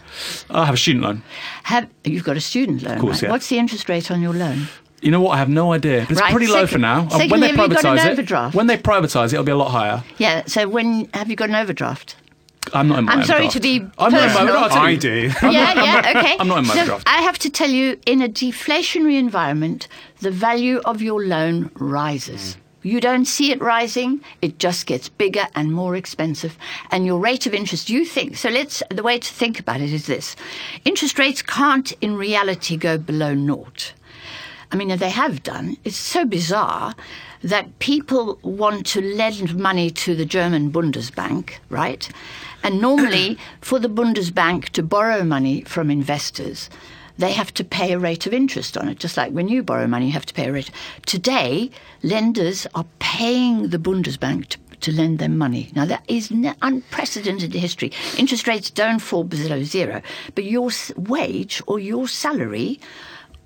I 0.50 0.66
have 0.66 0.74
a 0.74 0.78
student 0.78 1.06
loan. 1.06 1.24
Have 1.64 1.88
you've 2.04 2.26
got 2.26 2.36
a 2.36 2.42
student 2.42 2.84
loan? 2.84 2.96
Of 2.96 3.00
course, 3.02 3.22
right? 3.22 3.28
yeah. 3.28 3.32
What's 3.32 3.48
the 3.48 3.58
interest 3.58 3.88
rate 3.88 4.12
on 4.12 4.22
your 4.22 4.34
loan? 4.34 4.68
You 5.02 5.12
know 5.12 5.22
what? 5.22 5.32
I 5.32 5.38
have 5.38 5.48
no 5.48 5.72
idea. 5.74 6.02
But 6.02 6.12
it's 6.12 6.22
Right, 6.22 6.32
pretty 6.32 6.48
low 6.48 6.66
for 6.68 6.80
now. 6.80 7.06
Uh, 7.06 7.10
secondly, 7.12 7.30
when 7.32 7.40
they 7.42 7.48
have 7.48 7.56
you 7.56 7.68
got 7.76 7.86
an 7.86 7.98
privatise 7.98 8.06
it, 8.06 8.12
overdraft? 8.12 8.56
when 8.56 8.68
they 8.68 8.78
privatise 8.78 9.26
it, 9.28 9.34
it'll 9.34 9.44
be 9.46 9.52
a 9.52 9.56
lot 9.56 9.70
higher. 9.70 10.04
Yeah. 10.18 10.44
So 10.48 10.68
when 10.68 11.08
have 11.14 11.30
you 11.30 11.36
got 11.38 11.50
an 11.50 11.56
overdraft? 11.56 12.16
I'm 12.74 12.88
not 12.88 13.00
in 13.00 13.06
my 13.06 13.14
I'm 13.14 13.24
sorry 13.24 13.46
overdraft. 13.46 13.54
to 13.54 13.60
be 13.62 13.92
I'm 13.98 14.12
not 14.12 14.28
in 14.28 14.34
my 14.34 14.42
personal. 14.42 14.58
I'll 14.58 14.70
tell 14.70 14.82
I 14.84 14.90
you. 14.90 14.98
do. 14.98 15.32
yeah, 15.44 15.84
yeah, 15.84 16.14
okay. 16.16 16.38
I'm 16.40 16.48
not 16.48 16.60
in 16.60 16.68
my 16.68 16.74
so 16.74 16.82
overdraft. 16.82 17.08
I 17.08 17.22
have 17.22 17.40
to 17.40 17.50
tell 17.50 17.70
you, 17.70 18.00
in 18.06 18.22
a 18.22 18.30
deflationary 18.30 19.18
environment, 19.18 19.88
the 20.20 20.32
value 20.32 20.80
of 20.86 21.02
your 21.02 21.24
loan 21.24 21.72
rises. 21.76 22.56
Mm. 22.56 22.62
You 22.84 23.02
don't 23.02 23.26
see 23.26 23.52
it 23.52 23.60
rising, 23.60 24.22
it 24.42 24.60
just 24.60 24.86
gets 24.86 25.10
bigger 25.10 25.48
and 25.56 25.74
more 25.74 25.96
expensive. 25.96 26.58
And 26.90 27.06
your 27.06 27.20
rate 27.20 27.46
of 27.46 27.54
interest, 27.54 27.90
you 27.90 28.06
think, 28.06 28.38
so 28.38 28.50
let's, 28.50 28.82
the 28.90 29.04
way 29.04 29.20
to 29.20 29.34
think 29.34 29.60
about 29.60 29.82
it 29.82 29.92
is 29.92 30.06
this 30.06 30.38
interest 30.86 31.20
rates 31.20 31.42
can't 31.42 31.92
in 32.00 32.16
reality 32.16 32.78
go 32.78 32.98
below 32.98 33.34
naught. 33.34 33.94
I 34.72 34.76
mean, 34.76 34.96
they 34.98 35.10
have 35.10 35.44
done. 35.44 35.78
It's 35.84 35.98
so 35.98 36.24
bizarre 36.26 36.96
that 37.44 37.80
people 37.80 38.40
want 38.42 38.86
to 38.88 39.02
lend 39.02 39.58
money 39.58 39.90
to 39.90 40.16
the 40.16 40.26
German 40.26 40.72
Bundesbank, 40.72 41.56
right? 41.70 42.10
And 42.64 42.82
normally, 42.82 43.38
for 43.62 43.80
the 43.80 43.90
Bundesbank 43.90 44.70
to 44.70 44.84
borrow 44.84 45.24
money 45.24 45.62
from 45.62 45.90
investors, 45.90 46.70
they 47.18 47.32
have 47.32 47.54
to 47.56 47.64
pay 47.64 47.94
a 47.94 48.00
rate 48.00 48.28
of 48.28 48.34
interest 48.34 48.78
on 48.78 48.88
it, 48.90 49.00
just 49.00 49.18
like 49.18 49.32
when 49.32 49.48
you 49.48 49.64
borrow 49.64 49.88
money, 49.88 50.08
you 50.08 50.12
have 50.12 50.26
to 50.26 50.34
pay 50.34 50.48
a 50.48 50.52
rate. 50.52 50.72
Today, 51.06 51.72
lenders 52.04 52.68
are 52.76 52.86
paying 53.00 53.70
the 53.70 53.80
Bundesbank 53.80 54.48
to 54.50 54.58
to 54.82 54.92
lend 54.92 55.20
them 55.20 55.38
money. 55.38 55.72
Now, 55.76 55.86
that 55.86 56.04
is 56.08 56.32
unprecedented 56.62 57.54
in 57.54 57.62
history. 57.62 57.92
Interest 58.18 58.48
rates 58.48 58.70
don't 58.70 59.00
fall 59.00 59.24
below 59.24 59.64
zero, 59.64 60.02
but 60.36 60.44
your 60.44 60.70
wage 60.96 61.62
or 61.68 61.80
your 61.80 62.08
salary 62.08 62.80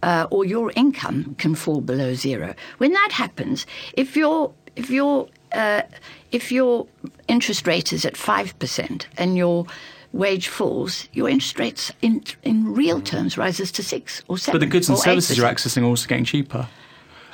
uh, 0.03 0.27
or 0.29 0.45
your 0.45 0.71
income 0.75 1.35
can 1.37 1.55
fall 1.55 1.81
below 1.81 2.13
zero. 2.13 2.53
When 2.77 2.91
that 2.93 3.11
happens, 3.11 3.65
if 3.93 4.15
your 4.15 4.53
if 4.75 4.89
your 4.89 5.27
uh, 5.53 5.83
if 6.31 6.51
your 6.51 6.87
interest 7.27 7.67
rate 7.67 7.93
is 7.93 8.05
at 8.05 8.17
five 8.17 8.57
percent 8.59 9.07
and 9.17 9.37
your 9.37 9.65
wage 10.13 10.47
falls, 10.47 11.07
your 11.13 11.29
interest 11.29 11.59
rates 11.59 11.91
in 12.01 12.23
in 12.43 12.73
real 12.73 13.01
terms 13.01 13.37
rises 13.37 13.71
to 13.73 13.83
six 13.83 14.23
or 14.27 14.37
seven. 14.37 14.59
But 14.59 14.65
the 14.65 14.71
goods 14.71 14.89
and 14.89 14.97
services 14.97 15.37
you're 15.37 15.47
accessing 15.47 15.83
are 15.83 15.85
also 15.85 16.07
getting 16.07 16.25
cheaper. 16.25 16.67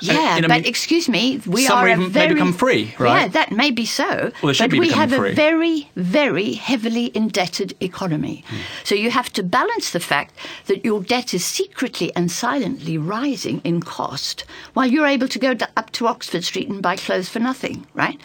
Yeah, 0.00 0.36
and 0.36 0.44
I 0.46 0.48
but 0.48 0.54
mean, 0.62 0.66
excuse 0.66 1.08
me, 1.08 1.40
we 1.46 1.64
some 1.66 1.78
are 1.78 1.88
even- 1.88 2.12
may 2.12 2.28
become 2.28 2.52
free, 2.52 2.94
right? 2.98 3.22
Yeah, 3.22 3.28
that 3.28 3.52
may 3.52 3.70
be 3.70 3.84
so. 3.86 4.30
Well, 4.42 4.54
but 4.58 4.72
we 4.72 4.90
have 4.90 5.12
free. 5.12 5.32
a 5.32 5.34
very, 5.34 5.90
very 5.96 6.52
heavily 6.54 7.10
indebted 7.14 7.74
economy. 7.80 8.44
So 8.84 8.94
you 8.94 9.10
have 9.10 9.32
to 9.34 9.42
balance 9.42 9.90
the 9.90 10.00
fact 10.00 10.34
that 10.66 10.84
your 10.84 11.02
debt 11.02 11.34
is 11.34 11.44
secretly 11.44 12.14
and 12.14 12.30
silently 12.30 12.96
rising 12.98 13.60
in 13.64 13.80
cost, 13.80 14.44
while 14.74 14.86
you're 14.86 15.06
able 15.06 15.28
to 15.28 15.38
go 15.38 15.54
d- 15.54 15.64
up 15.76 15.90
to 15.92 16.06
Oxford 16.06 16.44
Street 16.44 16.68
and 16.68 16.80
buy 16.82 16.96
clothes 16.96 17.28
for 17.28 17.40
nothing, 17.40 17.86
right? 17.94 18.20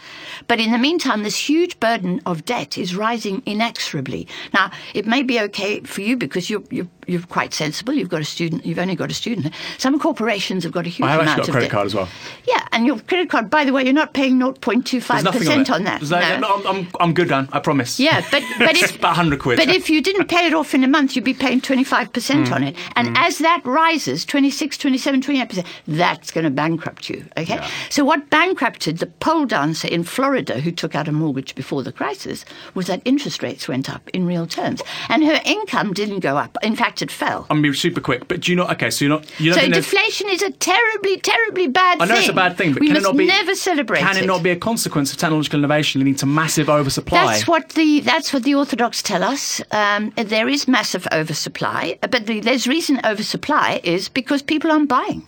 But 0.47 0.59
in 0.59 0.71
the 0.71 0.78
meantime, 0.78 1.24
this 1.24 1.49
huge 1.49 1.80
burden 1.80 2.21
of 2.26 2.45
debt 2.45 2.78
is 2.78 2.95
rising 2.95 3.41
inexorably. 3.45 4.28
Now, 4.53 4.71
it 4.93 5.05
may 5.05 5.24
be 5.24 5.39
okay 5.41 5.80
for 5.82 6.01
you 6.01 6.17
because 6.17 6.49
you're 6.49 6.63
you're, 6.69 6.88
you're 7.08 7.22
quite 7.22 7.54
sensible. 7.54 7.93
You've 7.93 8.10
got 8.10 8.22
a 8.22 8.26
student. 8.26 8.66
You've 8.66 8.80
only 8.80 8.95
got 8.95 9.12
a 9.12 9.14
student. 9.14 9.54
Some 9.78 9.99
corporations 9.99 10.64
have 10.64 10.72
got 10.74 10.86
a 10.86 10.89
huge 10.89 10.99
amount 11.06 11.22
of. 11.22 11.28
I 11.28 11.32
have 11.32 11.39
actually 11.39 11.41
got 11.41 11.49
a 11.49 11.51
credit 11.51 11.66
debt. 11.68 11.72
card 11.72 11.86
as 11.88 11.95
well. 11.95 12.10
Yeah, 12.47 12.68
and 12.72 12.86
your 12.86 12.99
credit 12.99 13.30
card, 13.30 13.49
by 13.49 13.66
the 13.66 13.74
way, 13.74 13.84
you're 13.84 13.93
not 13.93 14.14
paying 14.14 14.39
0.25% 14.39 15.08
There's 15.08 15.24
nothing 15.24 15.47
on, 15.49 15.70
on 15.72 15.84
that. 15.86 15.99
There's 16.01 16.12
no- 16.12 16.39
No. 16.39 16.70
I'm, 16.70 16.88
I'm, 16.99 17.14
good, 17.14 17.30
Dan. 17.30 17.47
I 17.51 17.60
promise. 17.60 17.99
Yeah, 17.99 18.22
but 18.32 18.43
but 18.60 18.72
It's 18.72 18.84
if 18.84 18.95
about 18.97 19.10
100 19.18 19.39
quid. 19.39 19.58
But 19.58 19.70
if 19.70 19.89
you 19.89 20.01
didn't 20.01 20.28
pay 20.28 20.45
it 20.47 20.54
off 20.54 20.74
in 20.74 20.84
a 20.84 20.88
month, 20.88 21.16
you'd 21.16 21.26
be 21.26 21.34
paying 21.34 21.62
25% 21.62 22.47
Hmm. 22.47 22.54
on 22.54 22.64
it. 22.64 22.76
And 22.95 23.18
as 23.18 23.38
that 23.39 23.62
rises, 23.66 24.26
26, 24.26 24.78
27, 24.78 25.22
28%, 25.22 25.66
that's 25.88 26.32
going 26.32 26.43
to 26.45 26.49
bankrupt 26.49 27.10
you. 27.10 27.26
Okay? 27.38 27.60
So 27.89 28.04
what 28.04 28.30
bankrupted 28.30 28.97
the 28.99 29.08
pole 29.08 29.45
dancer 29.45 29.88
in 29.88 30.04
Florida 30.04 30.60
who 30.60 30.72
took 30.72 30.95
out 30.95 31.08
a 31.08 31.12
mortgage 31.12 31.56
before 31.56 31.84
the 31.84 31.91
crisis 31.91 32.45
was 32.74 32.88
that 32.88 33.01
interest 33.06 33.41
rates 33.43 33.68
went 33.68 33.89
up 33.89 34.10
in 34.14 34.26
real 34.26 34.47
terms. 34.47 34.82
And 35.10 35.24
her 35.24 35.39
income 35.45 35.93
didn't 35.93 36.20
go 36.20 36.38
up. 36.38 36.58
In 36.64 36.76
fact, 36.76 36.93
it 37.02 37.12
fell. 37.12 37.48
I'm 37.50 37.62
be 37.62 37.74
super 37.74 38.02
quick. 38.02 38.28
But 38.28 38.41
do 38.41 38.52
you 38.52 38.56
not? 38.56 38.72
Okay, 38.74 38.89
so 38.89 39.06
you're 39.06 39.14
not. 39.14 39.39
You 39.39 39.54
don't 39.54 39.64
So 39.64 39.70
deflation 39.70 40.30
is 40.30 40.41
a 40.41 40.52
terribly, 40.52 41.18
terribly 41.18 41.68
bad 41.68 42.02
I 42.02 42.06
know 42.06 42.14
thing. 42.16 42.22
it's 42.24 42.30
a 42.30 42.34
bad 42.34 42.58
thing, 42.58 42.74
but 42.74 42.82
we 42.82 42.88
can 42.88 42.96
must 42.96 43.06
it 43.06 43.10
not 43.10 43.18
be? 43.18 43.26
never 43.26 43.56
celebrate 43.56 44.00
Can 44.00 44.18
it, 44.18 44.26
not 44.26 44.44
be 44.44 44.52
a 44.52 44.56
consequence 44.56 45.12
of 45.12 45.18
technological 45.18 45.60
innovation 45.60 46.02
leading 46.02 46.16
to 46.16 46.26
massive 46.26 46.70
oversupply? 46.70 47.26
That's 47.26 47.48
what 47.48 47.70
the 47.70 48.02
that's 48.02 48.34
what 48.34 48.44
the 48.44 48.56
Orthodox 48.56 49.02
tell 49.02 49.24
us. 49.24 49.62
Um, 49.72 50.12
there 50.16 50.48
is 50.50 50.68
massive 50.68 51.08
oversupply, 51.12 51.98
but 52.02 52.26
the, 52.28 52.39
there's 52.39 52.68
reason 52.68 53.00
oversupply 53.06 53.82
is 53.84 54.10
because 54.10 54.41
people 54.41 54.72
aren't 54.72 54.89
buying. 54.89 55.28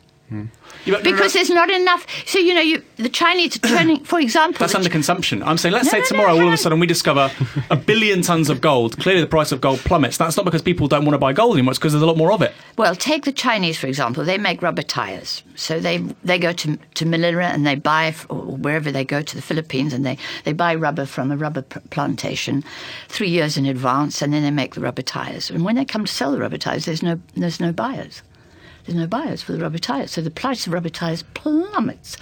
Yeah, 0.86 1.02
Because 1.02 1.34
there's 1.34 1.50
not 1.50 1.70
enough. 1.70 2.06
So 2.26 2.40
you 2.40 2.54
know, 2.54 2.62
you, 2.62 2.84
the 2.98 3.10
Chinese 3.10 3.56
are 3.56 3.60
turning, 3.60 4.04
for 4.04 4.20
example. 4.20 4.60
That's 4.60 4.76
under 4.76 4.90
consumption. 4.90 5.42
I'm 5.44 5.58
saying, 5.58 5.74
let's 5.74 5.86
No, 5.86 5.92
say 5.92 5.98
no, 5.98 6.04
no, 6.04 6.08
tomorrow, 6.08 6.32
all 6.34 6.48
of 6.48 6.54
a 6.54 6.58
sudden, 6.58 6.80
we 6.80 6.88
discover 6.88 7.32
a 7.70 7.76
billion 7.76 8.22
tons 8.22 8.50
of 8.50 8.62
gold. 8.62 8.98
Clearly, 9.00 9.22
the 9.22 9.28
price 9.28 9.52
of 9.52 9.62
gold 9.62 9.80
plummets. 9.80 10.18
That's 10.18 10.38
not 10.38 10.46
because 10.46 10.62
people 10.62 10.88
don't 10.88 11.06
want 11.06 11.14
to 11.16 11.18
buy 11.20 11.34
gold 11.34 11.56
anymore. 11.56 11.72
It's 11.72 11.80
because 11.80 11.94
there's 11.94 12.04
a 12.04 12.06
lot 12.06 12.18
more 12.18 12.32
of 12.32 12.42
it. 12.42 12.54
Well, 12.78 12.96
take 12.96 13.26
the 13.26 13.32
Chinese 13.32 13.78
for 13.78 13.88
example. 13.88 14.24
They 14.24 14.38
make 14.38 14.62
rubber 14.62 14.82
tires. 14.84 15.44
So 15.56 15.80
they 15.80 15.98
they 16.24 16.38
go 16.38 16.52
to 16.54 16.78
to 16.78 17.06
Manila 17.06 17.42
and 17.44 17.66
they 17.66 17.76
buy 17.76 18.14
or 18.30 18.38
wherever 18.58 18.92
they 18.92 19.06
go 19.06 19.22
to 19.22 19.36
the 19.36 19.42
Philippines 19.42 19.94
and 19.94 20.06
they 20.06 20.18
they 20.44 20.54
buy 20.54 20.76
rubber 20.76 21.06
from 21.06 21.32
a 21.32 21.38
rubber 21.38 21.62
plantation 21.90 22.64
three 23.08 23.30
years 23.30 23.58
in 23.58 23.66
advance 23.66 24.22
and 24.22 24.34
then 24.34 24.44
they 24.44 24.52
make 24.52 24.76
the 24.76 24.82
rubber 24.82 25.02
tires. 25.02 25.50
And 25.50 25.64
when 25.66 25.76
they 25.76 25.86
come 25.86 26.06
to 26.06 26.12
sell 26.12 26.32
the 26.32 26.40
rubber 26.40 26.58
tires, 26.58 26.86
there's 26.86 27.02
no 27.04 27.20
there's 27.36 27.60
no 27.60 27.72
buyers. 27.72 28.22
There's 28.86 28.98
no 28.98 29.08
buyers 29.08 29.42
for 29.42 29.54
the 29.54 29.60
rubber 29.60 29.80
tires, 29.80 30.12
so 30.12 30.22
the 30.22 30.30
price 30.30 30.68
of 30.68 30.74
rubber 30.74 30.90
tires 30.90 31.24
plummets. 31.34 32.18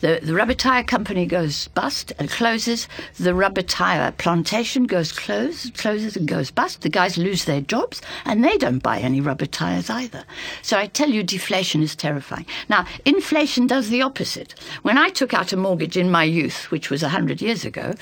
The, 0.00 0.20
the 0.22 0.34
rubber 0.34 0.54
tire 0.54 0.82
company 0.82 1.26
goes 1.26 1.68
bust 1.68 2.12
and 2.18 2.30
closes. 2.30 2.88
The 3.18 3.34
rubber 3.34 3.62
tire 3.62 4.12
plantation 4.12 4.84
goes 4.84 5.12
close, 5.12 5.70
closes 5.70 6.16
and 6.16 6.26
goes 6.26 6.50
bust. 6.50 6.80
The 6.80 6.88
guys 6.88 7.18
lose 7.18 7.44
their 7.44 7.60
jobs, 7.60 8.00
and 8.24 8.42
they 8.42 8.56
don't 8.56 8.82
buy 8.82 8.98
any 8.98 9.20
rubber 9.20 9.46
tires 9.46 9.90
either. 9.90 10.24
So 10.62 10.78
I 10.78 10.86
tell 10.86 11.10
you, 11.10 11.22
deflation 11.22 11.82
is 11.82 11.94
terrifying. 11.94 12.46
Now, 12.68 12.86
inflation 13.04 13.66
does 13.66 13.90
the 13.90 14.02
opposite. 14.02 14.54
When 14.82 14.96
I 14.96 15.10
took 15.10 15.34
out 15.34 15.52
a 15.52 15.56
mortgage 15.56 15.96
in 15.96 16.10
my 16.10 16.24
youth, 16.24 16.70
which 16.70 16.88
was 16.88 17.02
hundred 17.10 17.42
years 17.42 17.64
ago. 17.64 17.92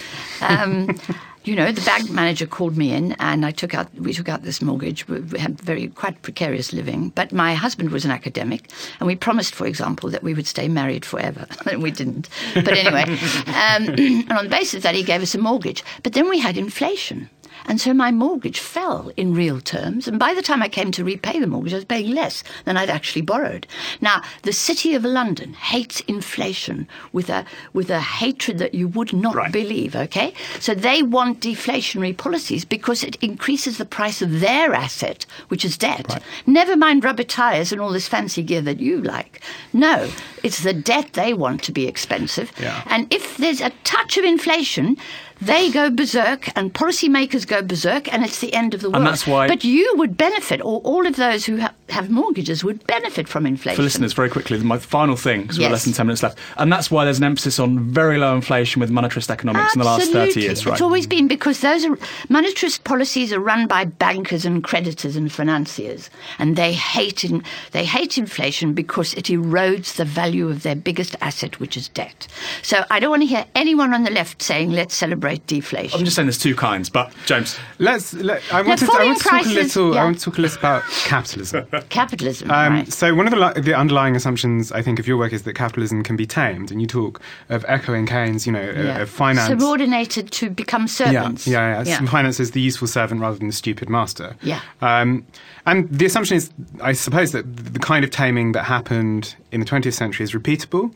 Um, 0.42 0.99
you 1.44 1.57
know, 1.57 1.72
the 1.72 1.80
bank 1.80 2.11
manager 2.11 2.46
called 2.46 2.76
me 2.76 2.92
in, 2.92 3.12
and 3.12 3.46
I 3.46 3.51
took 3.51 3.74
out. 3.74 3.92
We 3.94 4.12
took 4.12 4.28
out 4.28 4.42
this 4.42 4.61
mortgage. 4.61 5.09
We 5.09 5.38
had 5.38 5.59
very 5.59 5.88
quite 5.88 6.20
precarious 6.20 6.72
living, 6.72 7.09
but 7.11 7.32
my 7.32 7.55
husband 7.55 7.90
was 7.90 8.05
an 8.05 8.11
academic, 8.11 8.70
and 9.01 9.07
we 9.07 9.16
promised, 9.16 9.55
for 9.55 9.66
example, 9.66 10.11
that 10.11 10.22
we 10.22 10.34
would 10.34 10.46
stay 10.46 10.68
married 10.68 11.07
forever, 11.07 11.46
we 11.89 11.93
didn't. 11.93 12.28
But 12.55 12.68
anyway, 12.68 13.03
um, 13.47 13.89
and 14.30 14.32
on 14.32 14.45
the 14.45 14.51
basis 14.51 14.74
of 14.74 14.82
that, 14.82 14.95
he 14.95 15.03
gave 15.03 15.22
us 15.22 15.34
a 15.34 15.39
mortgage. 15.39 15.82
But 16.03 16.12
then 16.12 16.28
we 16.28 16.39
had 16.39 16.57
inflation. 16.57 17.30
And 17.68 17.80
so 17.80 17.94
my 17.94 18.10
mortgage 18.10 18.58
fell 18.58 19.12
in 19.16 19.34
real 19.34 19.60
terms. 19.60 20.08
And 20.08 20.18
by 20.18 20.34
the 20.34 20.42
time 20.42 20.62
I 20.62 20.68
came 20.68 20.90
to 20.92 21.04
repay 21.04 21.38
the 21.38 21.46
mortgage, 21.46 21.72
I 21.74 21.76
was 21.76 21.84
paying 21.84 22.10
less 22.12 22.42
than 22.64 22.76
I'd 22.76 22.90
actually 22.90 23.22
borrowed. 23.22 23.66
Now, 24.00 24.22
the 24.42 24.52
City 24.52 24.94
of 24.94 25.04
London 25.04 25.52
hates 25.52 26.00
inflation 26.08 26.88
with 27.12 27.28
a, 27.28 27.44
with 27.72 27.90
a 27.90 28.00
hatred 28.00 28.58
that 28.58 28.74
you 28.74 28.88
would 28.88 29.12
not 29.12 29.34
Right. 29.34 29.52
believe, 29.52 29.94
okay? 29.94 30.32
So 30.58 30.74
they 30.74 31.02
want 31.02 31.40
deflationary 31.40 32.16
policies 32.16 32.64
because 32.64 33.04
it 33.04 33.16
increases 33.16 33.78
the 33.78 33.84
price 33.84 34.22
of 34.22 34.40
their 34.40 34.74
asset, 34.74 35.26
which 35.48 35.64
is 35.64 35.76
debt. 35.78 36.22
Never 36.46 36.76
mind 36.76 37.04
rubber 37.04 37.22
tires 37.22 37.70
and 37.70 37.80
all 37.80 37.90
this 37.92 38.08
fancy 38.08 38.42
gear 38.42 38.62
that 38.62 38.80
you 38.80 39.00
like. 39.02 39.42
No, 39.72 40.10
it's 40.42 40.62
the 40.62 40.72
debt 40.72 41.12
they 41.12 41.34
want 41.34 41.62
to 41.64 41.72
be 41.72 41.86
expensive. 41.86 42.50
Yeah. 42.58 42.82
And 42.86 43.12
if 43.12 43.36
there's 43.36 43.60
a 43.60 43.70
touch 43.84 44.16
of 44.16 44.24
inflation, 44.24 44.96
they 45.41 45.70
go 45.70 45.89
berserk 45.91 46.49
and 46.57 46.74
policymakers 46.74 47.47
go 47.47 47.62
berserk 47.62 48.12
and 48.12 48.24
it's 48.24 48.41
the 48.41 48.53
end 48.55 48.74
of 48.74 48.80
the 48.80 48.91
world. 48.91 49.07
that's 49.07 49.26
why- 49.26 49.47
But 49.49 49.64
you 49.64 49.93
would 49.97 50.16
benefit, 50.16 50.61
or 50.61 50.80
all 50.80 51.07
of 51.07 51.16
those 51.16 51.45
who 51.47 51.61
ha- 51.61 51.72
have 51.91 52.11
mortgages 52.11 52.64
would 52.64 52.84
benefit 52.86 53.28
from 53.28 53.47
inflation. 53.47 53.76
For 53.76 53.82
listeners, 53.82 54.12
very 54.12 54.28
quickly, 54.28 54.59
my 54.59 54.78
final 54.78 55.16
thing, 55.16 55.43
because 55.43 55.59
we've 55.59 55.70
less 55.70 55.84
than 55.84 55.93
10 55.95 56.07
minutes 56.07 56.22
left. 56.22 56.39
And 56.57 56.72
that's 56.72 56.91
why 56.91 57.05
there's 57.05 57.18
an 57.18 57.24
emphasis 57.24 57.59
on 57.59 57.78
very 57.78 58.18
low 58.18 58.34
inflation 58.34 58.80
with 58.80 58.91
monetarist 58.91 59.30
economics 59.30 59.74
in 59.74 59.78
the 59.78 59.84
last 59.86 60.11
30 60.12 60.41
years, 60.41 60.66
right? 60.66 60.72
It's 60.72 60.82
always 60.82 61.07
been 61.07 61.28
because 61.28 61.61
those 61.61 61.84
are 61.84 61.97
monetarist 62.28 62.84
policies 62.84 63.32
are 63.32 63.41
run 63.41 63.66
by 63.66 63.84
bankers 63.84 64.45
and 64.45 64.62
creditors 64.64 65.14
and 65.16 65.30
financiers, 65.32 66.11
and 66.39 66.57
they 66.57 66.72
hate 66.72 67.24
in, 67.24 67.43
they 67.72 67.84
hate 67.84 68.18
inflation 68.18 68.72
because 68.74 69.14
it 69.14 69.26
erodes 69.26 69.95
the 69.97 70.05
value 70.05 70.49
of 70.49 70.62
their 70.64 70.74
biggest 70.76 71.14
asset, 71.20 71.61
which 71.61 71.76
is 71.76 71.89
debt. 71.89 72.26
So 72.62 72.84
I 72.91 72.99
don't 73.01 73.11
want 73.11 73.22
to 73.22 73.26
hear 73.26 73.45
anyone 73.55 73.95
on 73.95 74.03
the 74.03 74.11
left 74.11 74.43
saying 74.43 74.72
let's 74.72 74.95
celebrate 74.97 75.28
deflation. 75.37 75.99
I'm 75.99 76.05
just 76.05 76.16
saying 76.16 76.26
there's 76.26 76.39
two 76.39 76.55
kinds, 76.57 76.89
but 76.91 77.12
James, 77.26 77.59
Let's. 77.79 78.14
Let, 78.14 78.43
I 78.53 78.62
want 78.62 78.81
to. 78.81 78.87
I 78.93 79.05
want 79.05 79.18
to 79.18 79.24
talk 79.24 79.47
a 79.47 79.49
little. 79.49 79.95
yeah. 79.95 80.01
I 80.01 80.05
want 80.05 80.18
to 80.18 80.24
talk 80.24 80.39
a 80.39 80.41
little 80.41 80.59
about 80.59 80.83
capitalism. 81.05 81.66
Capitalism, 81.89 82.51
Um, 82.51 82.72
right? 82.74 82.93
So 82.93 83.14
one 83.14 83.26
of 83.26 83.55
the, 83.55 83.61
the 83.61 83.74
underlying 83.74 84.16
assumptions 84.16 84.72
I 84.72 84.83
think 84.83 84.99
of 84.99 85.07
your 85.07 85.16
work 85.16 85.33
is 85.33 85.43
that 85.45 85.55
capitalism 85.55 86.03
can 86.03 86.16
be 86.16 86.26
tamed, 86.26 86.70
and 86.70 86.81
you 86.81 86.87
talk 86.87 87.20
of 87.49 87.64
echoing 87.68 88.07
Keynes, 88.07 88.47
you 88.47 88.53
know, 88.53 88.61
uh, 88.70 88.83
Yeah. 88.83 88.99
of 88.99 89.11
finance. 89.11 89.49
Subordinated 89.49 90.31
to 90.33 90.51
become 90.51 90.83
yeah, 90.83 90.87
servants. 90.87 91.47
yeah, 91.47 91.83
yeah. 91.85 92.05
Finance 92.07 92.41
is 92.41 92.53
the 92.53 92.61
useful 92.61 92.89
servant 92.89 93.20
rather 93.20 93.37
than 93.39 93.47
the 93.49 93.53
stupid 93.53 93.89
master. 93.89 94.37
Yeah. 94.43 94.61
Um, 94.81 95.24
and 95.68 95.88
the 95.90 96.06
assumption 96.06 96.36
is, 96.36 96.50
I 96.80 96.92
suppose, 96.92 97.32
that 97.32 97.44
the 97.74 97.78
kind 97.78 98.04
of 98.04 98.10
taming 98.10 98.52
that 98.52 98.64
happened 98.64 99.34
in 99.52 99.60
the 99.60 99.66
20th 99.66 99.92
century 99.92 100.24
is 100.24 100.32
repeatable. 100.32 100.92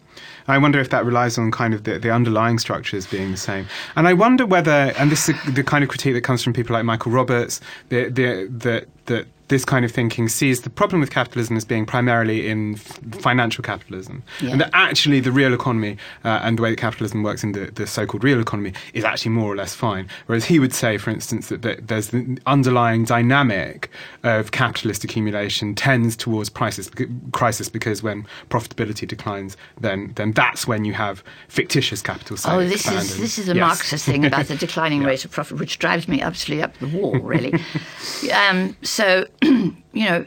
I 0.49 0.59
wonder 0.59 0.81
if 0.81 0.91
that 0.91 1.05
relies 1.05 1.39
on 1.39 1.51
kind 1.51 1.75
of 1.75 1.85
the, 1.85 1.99
the 1.99 2.11
underlying 2.11 2.59
structures 2.59 3.07
being 3.07 3.31
the 3.31 3.37
same. 3.37 3.67
And 3.97 4.09
I 4.09 4.13
wonder 4.13 4.45
whether, 4.47 4.93
and 4.99 5.11
this 5.11 5.29
is 5.29 5.37
the 5.55 5.63
kind 5.63 5.85
of 5.85 5.91
critique 5.91 6.15
that 6.15 6.23
comes 6.23 6.43
from 6.43 6.53
people 6.53 6.75
like 6.75 6.85
Michael 6.85 7.13
Roberts, 7.13 7.61
the, 7.91 8.05
the, 8.05 8.49
the, 8.51 8.87
that 9.07 9.27
this 9.53 9.65
kind 9.67 9.85
of 9.85 9.93
thinking 9.93 10.29
sees 10.29 10.63
the 10.63 10.71
problem 10.71 11.01
with 11.01 11.11
capitalism 11.11 11.57
as 11.57 11.65
being 11.65 11.85
primarily 11.85 12.49
in 12.49 12.75
f- 12.75 12.99
financial 13.21 13.63
capitalism. 13.63 14.23
Yeah. 14.41 14.53
And 14.53 14.61
that 14.63 14.71
actually 14.73 15.21
the 15.21 15.31
real 15.31 15.53
economy 15.53 15.99
uh, 16.25 16.41
and 16.43 16.57
the 16.59 16.63
way 16.63 16.71
that 16.71 16.79
capitalism 16.79 17.23
works 17.23 17.45
in 17.45 17.53
the, 17.53 17.67
the 17.71 17.87
so-called 17.87 18.25
real 18.25 18.41
economy 18.41 18.73
is 18.95 19.05
actually 19.05 19.33
more 19.33 19.53
or 19.53 19.57
less 19.57 19.75
fine. 19.75 20.09
Whereas 20.27 20.47
he 20.47 20.59
would 20.59 20.73
say, 20.73 20.97
for 20.97 21.11
instance, 21.11 21.49
that, 21.51 21.61
that 21.63 21.89
there's 21.89 22.09
the 22.09 22.39
underlying 22.47 23.05
dynamic 23.05 23.91
of 24.23 24.53
capitalist 24.53 25.05
accumulation 25.05 25.75
tends 25.75 26.17
towards 26.17 26.49
crisis, 26.49 26.91
crisis 27.33 27.69
because 27.69 28.03
when 28.03 28.27
profitability 28.49 29.07
declines, 29.07 29.57
then 29.81 30.13
then 30.17 30.33
that's 30.33 30.67
when 30.67 30.85
you 30.87 30.95
have 30.95 31.23
fictitious 31.49 32.01
capital. 32.01 32.39
say, 32.39 32.51
Oh, 32.51 32.65
this 32.67 32.91
is 32.91 33.19
this 33.19 33.39
is 33.39 33.49
a 33.49 33.55
Yes. 33.55 33.61
Marxist 33.69 34.07
thing 34.07 34.25
about 34.25 34.47
the 34.47 34.57
declining 34.67 35.03
rate 35.05 35.25
of 35.27 35.31
profit, 35.31 35.59
which 35.59 35.79
drives 35.79 36.09
me 36.09 36.23
absolutely 36.23 36.63
up 36.63 36.77
the 36.79 36.89
wall, 36.89 37.19
really. 37.19 37.53
um, 38.33 38.75
so, 38.83 39.27
you 39.93 40.05
know, 40.09 40.25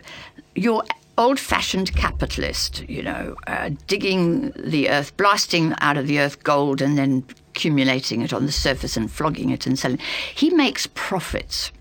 your 0.55 0.83
old-fashioned 1.17 1.95
capitalist, 1.95 2.87
you 2.89 3.01
know, 3.01 3.35
uh, 3.47 3.69
digging 3.87 4.51
the 4.57 4.89
earth, 4.89 5.15
blasting 5.17 5.73
out 5.79 5.97
of 5.97 6.07
the 6.07 6.19
earth 6.19 6.43
gold, 6.43 6.81
and 6.81 6.97
then 6.97 7.23
accumulating 7.55 8.21
it 8.21 8.33
on 8.33 8.45
the 8.45 8.51
surface 8.51 8.97
and 8.97 9.09
flogging 9.09 9.49
it 9.49 9.65
and 9.65 9.79
selling. 9.79 9.99
He 10.33 10.49
makes 10.49 10.87
profits. 10.93 11.71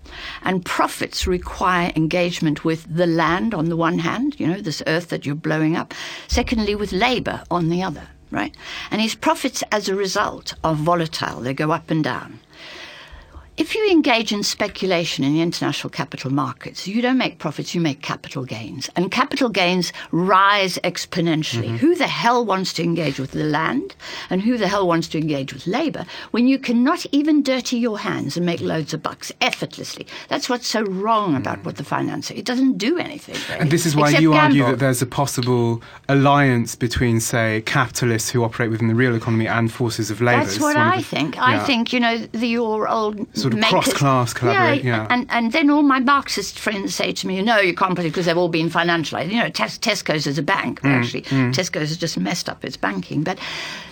And 0.43 0.63
profits 0.63 1.27
require 1.27 1.91
engagement 1.97 2.63
with 2.63 2.85
the 2.89 3.07
land 3.07 3.53
on 3.53 3.67
the 3.67 3.75
one 3.75 3.99
hand, 3.99 4.39
you 4.39 4.47
know, 4.47 4.61
this 4.61 4.81
earth 4.87 5.09
that 5.09 5.25
you're 5.25 5.35
blowing 5.35 5.75
up. 5.75 5.93
Secondly, 6.27 6.75
with 6.75 6.93
labor 6.93 7.43
on 7.51 7.67
the 7.67 7.83
other, 7.83 8.07
right? 8.31 8.55
And 8.89 9.01
his 9.01 9.15
profits 9.15 9.63
as 9.73 9.89
a 9.89 9.95
result 9.95 10.53
are 10.63 10.75
volatile, 10.75 11.41
they 11.41 11.53
go 11.53 11.71
up 11.71 11.91
and 11.91 12.01
down. 12.01 12.39
If 13.57 13.73
you 13.73 13.89
engage 13.89 14.33
in 14.33 14.43
speculation 14.43 15.23
in 15.23 15.33
the 15.33 15.41
international 15.41 15.89
capital 15.89 16.29
markets, 16.29 16.87
you 16.87 17.01
don't 17.01 17.17
make 17.17 17.39
profits, 17.39 17.73
you 17.73 17.79
make 17.79 18.01
capital 18.01 18.43
gains. 18.43 18.89
And 18.97 19.09
capital 19.09 19.47
gains 19.47 19.93
rise 20.11 20.77
exponentially. 20.83 21.67
Mm-hmm. 21.67 21.77
Who 21.77 21.95
the 21.95 22.07
hell 22.07 22.45
wants 22.45 22.73
to 22.73 22.83
engage 22.83 23.17
with 23.17 23.31
the 23.31 23.45
land? 23.45 23.95
And 24.29 24.41
who 24.41 24.57
the 24.57 24.67
hell 24.67 24.85
wants 24.85 25.07
to 25.09 25.17
engage 25.19 25.53
with 25.53 25.67
labor 25.67 26.05
when 26.31 26.49
you 26.49 26.59
cannot 26.59 27.05
even 27.13 27.43
dirty 27.43 27.77
your 27.77 27.97
hands 27.97 28.35
and 28.35 28.45
make 28.45 28.59
loads 28.59 28.93
of 28.93 29.01
bucks 29.01 29.31
effortlessly? 29.39 30.05
That's 30.27 30.49
what's 30.49 30.67
so 30.67 30.81
wrong 30.81 31.33
mm. 31.33 31.37
about 31.37 31.63
what 31.63 31.77
the 31.77 31.85
finance 31.85 32.31
It 32.31 32.43
doesn't 32.43 32.77
do 32.77 32.97
anything. 32.97 33.35
Really, 33.47 33.61
And 33.61 33.71
this 33.71 33.85
is 33.85 33.95
why 33.95 34.09
you 34.09 34.33
argue 34.33 34.65
that 34.65 34.79
there's 34.79 35.01
a 35.01 35.05
possible 35.05 35.81
alliance 36.09 36.75
between, 36.75 37.21
say, 37.21 37.63
capitalists 37.65 38.31
who 38.31 38.43
operate 38.43 38.69
within 38.69 38.89
the 38.89 38.95
real 38.95 39.15
economy 39.15 39.47
and 39.47 39.71
forces 39.71 40.11
of 40.11 40.19
labour. 40.19 40.43
That's 40.43 40.59
what 40.59 40.75
I 40.75 41.01
think. 41.01 41.37
I 41.37 41.63
think 41.63 41.93
you 41.93 42.01
know 42.01 42.17
the 42.17 42.47
your 42.47 42.89
old 42.89 43.33
Sort 43.45 43.53
of 43.53 43.69
cross-class 43.69 44.33
collaborate, 44.33 44.83
yeah. 44.83 45.07
And 45.09 45.27
and 45.29 45.51
then 45.51 45.69
all 45.69 45.83
my 45.83 45.99
Marxist 45.99 46.59
friends 46.59 46.93
say 46.95 47.11
to 47.13 47.27
me, 47.27 47.41
no, 47.41 47.57
you 47.59 47.73
can't 47.75 47.95
put 47.95 48.05
it 48.05 48.09
because 48.09 48.25
they've 48.25 48.37
all 48.37 48.49
been 48.49 48.69
financialized. 48.69 49.31
You 49.31 49.39
know, 49.39 49.49
Tes- 49.49 49.77
Tesco's 49.79 50.27
is 50.27 50.37
a 50.37 50.43
bank, 50.43 50.81
Mm, 50.81 50.89
actually 50.97 51.21
Tesco's 51.23 51.89
has 51.89 51.97
just 51.97 52.17
messed 52.17 52.49
up 52.49 52.63
its 52.65 52.77
banking. 52.77 53.23
But 53.23 53.37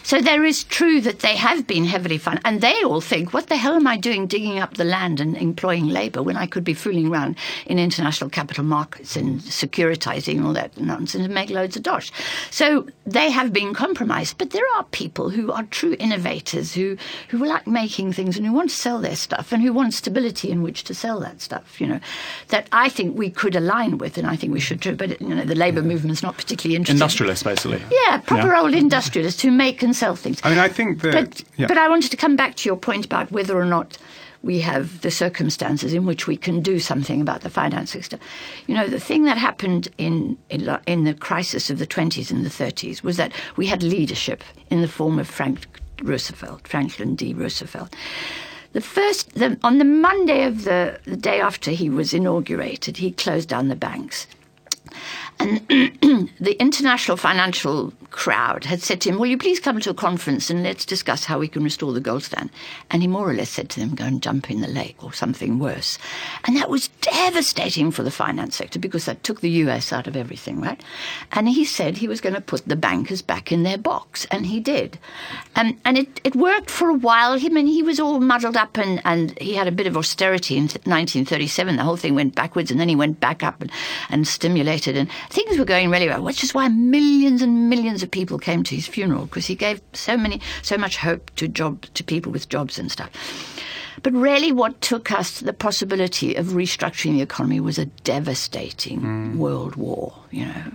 so 0.03 0.19
there 0.19 0.43
is 0.43 0.63
true 0.65 0.99
that 1.01 1.19
they 1.19 1.35
have 1.37 1.65
been 1.65 1.85
heavily 1.85 2.17
funded, 2.17 2.41
and 2.45 2.59
they 2.61 2.83
all 2.83 2.99
think, 3.01 3.33
what 3.33 3.47
the 3.47 3.55
hell 3.55 3.75
am 3.75 3.87
I 3.87 3.97
doing, 3.97 4.27
digging 4.27 4.59
up 4.59 4.73
the 4.75 4.83
land 4.83 5.19
and 5.19 5.37
employing 5.37 5.87
labour 5.87 6.21
when 6.21 6.35
I 6.35 6.45
could 6.45 6.63
be 6.63 6.73
fooling 6.73 7.07
around 7.07 7.37
in 7.65 7.79
international 7.79 8.29
capital 8.29 8.63
markets 8.65 9.15
and 9.15 9.39
securitizing 9.39 10.37
and 10.37 10.45
all 10.45 10.53
that 10.53 10.77
nonsense 10.79 11.23
and 11.25 11.33
make 11.33 11.49
loads 11.49 11.75
of 11.77 11.83
dosh. 11.83 12.11
So 12.51 12.85
they 13.05 13.31
have 13.31 13.51
been 13.53 13.73
compromised, 13.73 14.37
but 14.37 14.51
there 14.51 14.65
are 14.75 14.83
people 14.91 15.29
who 15.29 15.51
are 15.51 15.63
true 15.63 15.95
innovators 15.99 16.73
who 16.73 16.97
who 17.29 17.45
like 17.45 17.65
making 17.67 18.13
things 18.13 18.37
and 18.37 18.45
who 18.45 18.53
want 18.53 18.69
to 18.69 18.75
sell 18.75 18.99
their 18.99 19.15
stuff 19.15 19.42
and 19.51 19.61
who 19.61 19.73
want 19.73 19.93
stability 19.93 20.49
in 20.51 20.61
which 20.61 20.83
to 20.85 20.93
sell 20.93 21.19
that 21.21 21.41
stuff. 21.41 21.81
You 21.81 21.87
know, 21.87 21.99
that 22.49 22.67
I 22.71 22.89
think 22.89 23.17
we 23.17 23.29
could 23.29 23.55
align 23.55 23.97
with, 23.97 24.17
and 24.17 24.27
I 24.27 24.35
think 24.35 24.53
we 24.53 24.59
should 24.59 24.81
too. 24.81 24.95
But 24.95 25.19
you 25.21 25.35
know, 25.35 25.43
the 25.43 25.55
labour 25.55 25.81
movement's 25.81 26.23
not 26.23 26.37
particularly 26.37 26.75
interested. 26.75 27.01
industrialists, 27.01 27.43
basically. 27.43 27.81
Yeah, 27.91 28.17
proper 28.19 28.47
Yeah. 28.47 28.61
old 28.61 28.73
industrialists 28.73 29.41
who 29.41 29.51
make 29.51 29.83
and 29.83 29.95
sell 29.95 30.15
things. 30.15 30.39
I 30.43 30.49
mean, 30.49 30.59
I 30.59 30.67
think 30.69 31.01
that. 31.01 31.13
But, 31.13 31.43
yeah. 31.57 31.67
but 31.67 31.77
I 31.77 31.89
wanted 31.89 32.11
to 32.11 32.17
come 32.17 32.35
back 32.35 32.55
to 32.57 32.69
your 32.69 32.77
point 32.77 33.05
about 33.05 33.31
whether 33.31 33.59
or 33.59 33.65
not 33.65 33.97
we 34.41 34.59
have 34.59 34.99
the 35.01 35.09
circumstances 35.11 35.93
in 35.93 36.05
which 36.05 36.27
we 36.27 36.35
can 36.35 36.61
do 36.61 36.77
something 36.77 37.21
about 37.21 37.41
the 37.41 37.49
finance 37.49 37.89
system. 37.91 38.19
You 38.67 38.75
know, 38.75 38.87
the 38.87 38.99
thing 38.99 39.23
that 39.23 39.37
happened 39.37 39.87
in, 39.97 40.37
in, 40.49 40.77
in 40.85 41.05
the 41.05 41.13
crisis 41.13 41.69
of 41.69 41.79
the 41.79 41.87
20s 41.87 42.29
and 42.29 42.45
the 42.45 42.49
30s 42.49 43.03
was 43.03 43.15
that 43.15 43.31
we 43.55 43.67
had 43.67 43.81
leadership 43.83 44.43
in 44.69 44.81
the 44.81 44.87
form 44.89 45.17
of 45.17 45.29
Frank 45.29 45.65
Roosevelt, 46.01 46.67
Franklin 46.67 47.15
D. 47.15 47.33
Roosevelt. 47.33 47.95
The 48.73 48.81
first, 48.81 49.35
the, 49.35 49.57
on 49.63 49.77
the 49.77 49.85
Monday 49.85 50.43
of 50.43 50.63
the, 50.63 50.99
the 51.05 51.15
day 51.15 51.39
after 51.39 51.71
he 51.71 51.89
was 51.89 52.13
inaugurated, 52.13 52.97
he 52.97 53.11
closed 53.11 53.49
down 53.49 53.69
the 53.69 53.75
banks. 53.75 54.27
And 55.39 55.59
the 56.39 56.55
international 56.59 57.17
financial 57.17 57.93
crowd 58.13 58.63
had 58.63 58.81
said 58.81 59.01
to 59.01 59.09
him, 59.09 59.19
Will 59.19 59.27
you 59.27 59.37
please 59.37 59.59
come 59.59 59.81
to 59.81 59.89
a 59.89 59.93
conference 59.93 60.49
and 60.49 60.63
let's 60.63 60.85
discuss 60.85 61.25
how 61.25 61.39
we 61.39 61.49
can 61.49 61.63
restore 61.63 61.91
the 61.91 61.99
gold 61.99 62.23
standard? 62.23 62.51
And 62.89 63.01
he 63.01 63.07
more 63.07 63.29
or 63.29 63.33
less 63.33 63.49
said 63.49 63.69
to 63.71 63.79
them, 63.81 63.95
Go 63.95 64.05
and 64.05 64.23
jump 64.23 64.49
in 64.49 64.61
the 64.61 64.67
lake 64.67 65.03
or 65.03 65.11
something 65.11 65.59
worse. 65.59 65.97
And 66.45 66.55
that 66.55 66.69
was 66.69 66.87
devastating 67.01 67.91
for 67.91 68.03
the 68.03 68.11
finance 68.11 68.55
sector 68.55 68.79
because 68.79 69.05
that 69.05 69.23
took 69.23 69.41
the 69.41 69.49
US 69.49 69.91
out 69.91 70.07
of 70.07 70.15
everything, 70.15 70.61
right? 70.61 70.81
And 71.33 71.49
he 71.49 71.65
said 71.65 71.97
he 71.97 72.07
was 72.07 72.21
going 72.21 72.35
to 72.35 72.41
put 72.41 72.65
the 72.65 72.75
bankers 72.75 73.21
back 73.21 73.51
in 73.51 73.63
their 73.63 73.77
box, 73.77 74.25
and 74.31 74.45
he 74.45 74.59
did. 74.59 74.99
Um, 75.55 75.79
and 75.83 75.97
it, 75.97 76.21
it 76.23 76.35
worked 76.35 76.69
for 76.69 76.89
a 76.89 76.93
while. 76.93 77.33
I 77.33 77.49
mean, 77.49 77.67
he 77.67 77.83
was 77.83 77.99
all 77.99 78.19
muddled 78.19 78.55
up 78.55 78.77
and, 78.77 79.01
and 79.03 79.37
he 79.39 79.55
had 79.55 79.67
a 79.67 79.71
bit 79.71 79.87
of 79.87 79.97
austerity 79.97 80.55
in 80.55 80.63
1937. 80.63 81.75
The 81.75 81.83
whole 81.83 81.97
thing 81.97 82.13
went 82.13 82.35
backwards, 82.35 82.69
and 82.69 82.79
then 82.79 82.89
he 82.89 82.95
went 82.95 83.19
back 83.19 83.41
up 83.43 83.59
and, 83.59 83.71
and 84.09 84.27
stimulated, 84.27 84.95
and 84.95 85.09
things 85.29 85.57
were 85.57 85.65
going 85.65 85.89
really 85.89 86.07
well, 86.07 86.21
which 86.21 86.43
is 86.43 86.53
why 86.53 86.67
millions 86.67 87.41
and 87.41 87.69
millions 87.69 88.02
of 88.03 88.11
people 88.11 88.37
came 88.37 88.63
to 88.63 88.75
his 88.75 88.87
funeral 88.87 89.25
because 89.25 89.47
he 89.47 89.55
gave 89.55 89.81
so 89.93 90.15
many, 90.15 90.41
so 90.61 90.77
much 90.77 90.97
hope 90.97 91.33
to 91.37 91.47
job 91.47 91.81
to 91.93 92.03
people 92.03 92.31
with 92.31 92.49
jobs 92.49 92.77
and 92.77 92.91
stuff. 92.91 93.09
But 94.01 94.13
really, 94.13 94.51
what 94.51 94.81
took 94.81 95.11
us 95.11 95.39
to 95.39 95.45
the 95.45 95.53
possibility 95.53 96.35
of 96.35 96.47
restructuring 96.47 97.13
the 97.13 97.21
economy 97.21 97.59
was 97.59 97.77
a 97.77 97.85
devastating 97.85 98.99
hmm. 98.99 99.37
world 99.37 99.75
war, 99.75 100.13
you 100.29 100.45
know. 100.45 100.71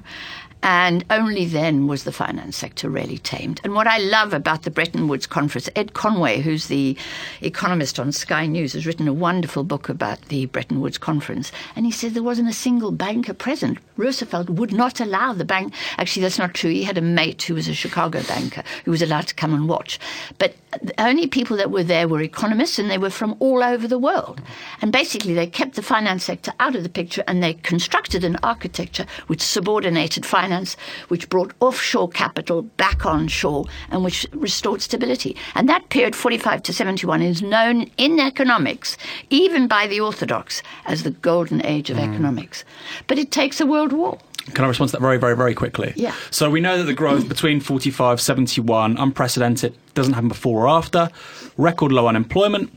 And 0.62 1.04
only 1.08 1.44
then 1.44 1.86
was 1.86 2.04
the 2.04 2.12
finance 2.12 2.56
sector 2.56 2.90
really 2.90 3.18
tamed. 3.18 3.60
And 3.64 3.74
what 3.74 3.86
I 3.86 3.98
love 3.98 4.32
about 4.32 4.62
the 4.62 4.70
Bretton 4.70 5.08
Woods 5.08 5.26
Conference, 5.26 5.68
Ed 5.76 5.94
Conway, 5.94 6.40
who's 6.40 6.66
the 6.66 6.96
economist 7.40 7.98
on 8.00 8.12
Sky 8.12 8.46
News, 8.46 8.72
has 8.72 8.86
written 8.86 9.06
a 9.08 9.12
wonderful 9.12 9.64
book 9.64 9.88
about 9.88 10.20
the 10.28 10.46
Bretton 10.46 10.80
Woods 10.80 10.98
Conference. 10.98 11.52
And 11.76 11.86
he 11.86 11.92
said 11.92 12.12
there 12.12 12.22
wasn't 12.22 12.48
a 12.48 12.52
single 12.52 12.90
banker 12.90 13.34
present. 13.34 13.78
Roosevelt 13.96 14.50
would 14.50 14.72
not 14.72 15.00
allow 15.00 15.32
the 15.32 15.44
bank. 15.44 15.72
Actually, 15.96 16.22
that's 16.22 16.38
not 16.38 16.54
true. 16.54 16.70
He 16.70 16.82
had 16.82 16.98
a 16.98 17.02
mate 17.02 17.42
who 17.42 17.54
was 17.54 17.68
a 17.68 17.74
Chicago 17.74 18.22
banker 18.24 18.62
who 18.84 18.90
was 18.90 19.02
allowed 19.02 19.28
to 19.28 19.34
come 19.34 19.54
and 19.54 19.68
watch. 19.68 19.98
But 20.38 20.54
the 20.82 21.00
only 21.00 21.26
people 21.26 21.56
that 21.56 21.70
were 21.70 21.84
there 21.84 22.08
were 22.08 22.20
economists, 22.20 22.78
and 22.78 22.90
they 22.90 22.98
were 22.98 23.10
from 23.10 23.36
all 23.38 23.62
over 23.62 23.88
the 23.88 23.98
world. 23.98 24.40
And 24.80 24.92
basically, 24.92 25.34
they 25.34 25.46
kept 25.46 25.74
the 25.74 25.82
finance 25.82 26.24
sector 26.24 26.52
out 26.60 26.76
of 26.76 26.82
the 26.82 26.88
picture 26.88 27.24
and 27.26 27.42
they 27.42 27.54
constructed 27.54 28.24
an 28.24 28.36
architecture 28.42 29.06
which 29.26 29.42
subordinated 29.42 30.24
finance 30.24 30.76
which 31.08 31.28
brought 31.28 31.52
offshore 31.60 32.08
capital 32.08 32.62
back 32.62 33.06
onshore 33.06 33.64
and 33.90 34.04
which 34.04 34.26
restored 34.32 34.82
stability. 34.82 35.36
And 35.54 35.68
that 35.68 35.88
period, 35.88 36.14
45 36.14 36.62
to 36.64 36.72
71, 36.72 37.22
is 37.22 37.42
known 37.42 37.90
in 37.96 38.20
economics, 38.20 38.96
even 39.30 39.68
by 39.68 39.86
the 39.86 40.00
orthodox, 40.00 40.62
as 40.86 41.02
the 41.02 41.10
golden 41.10 41.64
age 41.64 41.90
of 41.90 41.96
mm. 41.96 42.08
economics. 42.08 42.64
But 43.06 43.18
it 43.18 43.30
takes 43.30 43.60
a 43.60 43.66
world 43.66 43.92
war. 43.92 44.18
Can 44.54 44.64
I 44.64 44.68
respond 44.68 44.90
to 44.90 44.92
that 44.92 45.00
very, 45.00 45.18
very, 45.18 45.36
very 45.36 45.54
quickly? 45.54 45.92
Yeah. 45.96 46.14
So 46.30 46.50
we 46.50 46.60
know 46.60 46.78
that 46.78 46.84
the 46.84 46.94
growth 46.94 47.28
between 47.28 47.60
45, 47.60 48.20
71, 48.20 48.96
unprecedented, 48.96 49.76
doesn't 49.94 50.14
happen 50.14 50.28
before 50.28 50.64
or 50.64 50.68
after, 50.68 51.10
record 51.56 51.92
low 51.92 52.08
unemployment, 52.08 52.70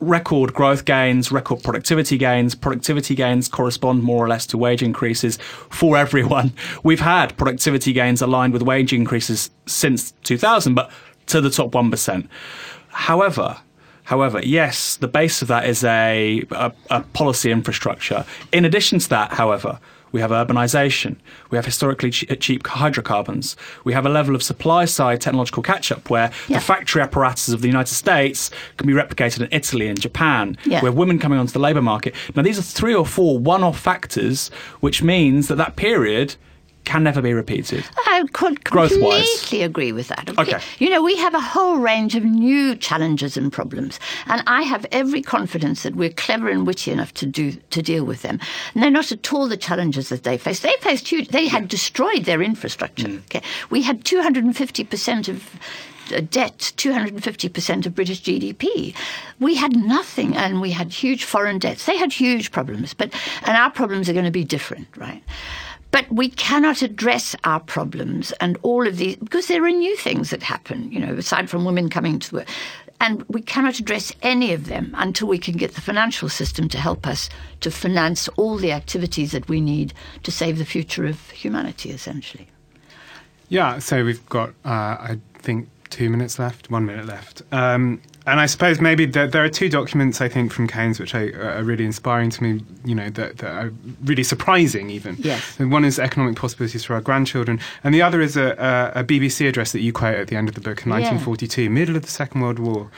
record 0.00 0.52
growth 0.52 0.84
gains, 0.84 1.30
record 1.30 1.62
productivity 1.62 2.18
gains. 2.18 2.54
Productivity 2.54 3.14
gains 3.14 3.48
correspond 3.48 4.02
more 4.02 4.24
or 4.24 4.28
less 4.28 4.46
to 4.46 4.58
wage 4.58 4.82
increases 4.82 5.38
for 5.70 5.96
everyone. 5.96 6.52
We've 6.82 7.00
had 7.00 7.36
productivity 7.36 7.92
gains 7.92 8.20
aligned 8.20 8.52
with 8.52 8.62
wage 8.62 8.92
increases 8.92 9.50
since 9.66 10.12
2000, 10.24 10.74
but 10.74 10.90
to 11.26 11.40
the 11.40 11.50
top 11.50 11.70
1%. 11.70 12.28
However, 12.88 13.58
However, 14.04 14.40
yes, 14.42 14.96
the 14.96 15.08
base 15.08 15.42
of 15.42 15.48
that 15.48 15.64
is 15.64 15.84
a, 15.84 16.42
a, 16.50 16.72
a 16.90 17.00
policy 17.00 17.52
infrastructure. 17.52 18.24
In 18.52 18.64
addition 18.64 18.98
to 18.98 19.08
that, 19.10 19.32
however, 19.32 19.78
we 20.12 20.20
have 20.20 20.30
urbanization. 20.30 21.16
We 21.50 21.56
have 21.56 21.64
historically 21.64 22.12
uh, 22.30 22.36
cheap 22.36 22.66
hydrocarbons. 22.66 23.56
We 23.84 23.92
have 23.94 24.06
a 24.06 24.10
level 24.10 24.34
of 24.34 24.42
supply 24.42 24.84
side 24.84 25.20
technological 25.20 25.62
catch 25.62 25.90
up 25.90 26.10
where 26.10 26.30
yeah. 26.48 26.58
the 26.58 26.64
factory 26.64 27.02
apparatus 27.02 27.48
of 27.48 27.62
the 27.62 27.68
United 27.68 27.94
States 27.94 28.50
can 28.76 28.86
be 28.86 28.92
replicated 28.92 29.40
in 29.40 29.48
Italy 29.50 29.88
and 29.88 30.00
Japan. 30.00 30.56
Yeah. 30.64 30.80
We 30.82 30.86
have 30.86 30.96
women 30.96 31.18
coming 31.18 31.38
onto 31.38 31.52
the 31.52 31.58
labour 31.58 31.82
market. 31.82 32.14
Now, 32.36 32.42
these 32.42 32.58
are 32.58 32.62
three 32.62 32.94
or 32.94 33.06
four 33.06 33.38
one 33.38 33.64
off 33.64 33.78
factors, 33.78 34.48
which 34.80 35.02
means 35.02 35.48
that 35.48 35.56
that 35.56 35.76
period 35.76 36.36
can 36.84 37.04
never 37.04 37.22
be 37.22 37.32
repeated. 37.32 37.84
I 38.06 38.24
could 38.32 38.64
completely 38.64 39.62
agree 39.62 39.92
with 39.92 40.08
that. 40.08 40.30
Okay. 40.38 40.60
You 40.78 40.90
know, 40.90 41.02
we 41.02 41.16
have 41.16 41.34
a 41.34 41.40
whole 41.40 41.76
range 41.76 42.14
of 42.14 42.24
new 42.24 42.76
challenges 42.76 43.36
and 43.36 43.52
problems, 43.52 44.00
and 44.26 44.42
I 44.46 44.62
have 44.62 44.86
every 44.92 45.22
confidence 45.22 45.82
that 45.82 45.94
we're 45.94 46.10
clever 46.10 46.48
and 46.48 46.66
witty 46.66 46.90
enough 46.90 47.12
to 47.14 47.26
do 47.26 47.52
to 47.52 47.82
deal 47.82 48.04
with 48.04 48.22
them. 48.22 48.40
And 48.74 48.82
they're 48.82 48.90
not 48.90 49.12
at 49.12 49.32
all 49.32 49.48
the 49.48 49.56
challenges 49.56 50.08
that 50.08 50.24
they 50.24 50.38
faced. 50.38 50.62
They 50.62 50.74
faced 50.80 51.08
huge. 51.08 51.28
They 51.28 51.46
had 51.46 51.68
destroyed 51.68 52.24
their 52.24 52.42
infrastructure. 52.42 53.08
Mm. 53.08 53.24
Okay, 53.24 53.42
we 53.70 53.82
had 53.82 54.04
250 54.04 54.84
percent 54.84 55.28
of 55.28 55.58
uh, 56.12 56.20
debt, 56.20 56.72
250% 56.76 57.86
of 57.86 57.94
British 57.94 58.22
GDP. 58.22 58.94
We 59.38 59.54
had 59.54 59.76
nothing 59.76 60.36
and 60.36 60.60
we 60.60 60.72
had 60.72 60.92
huge 60.92 61.24
foreign 61.24 61.58
debts. 61.58 61.86
They 61.86 61.96
had 61.96 62.12
huge 62.12 62.50
problems, 62.50 62.92
but 62.92 63.14
and 63.46 63.56
our 63.56 63.70
problems 63.70 64.08
are 64.08 64.12
going 64.12 64.24
to 64.24 64.30
be 64.30 64.44
different, 64.44 64.88
right? 64.96 65.22
But 65.92 66.10
we 66.10 66.30
cannot 66.30 66.82
address 66.82 67.36
our 67.44 67.60
problems 67.60 68.32
and 68.40 68.58
all 68.62 68.86
of 68.86 68.96
these 68.96 69.16
because 69.16 69.46
there 69.46 69.64
are 69.64 69.70
new 69.70 69.96
things 69.96 70.30
that 70.30 70.42
happen, 70.42 70.90
you 70.90 70.98
know, 70.98 71.14
aside 71.14 71.48
from 71.48 71.64
women 71.64 71.88
coming 71.88 72.18
to 72.18 72.36
work. 72.36 72.48
And 73.00 73.24
we 73.28 73.42
cannot 73.42 73.78
address 73.78 74.12
any 74.22 74.52
of 74.52 74.66
them 74.66 74.94
until 74.96 75.28
we 75.28 75.38
can 75.38 75.56
get 75.56 75.74
the 75.74 75.80
financial 75.80 76.28
system 76.28 76.68
to 76.70 76.78
help 76.78 77.06
us 77.06 77.28
to 77.60 77.70
finance 77.70 78.28
all 78.36 78.56
the 78.56 78.72
activities 78.72 79.32
that 79.32 79.48
we 79.48 79.60
need 79.60 79.92
to 80.22 80.30
save 80.32 80.58
the 80.58 80.64
future 80.64 81.04
of 81.04 81.30
humanity, 81.30 81.90
essentially. 81.90 82.48
Yeah, 83.48 83.78
so 83.78 84.04
we've 84.04 84.24
got, 84.28 84.50
uh, 84.64 84.96
I 85.10 85.20
think, 85.34 85.68
two 85.90 86.08
minutes 86.08 86.38
left, 86.38 86.70
one 86.70 86.86
minute 86.86 87.06
left. 87.06 87.42
Um, 87.52 88.00
and 88.26 88.40
I 88.40 88.46
suppose 88.46 88.80
maybe 88.80 89.04
there, 89.06 89.26
there, 89.26 89.44
are 89.44 89.48
two 89.48 89.68
documents 89.68 90.20
I 90.20 90.28
think 90.28 90.52
from 90.52 90.68
Keynes 90.68 91.00
which 91.00 91.14
are, 91.14 91.58
are 91.58 91.62
really 91.62 91.84
inspiring 91.84 92.30
to 92.30 92.42
me. 92.42 92.64
You 92.84 92.94
know 92.94 93.10
that, 93.10 93.38
that, 93.38 93.50
are 93.50 93.72
really 94.04 94.22
surprising 94.22 94.90
even. 94.90 95.16
Yes. 95.18 95.58
One 95.58 95.84
is 95.84 95.98
economic 95.98 96.36
possibilities 96.36 96.84
for 96.84 96.94
our 96.94 97.00
grandchildren, 97.00 97.60
and 97.82 97.94
the 97.94 98.02
other 98.02 98.20
is 98.20 98.36
a, 98.36 98.92
a, 98.94 99.00
a 99.00 99.04
BBC 99.04 99.48
address 99.48 99.72
that 99.72 99.80
you 99.80 99.92
quote 99.92 100.16
at 100.16 100.28
the 100.28 100.36
end 100.36 100.48
of 100.48 100.54
the 100.54 100.60
book 100.60 100.84
in 100.84 100.90
1942, 100.90 101.62
yeah. 101.62 101.68
middle 101.68 101.96
of 101.96 102.02
the 102.02 102.08
Second 102.08 102.40
World 102.40 102.58
War. 102.58 102.90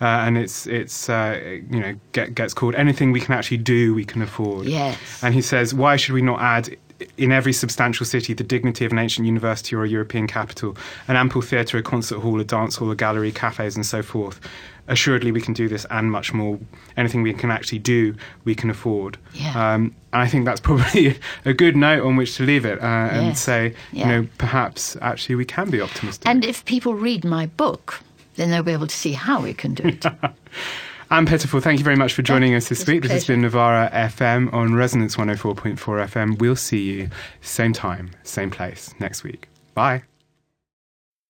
Uh, 0.00 0.24
and 0.24 0.38
it's 0.38 0.66
it's 0.66 1.10
uh, 1.10 1.38
you 1.70 1.78
know 1.78 1.94
get, 2.12 2.34
gets 2.34 2.54
called 2.54 2.74
anything 2.74 3.12
we 3.12 3.20
can 3.20 3.34
actually 3.34 3.58
do 3.58 3.94
we 3.94 4.04
can 4.04 4.22
afford. 4.22 4.66
Yes. 4.66 5.22
And 5.22 5.34
he 5.34 5.42
says, 5.42 5.74
why 5.74 5.96
should 5.96 6.14
we 6.14 6.22
not 6.22 6.40
add 6.40 6.74
in 7.16 7.32
every 7.32 7.52
substantial 7.52 8.06
city 8.06 8.34
the 8.34 8.44
dignity 8.44 8.84
of 8.84 8.92
an 8.92 8.98
ancient 8.98 9.26
university 9.26 9.74
or 9.76 9.84
a 9.84 9.88
European 9.88 10.26
capital, 10.26 10.76
an 11.08 11.16
ample 11.16 11.42
theatre, 11.42 11.78
a 11.78 11.82
concert 11.82 12.20
hall, 12.20 12.40
a 12.40 12.44
dance 12.44 12.76
hall, 12.76 12.90
a 12.90 12.96
gallery, 12.96 13.32
cafes, 13.32 13.76
and 13.76 13.86
so 13.86 14.02
forth. 14.02 14.40
Assuredly, 14.90 15.32
we 15.32 15.40
can 15.40 15.54
do 15.54 15.68
this 15.68 15.86
and 15.90 16.10
much 16.10 16.34
more. 16.34 16.58
Anything 16.96 17.22
we 17.22 17.32
can 17.32 17.50
actually 17.50 17.78
do, 17.78 18.14
we 18.44 18.54
can 18.54 18.68
afford. 18.68 19.16
Yeah. 19.32 19.74
Um, 19.74 19.94
and 20.12 20.22
I 20.22 20.26
think 20.26 20.44
that's 20.44 20.60
probably 20.68 21.18
a 21.44 21.54
good 21.54 21.76
note 21.76 22.04
on 22.04 22.16
which 22.16 22.36
to 22.36 22.42
leave 22.42 22.66
it 22.66 22.80
uh, 22.82 22.84
and 22.84 23.28
yes. 23.28 23.40
say, 23.40 23.74
yeah. 23.92 24.00
you 24.00 24.06
know, 24.22 24.28
perhaps 24.36 24.96
actually 25.00 25.36
we 25.36 25.44
can 25.44 25.70
be 25.70 25.80
optimistic. 25.80 26.26
And 26.26 26.44
if 26.44 26.64
people 26.64 26.94
read 26.94 27.24
my 27.24 27.46
book, 27.46 28.00
then 28.36 28.50
they'll 28.50 28.62
be 28.62 28.72
able 28.72 28.86
to 28.86 28.94
see 28.94 29.12
how 29.12 29.40
we 29.40 29.54
can 29.54 29.74
do 29.74 29.84
it. 29.84 30.04
Ann 31.12 31.26
Pettifor, 31.26 31.60
thank 31.60 31.80
you 31.80 31.84
very 31.84 31.96
much 31.96 32.12
for 32.12 32.22
joining 32.22 32.54
us 32.54 32.68
this 32.68 32.86
week. 32.86 33.02
This 33.02 33.10
has 33.10 33.26
been 33.26 33.40
Novara 33.40 33.90
FM 33.92 34.52
on 34.54 34.74
Resonance 34.74 35.16
104.4 35.16 35.76
FM. 35.76 36.38
We'll 36.38 36.54
see 36.54 36.82
you 36.82 37.10
same 37.40 37.72
time, 37.72 38.10
same 38.22 38.50
place 38.50 38.94
next 39.00 39.24
week. 39.24 39.48
Bye. 39.74 40.04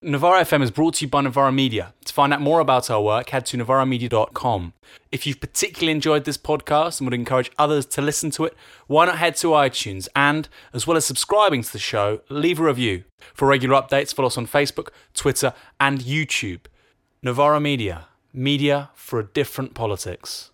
Novara 0.03 0.41
FM 0.47 0.63
is 0.63 0.71
brought 0.71 0.95
to 0.95 1.05
you 1.05 1.11
by 1.11 1.21
Novara 1.21 1.53
Media. 1.53 1.93
To 2.07 2.15
find 2.15 2.33
out 2.33 2.41
more 2.41 2.61
about 2.61 2.89
our 2.89 3.03
work, 3.03 3.29
head 3.29 3.45
to 3.45 3.59
novaramedia.com. 3.59 4.73
If 5.13 5.27
you've 5.27 5.43
particularly 5.43 5.93
enjoyed 5.93 6.25
this 6.25 6.39
podcast 6.39 7.01
and 7.01 7.07
would 7.07 7.13
encourage 7.13 7.51
others 7.59 7.85
to 7.85 8.01
listen 8.01 8.31
to 8.31 8.47
it, 8.47 8.57
why 8.87 9.05
not 9.05 9.19
head 9.19 9.37
to 9.37 9.49
iTunes 9.49 10.09
and, 10.17 10.49
as 10.73 10.87
well 10.87 10.97
as 10.97 11.05
subscribing 11.05 11.63
to 11.63 11.71
the 11.71 11.79
show, 11.79 12.23
leave 12.31 12.59
a 12.59 12.65
review. 12.65 13.05
For 13.35 13.47
regular 13.47 13.79
updates, 13.79 14.15
follow 14.15 14.29
us 14.29 14.39
on 14.39 14.47
Facebook, 14.47 14.89
Twitter, 15.13 15.53
and 15.79 16.01
YouTube. 16.01 16.61
Novara 17.23 17.61
Media 17.61 18.07
Media 18.33 18.89
for 18.95 19.19
a 19.21 19.27
different 19.27 19.75
politics. 19.75 20.50